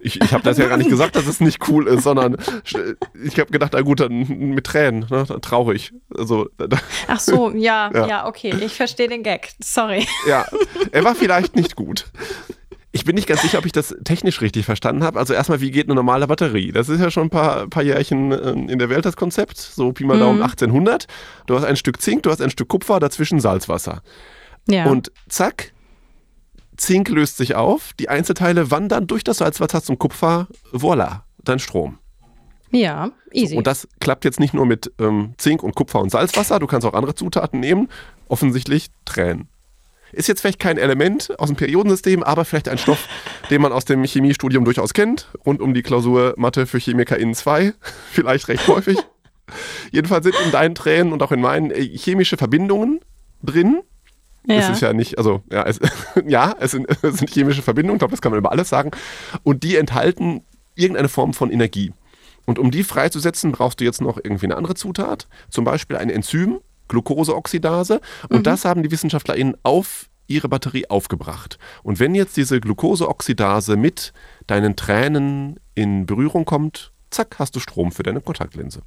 Ich, 0.00 0.20
ich 0.20 0.32
habe 0.34 0.42
das 0.42 0.58
ja 0.58 0.68
gar 0.68 0.76
nicht 0.76 0.90
gesagt, 0.90 1.16
dass 1.16 1.26
es 1.26 1.40
nicht 1.40 1.66
cool 1.68 1.88
ist, 1.88 2.02
sondern 2.02 2.36
ich 3.24 3.38
habe 3.40 3.50
gedacht, 3.50 3.72
na 3.72 3.80
gut, 3.80 4.00
dann 4.00 4.26
mit 4.28 4.66
Tränen, 4.66 5.06
ne, 5.08 5.24
traurig. 5.40 5.94
Also, 6.14 6.48
Ach 7.08 7.20
so, 7.20 7.50
ja, 7.50 7.90
ja, 7.94 8.06
ja 8.06 8.26
okay, 8.26 8.54
ich 8.60 8.74
verstehe 8.74 9.08
den 9.08 9.22
Gag. 9.22 9.52
Sorry. 9.62 10.06
Ja, 10.28 10.44
er 10.92 11.04
war 11.04 11.14
vielleicht 11.14 11.56
nicht 11.56 11.74
gut. 11.74 12.06
Ich 12.94 13.06
bin 13.06 13.14
nicht 13.14 13.26
ganz 13.26 13.40
sicher, 13.40 13.58
ob 13.58 13.64
ich 13.64 13.72
das 13.72 13.96
technisch 14.04 14.42
richtig 14.42 14.66
verstanden 14.66 15.02
habe. 15.02 15.18
Also 15.18 15.32
erstmal, 15.32 15.62
wie 15.62 15.70
geht 15.70 15.86
eine 15.86 15.94
normale 15.94 16.26
Batterie? 16.26 16.72
Das 16.72 16.90
ist 16.90 17.00
ja 17.00 17.10
schon 17.10 17.28
ein 17.28 17.30
paar, 17.30 17.66
paar 17.68 17.82
Jährchen 17.82 18.32
äh, 18.32 18.50
in 18.50 18.78
der 18.78 18.90
Welt 18.90 19.06
das 19.06 19.16
Konzept. 19.16 19.56
So 19.56 19.92
Pi 19.92 20.04
mal 20.04 20.18
Daumen 20.18 20.36
mhm. 20.36 20.42
1800. 20.42 21.06
Du 21.46 21.56
hast 21.56 21.64
ein 21.64 21.76
Stück 21.76 22.02
Zink, 22.02 22.24
du 22.24 22.30
hast 22.30 22.42
ein 22.42 22.50
Stück 22.50 22.68
Kupfer, 22.68 23.00
dazwischen 23.00 23.40
Salzwasser. 23.40 24.02
Ja. 24.68 24.84
Und 24.84 25.10
zack, 25.28 25.72
Zink 26.82 27.08
löst 27.08 27.36
sich 27.36 27.54
auf, 27.54 27.92
die 28.00 28.08
Einzelteile 28.08 28.72
wandern 28.72 29.06
durch 29.06 29.22
das 29.22 29.38
Salzwasser 29.38 29.84
zum 29.84 30.00
Kupfer, 30.00 30.48
voila, 30.72 31.24
dein 31.44 31.60
Strom. 31.60 31.98
Ja, 32.72 33.12
easy. 33.30 33.52
So, 33.52 33.58
und 33.58 33.68
das 33.68 33.86
klappt 34.00 34.24
jetzt 34.24 34.40
nicht 34.40 34.52
nur 34.52 34.66
mit 34.66 34.90
ähm, 34.98 35.34
Zink 35.38 35.62
und 35.62 35.76
Kupfer 35.76 36.00
und 36.00 36.10
Salzwasser, 36.10 36.58
du 36.58 36.66
kannst 36.66 36.84
auch 36.84 36.94
andere 36.94 37.14
Zutaten 37.14 37.60
nehmen, 37.60 37.88
offensichtlich 38.26 38.88
Tränen. 39.04 39.48
Ist 40.10 40.26
jetzt 40.26 40.40
vielleicht 40.40 40.58
kein 40.58 40.76
Element 40.76 41.38
aus 41.38 41.50
dem 41.50 41.56
Periodensystem, 41.56 42.24
aber 42.24 42.44
vielleicht 42.44 42.68
ein 42.68 42.78
Stoff, 42.78 43.06
den 43.50 43.62
man 43.62 43.72
aus 43.72 43.84
dem 43.84 44.02
Chemiestudium 44.02 44.64
durchaus 44.64 44.92
kennt, 44.92 45.28
rund 45.46 45.60
um 45.60 45.74
die 45.74 45.82
Klausur 45.82 46.34
Mathe 46.36 46.66
für 46.66 46.80
ChemikerInnen 46.80 47.36
2, 47.36 47.74
vielleicht 48.10 48.48
recht 48.48 48.66
häufig. 48.66 48.98
Jedenfalls 49.92 50.24
sind 50.24 50.34
in 50.44 50.50
deinen 50.50 50.74
Tränen 50.74 51.12
und 51.12 51.22
auch 51.22 51.30
in 51.30 51.40
meinen 51.40 51.70
äh, 51.70 51.96
chemische 51.96 52.36
Verbindungen 52.36 52.98
drin, 53.40 53.82
ja. 54.46 54.56
Es 54.56 54.68
ist 54.70 54.80
ja 54.80 54.92
nicht, 54.92 55.18
also 55.18 55.42
ja, 55.50 55.64
es, 55.64 55.78
ja, 56.26 56.54
es 56.58 56.72
sind, 56.72 56.86
es 57.02 57.18
sind 57.18 57.30
chemische 57.30 57.62
Verbindungen, 57.62 57.96
ich 57.96 58.00
glaube, 58.00 58.12
das 58.12 58.20
kann 58.20 58.32
man 58.32 58.38
über 58.38 58.52
alles 58.52 58.68
sagen. 58.68 58.90
Und 59.42 59.62
die 59.62 59.76
enthalten 59.76 60.42
irgendeine 60.74 61.08
Form 61.08 61.32
von 61.34 61.50
Energie. 61.50 61.92
Und 62.44 62.58
um 62.58 62.70
die 62.70 62.82
freizusetzen, 62.82 63.52
brauchst 63.52 63.80
du 63.80 63.84
jetzt 63.84 64.00
noch 64.00 64.18
irgendwie 64.22 64.46
eine 64.46 64.56
andere 64.56 64.74
Zutat, 64.74 65.28
zum 65.48 65.64
Beispiel 65.64 65.96
ein 65.96 66.10
Enzym, 66.10 66.60
Glukoseoxidase. 66.88 68.00
Und 68.28 68.38
mhm. 68.38 68.42
das 68.42 68.64
haben 68.64 68.82
die 68.82 68.90
WissenschaftlerInnen 68.90 69.56
auf 69.62 70.08
ihre 70.26 70.48
Batterie 70.48 70.88
aufgebracht. 70.88 71.58
Und 71.82 72.00
wenn 72.00 72.14
jetzt 72.14 72.36
diese 72.36 72.60
Glukoseoxidase 72.60 73.76
mit 73.76 74.12
deinen 74.46 74.76
Tränen 74.76 75.60
in 75.74 76.06
Berührung 76.06 76.44
kommt, 76.44 76.92
zack, 77.10 77.36
hast 77.38 77.54
du 77.54 77.60
Strom 77.60 77.92
für 77.92 78.02
deine 78.02 78.20
Kontaktlinse. 78.20 78.82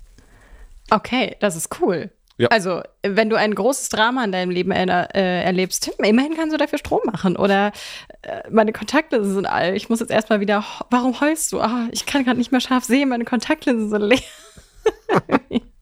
Okay, 0.89 1.35
das 1.39 1.55
ist 1.55 1.79
cool. 1.81 2.11
Ja. 2.37 2.49
Also, 2.49 2.81
wenn 3.01 3.29
du 3.29 3.37
ein 3.37 3.55
großes 3.55 3.89
Drama 3.89 4.23
in 4.25 4.31
deinem 4.31 4.49
Leben 4.49 4.71
er, 4.71 5.15
äh, 5.15 5.43
erlebst, 5.43 5.89
immerhin 5.99 6.35
kannst 6.35 6.53
du 6.53 6.57
dafür 6.57 6.77
Strom 6.77 6.99
machen. 7.05 7.37
Oder 7.37 7.71
äh, 8.23 8.41
meine 8.49 8.73
Kontaktlinsen 8.73 9.33
sind 9.33 9.45
all. 9.45 9.75
Ich 9.75 9.89
muss 9.89 10.01
jetzt 10.01 10.11
erstmal 10.11 10.41
wieder. 10.41 10.63
Warum 10.89 11.19
heulst 11.21 11.53
du? 11.53 11.61
Oh, 11.61 11.87
ich 11.91 12.05
kann 12.05 12.25
gerade 12.25 12.37
nicht 12.37 12.51
mehr 12.51 12.59
scharf 12.59 12.83
sehen, 12.83 13.09
meine 13.09 13.23
Kontaktlinsen 13.23 13.89
sind 13.89 14.01
leer. 14.01 14.19
Abstrus. 15.07 15.63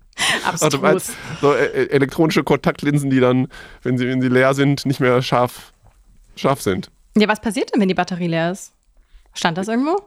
Also, 0.61 0.77
meinst, 0.77 1.11
so 1.41 1.53
äh, 1.53 1.65
äh, 1.65 1.89
elektronische 1.89 2.43
Kontaktlinsen, 2.43 3.09
die 3.09 3.19
dann, 3.19 3.47
wenn 3.81 3.97
sie, 3.97 4.07
wenn 4.07 4.21
sie 4.21 4.29
leer 4.29 4.53
sind, 4.53 4.85
nicht 4.85 4.99
mehr 4.99 5.21
scharf, 5.23 5.73
scharf 6.35 6.61
sind. 6.61 6.91
Ja, 7.17 7.27
was 7.27 7.41
passiert 7.41 7.73
denn, 7.73 7.81
wenn 7.81 7.87
die 7.87 7.95
Batterie 7.95 8.27
leer 8.27 8.51
ist? 8.51 8.73
Stand 9.33 9.57
das 9.57 9.67
irgendwo? 9.67 9.97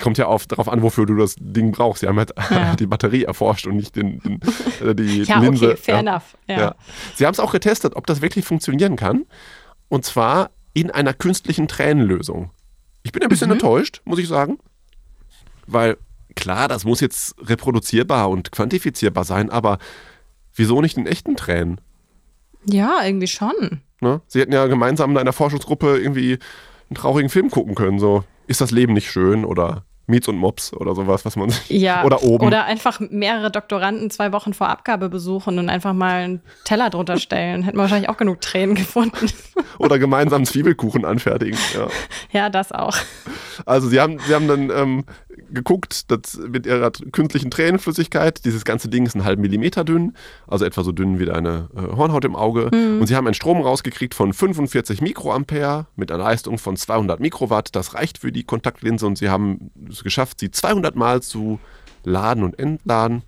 Kommt 0.00 0.18
ja 0.18 0.26
auf, 0.26 0.46
darauf 0.46 0.68
an, 0.68 0.82
wofür 0.82 1.06
du 1.06 1.16
das 1.16 1.36
Ding 1.38 1.72
brauchst. 1.72 2.00
Sie 2.00 2.06
haben 2.06 2.18
halt 2.18 2.32
ja. 2.50 2.74
die 2.78 2.86
Batterie 2.86 3.24
erforscht 3.24 3.66
und 3.66 3.76
nicht 3.76 3.96
den, 3.96 4.20
den 4.20 4.40
äh, 4.86 4.94
die 4.94 5.22
ja, 5.24 5.38
Linse. 5.38 5.72
Okay, 5.72 5.76
fair 5.76 5.94
ja. 5.94 6.00
enough. 6.00 6.36
Ja. 6.48 6.74
Sie 7.14 7.24
haben 7.24 7.32
es 7.32 7.40
auch 7.40 7.52
getestet, 7.52 7.96
ob 7.96 8.06
das 8.06 8.20
wirklich 8.20 8.44
funktionieren 8.44 8.96
kann. 8.96 9.24
Und 9.88 10.04
zwar 10.04 10.50
in 10.74 10.90
einer 10.90 11.14
künstlichen 11.14 11.68
Tränenlösung. 11.68 12.50
Ich 13.02 13.12
bin 13.12 13.22
ein 13.22 13.28
bisschen 13.28 13.48
mhm. 13.48 13.54
enttäuscht, 13.54 14.02
muss 14.04 14.18
ich 14.18 14.28
sagen. 14.28 14.58
Weil, 15.66 15.96
klar, 16.34 16.68
das 16.68 16.84
muss 16.84 17.00
jetzt 17.00 17.34
reproduzierbar 17.40 18.28
und 18.28 18.52
quantifizierbar 18.52 19.24
sein, 19.24 19.50
aber 19.50 19.78
wieso 20.54 20.82
nicht 20.82 20.98
in 20.98 21.06
echten 21.06 21.36
Tränen? 21.36 21.80
Ja, 22.66 23.00
irgendwie 23.04 23.28
schon. 23.28 23.82
Ne? 24.00 24.20
Sie 24.26 24.40
hätten 24.40 24.52
ja 24.52 24.66
gemeinsam 24.66 25.10
in 25.12 25.18
einer 25.18 25.32
Forschungsgruppe 25.32 25.98
irgendwie 25.98 26.38
einen 26.90 26.96
traurigen 26.96 27.30
Film 27.30 27.50
gucken 27.50 27.74
können, 27.74 27.98
so 27.98 28.24
ist 28.46 28.60
das 28.60 28.70
Leben 28.70 28.92
nicht 28.92 29.10
schön 29.10 29.44
oder 29.44 29.84
Miets 30.06 30.28
und 30.28 30.36
Mops 30.36 30.72
oder 30.74 30.94
sowas, 30.94 31.24
was 31.24 31.36
man 31.36 31.52
ja, 31.68 32.04
oder 32.04 32.22
oben. 32.22 32.46
Oder 32.46 32.64
einfach 32.64 33.00
mehrere 33.00 33.50
Doktoranden 33.50 34.10
zwei 34.10 34.32
Wochen 34.32 34.52
vor 34.52 34.68
Abgabe 34.68 35.08
besuchen 35.08 35.58
und 35.58 35.70
einfach 35.70 35.94
mal 35.94 36.24
einen 36.24 36.42
Teller 36.64 36.90
drunter 36.90 37.18
stellen. 37.18 37.62
Hätten 37.62 37.78
wir 37.78 37.82
wahrscheinlich 37.82 38.10
auch 38.10 38.18
genug 38.18 38.42
Tränen 38.42 38.74
gefunden. 38.74 39.30
oder 39.78 39.98
gemeinsam 39.98 40.44
Zwiebelkuchen 40.44 41.06
anfertigen. 41.06 41.58
Ja, 41.74 41.88
ja 42.32 42.50
das 42.50 42.70
auch. 42.70 42.96
Also 43.64 43.88
sie 43.88 43.98
haben, 43.98 44.18
sie 44.18 44.34
haben 44.34 44.46
dann 44.46 44.70
ähm, 44.70 45.04
geguckt, 45.50 46.10
dass 46.10 46.36
mit 46.36 46.66
ihrer 46.66 46.90
künstlichen 46.90 47.50
Tränenflüssigkeit, 47.50 48.44
dieses 48.44 48.64
ganze 48.64 48.88
Ding 48.88 49.06
ist 49.06 49.14
einen 49.14 49.24
halben 49.24 49.42
Millimeter 49.42 49.84
dünn, 49.84 50.16
also 50.46 50.64
etwa 50.64 50.82
so 50.82 50.92
dünn 50.92 51.18
wie 51.18 51.26
deine 51.26 51.68
äh, 51.74 51.96
Hornhaut 51.96 52.24
im 52.24 52.36
Auge. 52.36 52.70
Mhm. 52.72 53.00
Und 53.00 53.06
sie 53.06 53.16
haben 53.16 53.26
einen 53.26 53.34
Strom 53.34 53.60
rausgekriegt 53.60 54.14
von 54.14 54.32
45 54.32 55.00
Mikroampere 55.00 55.86
mit 55.96 56.10
einer 56.10 56.24
Leistung 56.24 56.58
von 56.58 56.76
200 56.76 57.20
Mikrowatt. 57.20 57.74
Das 57.74 57.94
reicht 57.94 58.18
für 58.18 58.32
die 58.32 58.44
Kontaktlinse 58.44 59.06
und 59.06 59.18
sie 59.18 59.28
haben 59.28 59.70
es 59.88 60.02
geschafft, 60.02 60.40
sie 60.40 60.50
200 60.50 60.96
Mal 60.96 61.22
zu 61.22 61.58
laden 62.04 62.44
und 62.44 62.58
entladen. 62.58 63.22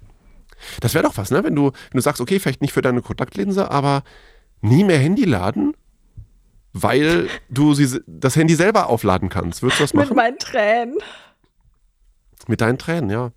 Das 0.81 0.95
wäre 0.95 1.05
doch 1.05 1.17
was, 1.17 1.31
ne? 1.31 1.45
Wenn 1.45 1.55
du, 1.55 1.65
wenn 1.65 1.97
du 1.97 2.01
sagst, 2.01 2.21
okay, 2.21 2.39
vielleicht 2.39 2.63
nicht 2.63 2.73
für 2.73 2.83
deine 2.83 3.03
Kontaktlinse, 3.03 3.71
aber 3.71 4.03
nie 4.63 4.85
mehr 4.85 4.99
Handy 4.99 5.25
laden, 5.25 5.75
weil 6.73 7.29
du 7.49 7.75
sie, 7.75 8.01
das 8.07 8.37
Handy 8.37 8.55
selber 8.55 8.89
aufladen 8.89 9.29
kannst. 9.29 9.63
Würdest 9.63 9.81
du 9.81 9.85
das 9.85 9.95
machen? 9.95 10.09
Mit 10.09 10.17
meinen 10.17 10.39
Tränen. 10.39 10.99
Mit 12.47 12.61
deinen 12.61 12.79
Tränen, 12.79 13.11
ja. 13.11 13.33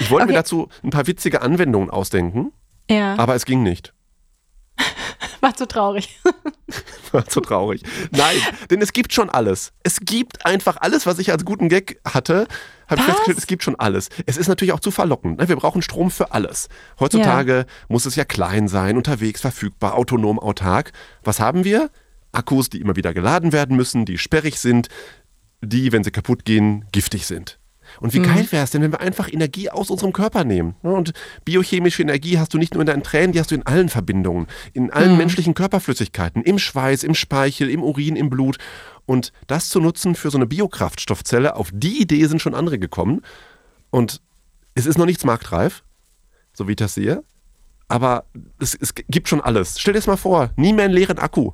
Ich 0.00 0.10
wollte 0.10 0.24
okay. 0.24 0.32
mir 0.32 0.38
dazu 0.38 0.68
ein 0.82 0.90
paar 0.90 1.06
witzige 1.06 1.42
Anwendungen 1.42 1.90
ausdenken, 1.90 2.52
ja. 2.90 3.16
aber 3.16 3.34
es 3.34 3.44
ging 3.44 3.62
nicht. 3.62 3.94
War 5.40 5.54
zu 5.54 5.66
traurig. 5.66 6.20
War 7.12 7.26
zu 7.26 7.40
traurig. 7.40 7.82
Nein, 8.10 8.36
denn 8.70 8.82
es 8.82 8.92
gibt 8.92 9.12
schon 9.12 9.30
alles. 9.30 9.72
Es 9.82 10.00
gibt 10.00 10.44
einfach 10.44 10.78
alles, 10.80 11.06
was 11.06 11.18
ich 11.18 11.30
als 11.30 11.44
guten 11.44 11.68
Gag 11.68 12.00
hatte. 12.04 12.46
Habe 12.88 13.00
ich 13.00 13.06
festgestellt, 13.06 13.38
es 13.38 13.46
gibt 13.46 13.62
schon 13.62 13.76
alles. 13.76 14.08
Es 14.26 14.36
ist 14.36 14.48
natürlich 14.48 14.72
auch 14.72 14.80
zu 14.80 14.90
verlockend. 14.90 15.38
Ne? 15.38 15.48
Wir 15.48 15.56
brauchen 15.56 15.82
Strom 15.82 16.10
für 16.10 16.32
alles. 16.32 16.68
Heutzutage 16.98 17.56
ja. 17.58 17.64
muss 17.88 18.06
es 18.06 18.16
ja 18.16 18.24
klein 18.24 18.66
sein, 18.66 18.96
unterwegs, 18.96 19.40
verfügbar, 19.40 19.94
autonom, 19.94 20.38
autark. 20.38 20.92
Was 21.22 21.38
haben 21.38 21.64
wir? 21.64 21.90
Akkus, 22.32 22.70
die 22.70 22.80
immer 22.80 22.96
wieder 22.96 23.14
geladen 23.14 23.52
werden 23.52 23.76
müssen, 23.76 24.04
die 24.04 24.18
sperrig 24.18 24.58
sind, 24.58 24.88
die, 25.60 25.92
wenn 25.92 26.04
sie 26.04 26.10
kaputt 26.10 26.44
gehen, 26.44 26.84
giftig 26.92 27.26
sind. 27.26 27.57
Und 28.00 28.14
wie 28.14 28.20
mhm. 28.20 28.24
geil 28.24 28.46
wäre 28.50 28.64
es 28.64 28.70
denn, 28.70 28.82
wenn 28.82 28.92
wir 28.92 29.00
einfach 29.00 29.32
Energie 29.32 29.70
aus 29.70 29.90
unserem 29.90 30.12
Körper 30.12 30.44
nehmen? 30.44 30.74
Und 30.82 31.12
biochemische 31.44 32.02
Energie 32.02 32.38
hast 32.38 32.54
du 32.54 32.58
nicht 32.58 32.74
nur 32.74 32.82
in 32.82 32.86
deinen 32.86 33.02
Tränen, 33.02 33.32
die 33.32 33.40
hast 33.40 33.50
du 33.50 33.54
in 33.54 33.66
allen 33.66 33.88
Verbindungen, 33.88 34.46
in 34.72 34.90
allen 34.90 35.12
mhm. 35.12 35.18
menschlichen 35.18 35.54
Körperflüssigkeiten, 35.54 36.42
im 36.42 36.58
Schweiß, 36.58 37.02
im 37.04 37.14
Speichel, 37.14 37.70
im 37.70 37.82
Urin, 37.82 38.16
im 38.16 38.30
Blut. 38.30 38.58
Und 39.06 39.32
das 39.46 39.68
zu 39.68 39.80
nutzen 39.80 40.14
für 40.14 40.30
so 40.30 40.38
eine 40.38 40.46
Biokraftstoffzelle, 40.46 41.56
auf 41.56 41.70
die 41.72 42.00
Idee 42.00 42.26
sind 42.26 42.42
schon 42.42 42.54
andere 42.54 42.78
gekommen. 42.78 43.22
Und 43.90 44.20
es 44.74 44.86
ist 44.86 44.98
noch 44.98 45.06
nichts 45.06 45.24
marktreif, 45.24 45.82
so 46.52 46.68
wie 46.68 46.72
ich 46.72 46.76
das 46.76 46.94
sehe. 46.94 47.24
Aber 47.88 48.26
es, 48.60 48.74
es 48.74 48.94
gibt 48.94 49.28
schon 49.28 49.40
alles. 49.40 49.80
Stell 49.80 49.94
dir 49.94 49.98
das 49.98 50.06
mal 50.06 50.16
vor, 50.16 50.50
nie 50.56 50.72
mehr 50.72 50.84
einen 50.84 50.94
leeren 50.94 51.18
Akku. 51.18 51.52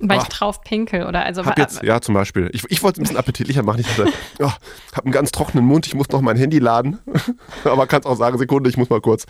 Weil 0.00 0.18
Ach, 0.18 0.22
ich 0.22 0.28
drauf 0.28 0.62
pinkel 0.62 1.06
oder 1.06 1.24
also. 1.24 1.44
Hab 1.44 1.58
jetzt, 1.58 1.82
ja, 1.82 2.00
zum 2.00 2.14
Beispiel. 2.14 2.50
Ich, 2.54 2.64
ich 2.70 2.82
wollte 2.82 2.96
es 2.96 3.00
ein 3.00 3.02
bisschen 3.02 3.18
appetitlicher 3.18 3.62
machen. 3.62 3.80
Ich 3.80 3.88
hatte, 3.88 4.10
oh, 4.38 4.44
habe 4.92 5.04
einen 5.04 5.12
ganz 5.12 5.30
trockenen 5.30 5.66
Mund, 5.66 5.86
ich 5.86 5.94
muss 5.94 6.08
noch 6.08 6.22
mein 6.22 6.36
Handy 6.36 6.58
laden. 6.58 6.98
Aber 7.64 7.86
kannst 7.86 8.06
auch 8.08 8.16
sagen, 8.16 8.38
Sekunde, 8.38 8.70
ich 8.70 8.76
muss 8.76 8.88
mal 8.88 9.00
kurz 9.00 9.26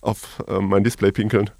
auf 0.00 0.42
äh, 0.48 0.58
mein 0.58 0.82
Display 0.82 1.12
pinkeln. 1.12 1.50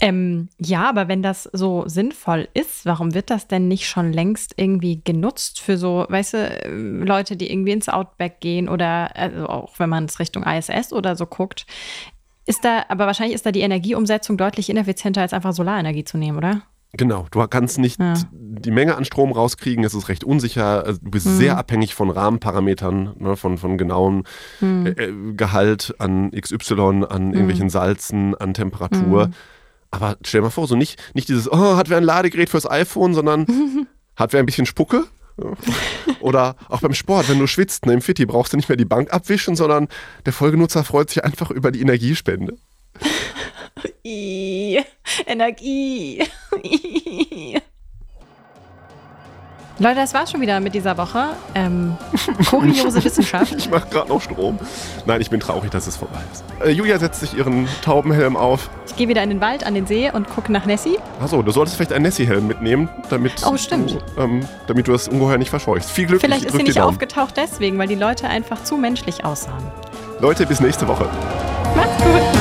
Ähm, 0.00 0.48
ja, 0.58 0.88
aber 0.88 1.08
wenn 1.08 1.22
das 1.22 1.48
so 1.52 1.84
sinnvoll 1.88 2.48
ist, 2.54 2.84
warum 2.84 3.14
wird 3.14 3.30
das 3.30 3.48
denn 3.48 3.66
nicht 3.66 3.88
schon 3.88 4.12
längst 4.12 4.52
irgendwie 4.56 5.00
genutzt 5.02 5.60
für 5.60 5.78
so, 5.78 6.06
weißt 6.08 6.34
du, 6.34 7.04
Leute, 7.04 7.36
die 7.36 7.50
irgendwie 7.50 7.72
ins 7.72 7.88
Outback 7.88 8.40
gehen 8.40 8.68
oder 8.68 9.16
also 9.16 9.46
auch 9.46 9.78
wenn 9.78 9.88
man 9.88 10.04
es 10.04 10.20
Richtung 10.20 10.44
ISS 10.44 10.92
oder 10.92 11.16
so 11.16 11.24
guckt, 11.24 11.66
ist 12.46 12.64
da, 12.64 12.84
aber 12.88 13.06
wahrscheinlich 13.06 13.34
ist 13.34 13.46
da 13.46 13.52
die 13.52 13.60
Energieumsetzung 13.60 14.36
deutlich 14.36 14.70
ineffizienter 14.70 15.22
als 15.22 15.32
einfach 15.32 15.52
Solarenergie 15.52 16.04
zu 16.04 16.16
nehmen, 16.16 16.38
oder? 16.38 16.62
Genau, 16.94 17.26
du 17.30 17.46
kannst 17.48 17.78
nicht 17.78 18.00
ja. 18.00 18.14
die 18.32 18.70
Menge 18.70 18.96
an 18.96 19.04
Strom 19.04 19.30
rauskriegen, 19.32 19.84
es 19.84 19.92
ist 19.92 20.08
recht 20.08 20.24
unsicher, 20.24 20.84
also 20.84 20.98
du 21.02 21.10
bist 21.10 21.26
mhm. 21.26 21.36
sehr 21.36 21.58
abhängig 21.58 21.94
von 21.94 22.08
Rahmenparametern, 22.08 23.14
ne, 23.18 23.36
von, 23.36 23.58
von 23.58 23.76
genauem 23.76 24.24
mhm. 24.60 24.86
äh, 24.86 25.34
Gehalt 25.34 25.94
an 25.98 26.30
XY, 26.30 27.04
an 27.08 27.28
mhm. 27.28 27.32
irgendwelchen 27.34 27.68
Salzen, 27.68 28.34
an 28.34 28.54
Temperatur. 28.54 29.28
Mhm. 29.28 29.34
Aber 29.90 30.16
stell 30.24 30.40
dir 30.40 30.46
mal 30.46 30.50
vor, 30.50 30.66
so 30.66 30.76
nicht, 30.76 30.98
nicht 31.14 31.28
dieses, 31.28 31.50
oh, 31.50 31.76
hat 31.76 31.90
wer 31.90 31.98
ein 31.98 32.04
Ladegerät 32.04 32.48
fürs 32.48 32.70
iPhone, 32.70 33.12
sondern 33.12 33.46
hat 34.16 34.32
wer 34.32 34.40
ein 34.40 34.46
bisschen 34.46 34.66
Spucke? 34.66 35.04
Oder 36.20 36.56
auch 36.68 36.80
beim 36.80 36.94
Sport, 36.94 37.28
wenn 37.28 37.38
du 37.38 37.46
schwitzt 37.46 37.86
ne, 37.86 37.92
im 37.92 38.00
Fitti, 38.00 38.26
brauchst 38.26 38.52
du 38.52 38.56
nicht 38.56 38.68
mehr 38.68 38.76
die 38.76 38.84
Bank 38.84 39.12
abwischen, 39.12 39.56
sondern 39.56 39.88
der 40.26 40.32
Folgenutzer 40.32 40.84
freut 40.84 41.10
sich 41.10 41.22
einfach 41.22 41.50
über 41.50 41.70
die 41.70 41.80
Energiespende. 41.80 42.56
I, 44.04 44.82
Energie. 45.26 46.22
I. 46.64 47.60
Leute, 49.80 49.94
das 49.94 50.12
war's 50.12 50.32
schon 50.32 50.40
wieder 50.40 50.58
mit 50.58 50.74
dieser 50.74 50.98
Woche. 50.98 51.36
Ähm, 51.54 51.96
kuriose 52.50 53.04
Wissenschaft. 53.04 53.54
Ich 53.56 53.70
mache 53.70 53.88
gerade 53.88 54.08
noch 54.08 54.20
Strom. 54.20 54.58
Nein, 55.06 55.20
ich 55.20 55.30
bin 55.30 55.38
traurig, 55.38 55.70
dass 55.70 55.86
es 55.86 55.96
vorbei 55.96 56.18
ist. 56.32 56.44
Äh, 56.66 56.70
Julia 56.70 56.98
setzt 56.98 57.20
sich 57.20 57.36
ihren 57.36 57.68
Taubenhelm 57.82 58.36
auf. 58.36 58.70
Ich 58.88 58.96
gehe 58.96 59.06
wieder 59.06 59.22
in 59.22 59.28
den 59.28 59.40
Wald, 59.40 59.64
an 59.64 59.74
den 59.74 59.86
See 59.86 60.10
und 60.10 60.28
gucke 60.28 60.50
nach 60.50 60.66
Nessie. 60.66 60.98
Achso, 61.20 61.42
du 61.42 61.52
solltest 61.52 61.76
vielleicht 61.76 61.92
einen 61.92 62.02
Nessie-Helm 62.02 62.48
mitnehmen, 62.48 62.88
damit, 63.08 63.34
oh, 63.46 63.56
stimmt. 63.56 63.92
Du, 64.16 64.20
ähm, 64.20 64.40
damit 64.66 64.88
du 64.88 64.92
das 64.92 65.06
Ungeheuer 65.06 65.38
nicht 65.38 65.50
verscheuchst. 65.50 65.92
Viel 65.92 66.06
Glück. 66.06 66.20
Vielleicht 66.20 66.46
ist 66.46 66.56
sie 66.56 66.64
nicht 66.64 66.80
aufgetaucht 66.80 67.36
deswegen, 67.36 67.78
weil 67.78 67.86
die 67.86 67.94
Leute 67.94 68.26
einfach 68.26 68.64
zu 68.64 68.76
menschlich 68.76 69.24
aussahen. 69.24 69.62
Leute, 70.18 70.44
bis 70.44 70.58
nächste 70.58 70.88
Woche. 70.88 71.08
Macht's 71.76 72.02
gut. 72.02 72.37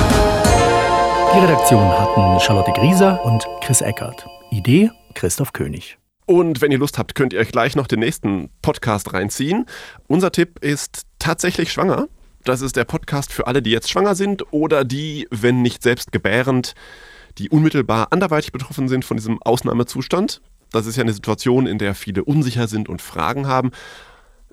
Die 1.37 1.41
Redaktion 1.41 1.87
hatten 1.87 2.39
Charlotte 2.39 2.71
Grieser 2.71 3.23
und 3.23 3.45
Chris 3.61 3.81
Eckert. 3.81 4.25
Idee 4.49 4.89
Christoph 5.13 5.53
König. 5.53 5.99
Und 6.25 6.61
wenn 6.61 6.71
ihr 6.71 6.79
Lust 6.79 6.97
habt, 6.97 7.13
könnt 7.13 7.31
ihr 7.31 7.39
euch 7.39 7.51
gleich 7.51 7.75
noch 7.75 7.85
den 7.85 7.99
nächsten 7.99 8.49
Podcast 8.63 9.13
reinziehen. 9.13 9.67
Unser 10.07 10.31
Tipp 10.31 10.57
ist 10.61 11.03
tatsächlich 11.19 11.71
schwanger. 11.71 12.07
Das 12.43 12.61
ist 12.61 12.75
der 12.75 12.85
Podcast 12.85 13.31
für 13.31 13.45
alle, 13.45 13.61
die 13.61 13.69
jetzt 13.69 13.91
schwanger 13.91 14.15
sind 14.15 14.51
oder 14.51 14.83
die, 14.83 15.27
wenn 15.29 15.61
nicht 15.61 15.83
selbst 15.83 16.11
gebärend, 16.11 16.73
die 17.37 17.51
unmittelbar 17.51 18.07
anderweitig 18.09 18.51
betroffen 18.51 18.87
sind 18.87 19.05
von 19.05 19.17
diesem 19.17 19.39
Ausnahmezustand. 19.39 20.41
Das 20.71 20.87
ist 20.87 20.95
ja 20.95 21.03
eine 21.03 21.13
Situation, 21.13 21.67
in 21.67 21.77
der 21.77 21.93
viele 21.93 22.23
unsicher 22.23 22.67
sind 22.67 22.89
und 22.89 22.99
Fragen 22.99 23.45
haben. 23.45 23.69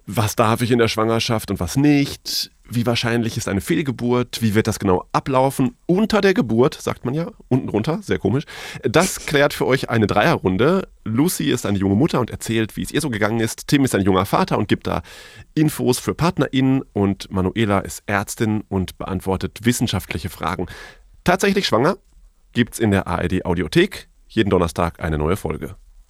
Was 0.05 0.37
darf 0.37 0.61
ich 0.61 0.71
in 0.71 0.81
der 0.81 0.89
Schwangerschaft 0.89 1.51
und 1.51 1.61
was 1.61 1.79
nicht? 1.79 2.51
Wie 2.69 2.87
wahrscheinlich 2.87 3.37
ist 3.37 3.47
eine 3.47 3.61
Fehlgeburt? 3.61 4.41
Wie 4.41 4.55
wird 4.55 4.67
das 4.67 4.79
genau 4.79 5.07
ablaufen? 5.13 5.77
Unter 5.87 6.23
der 6.23 6.33
Geburt, 6.33 6.75
sagt 6.75 7.05
man 7.05 7.13
ja, 7.13 7.31
unten 7.49 7.67
drunter, 7.67 8.01
sehr 8.03 8.19
komisch. 8.19 8.45
Das 8.83 9.27
klärt 9.27 9.53
für 9.53 9.67
euch 9.67 9.91
eine 9.91 10.07
Dreierrunde. 10.07 10.89
Lucy 11.05 11.51
ist 11.51 11.67
eine 11.67 11.77
junge 11.77 11.95
Mutter 11.95 12.21
und 12.21 12.31
erzählt, 12.31 12.77
wie 12.77 12.83
es 12.83 12.91
ihr 12.91 13.03
so 13.03 13.11
gegangen 13.11 13.41
ist. 13.41 13.69
Tim 13.69 13.85
ist 13.85 13.95
ein 13.95 14.01
junger 14.01 14.25
Vater 14.25 14.57
und 14.57 14.67
gibt 14.67 14.87
da 14.87 15.03
Infos 15.55 15.99
für 15.99 16.15
PartnerInnen. 16.15 16.83
Und 16.95 17.31
Manuela 17.31 17.81
ist 17.81 18.03
Ärztin 18.07 18.63
und 18.69 18.97
beantwortet 18.97 19.61
wissenschaftliche 19.65 20.31
Fragen. 20.31 20.67
Tatsächlich 21.23 21.67
schwanger 21.67 21.99
gibt's 22.53 22.79
in 22.79 22.91
der 22.91 23.07
ARD 23.07 23.45
Audiothek 23.45 24.09
jeden 24.29 24.51
Donnerstag 24.51 25.01
eine 25.01 25.19
neue 25.19 25.37
Folge. 25.37 25.77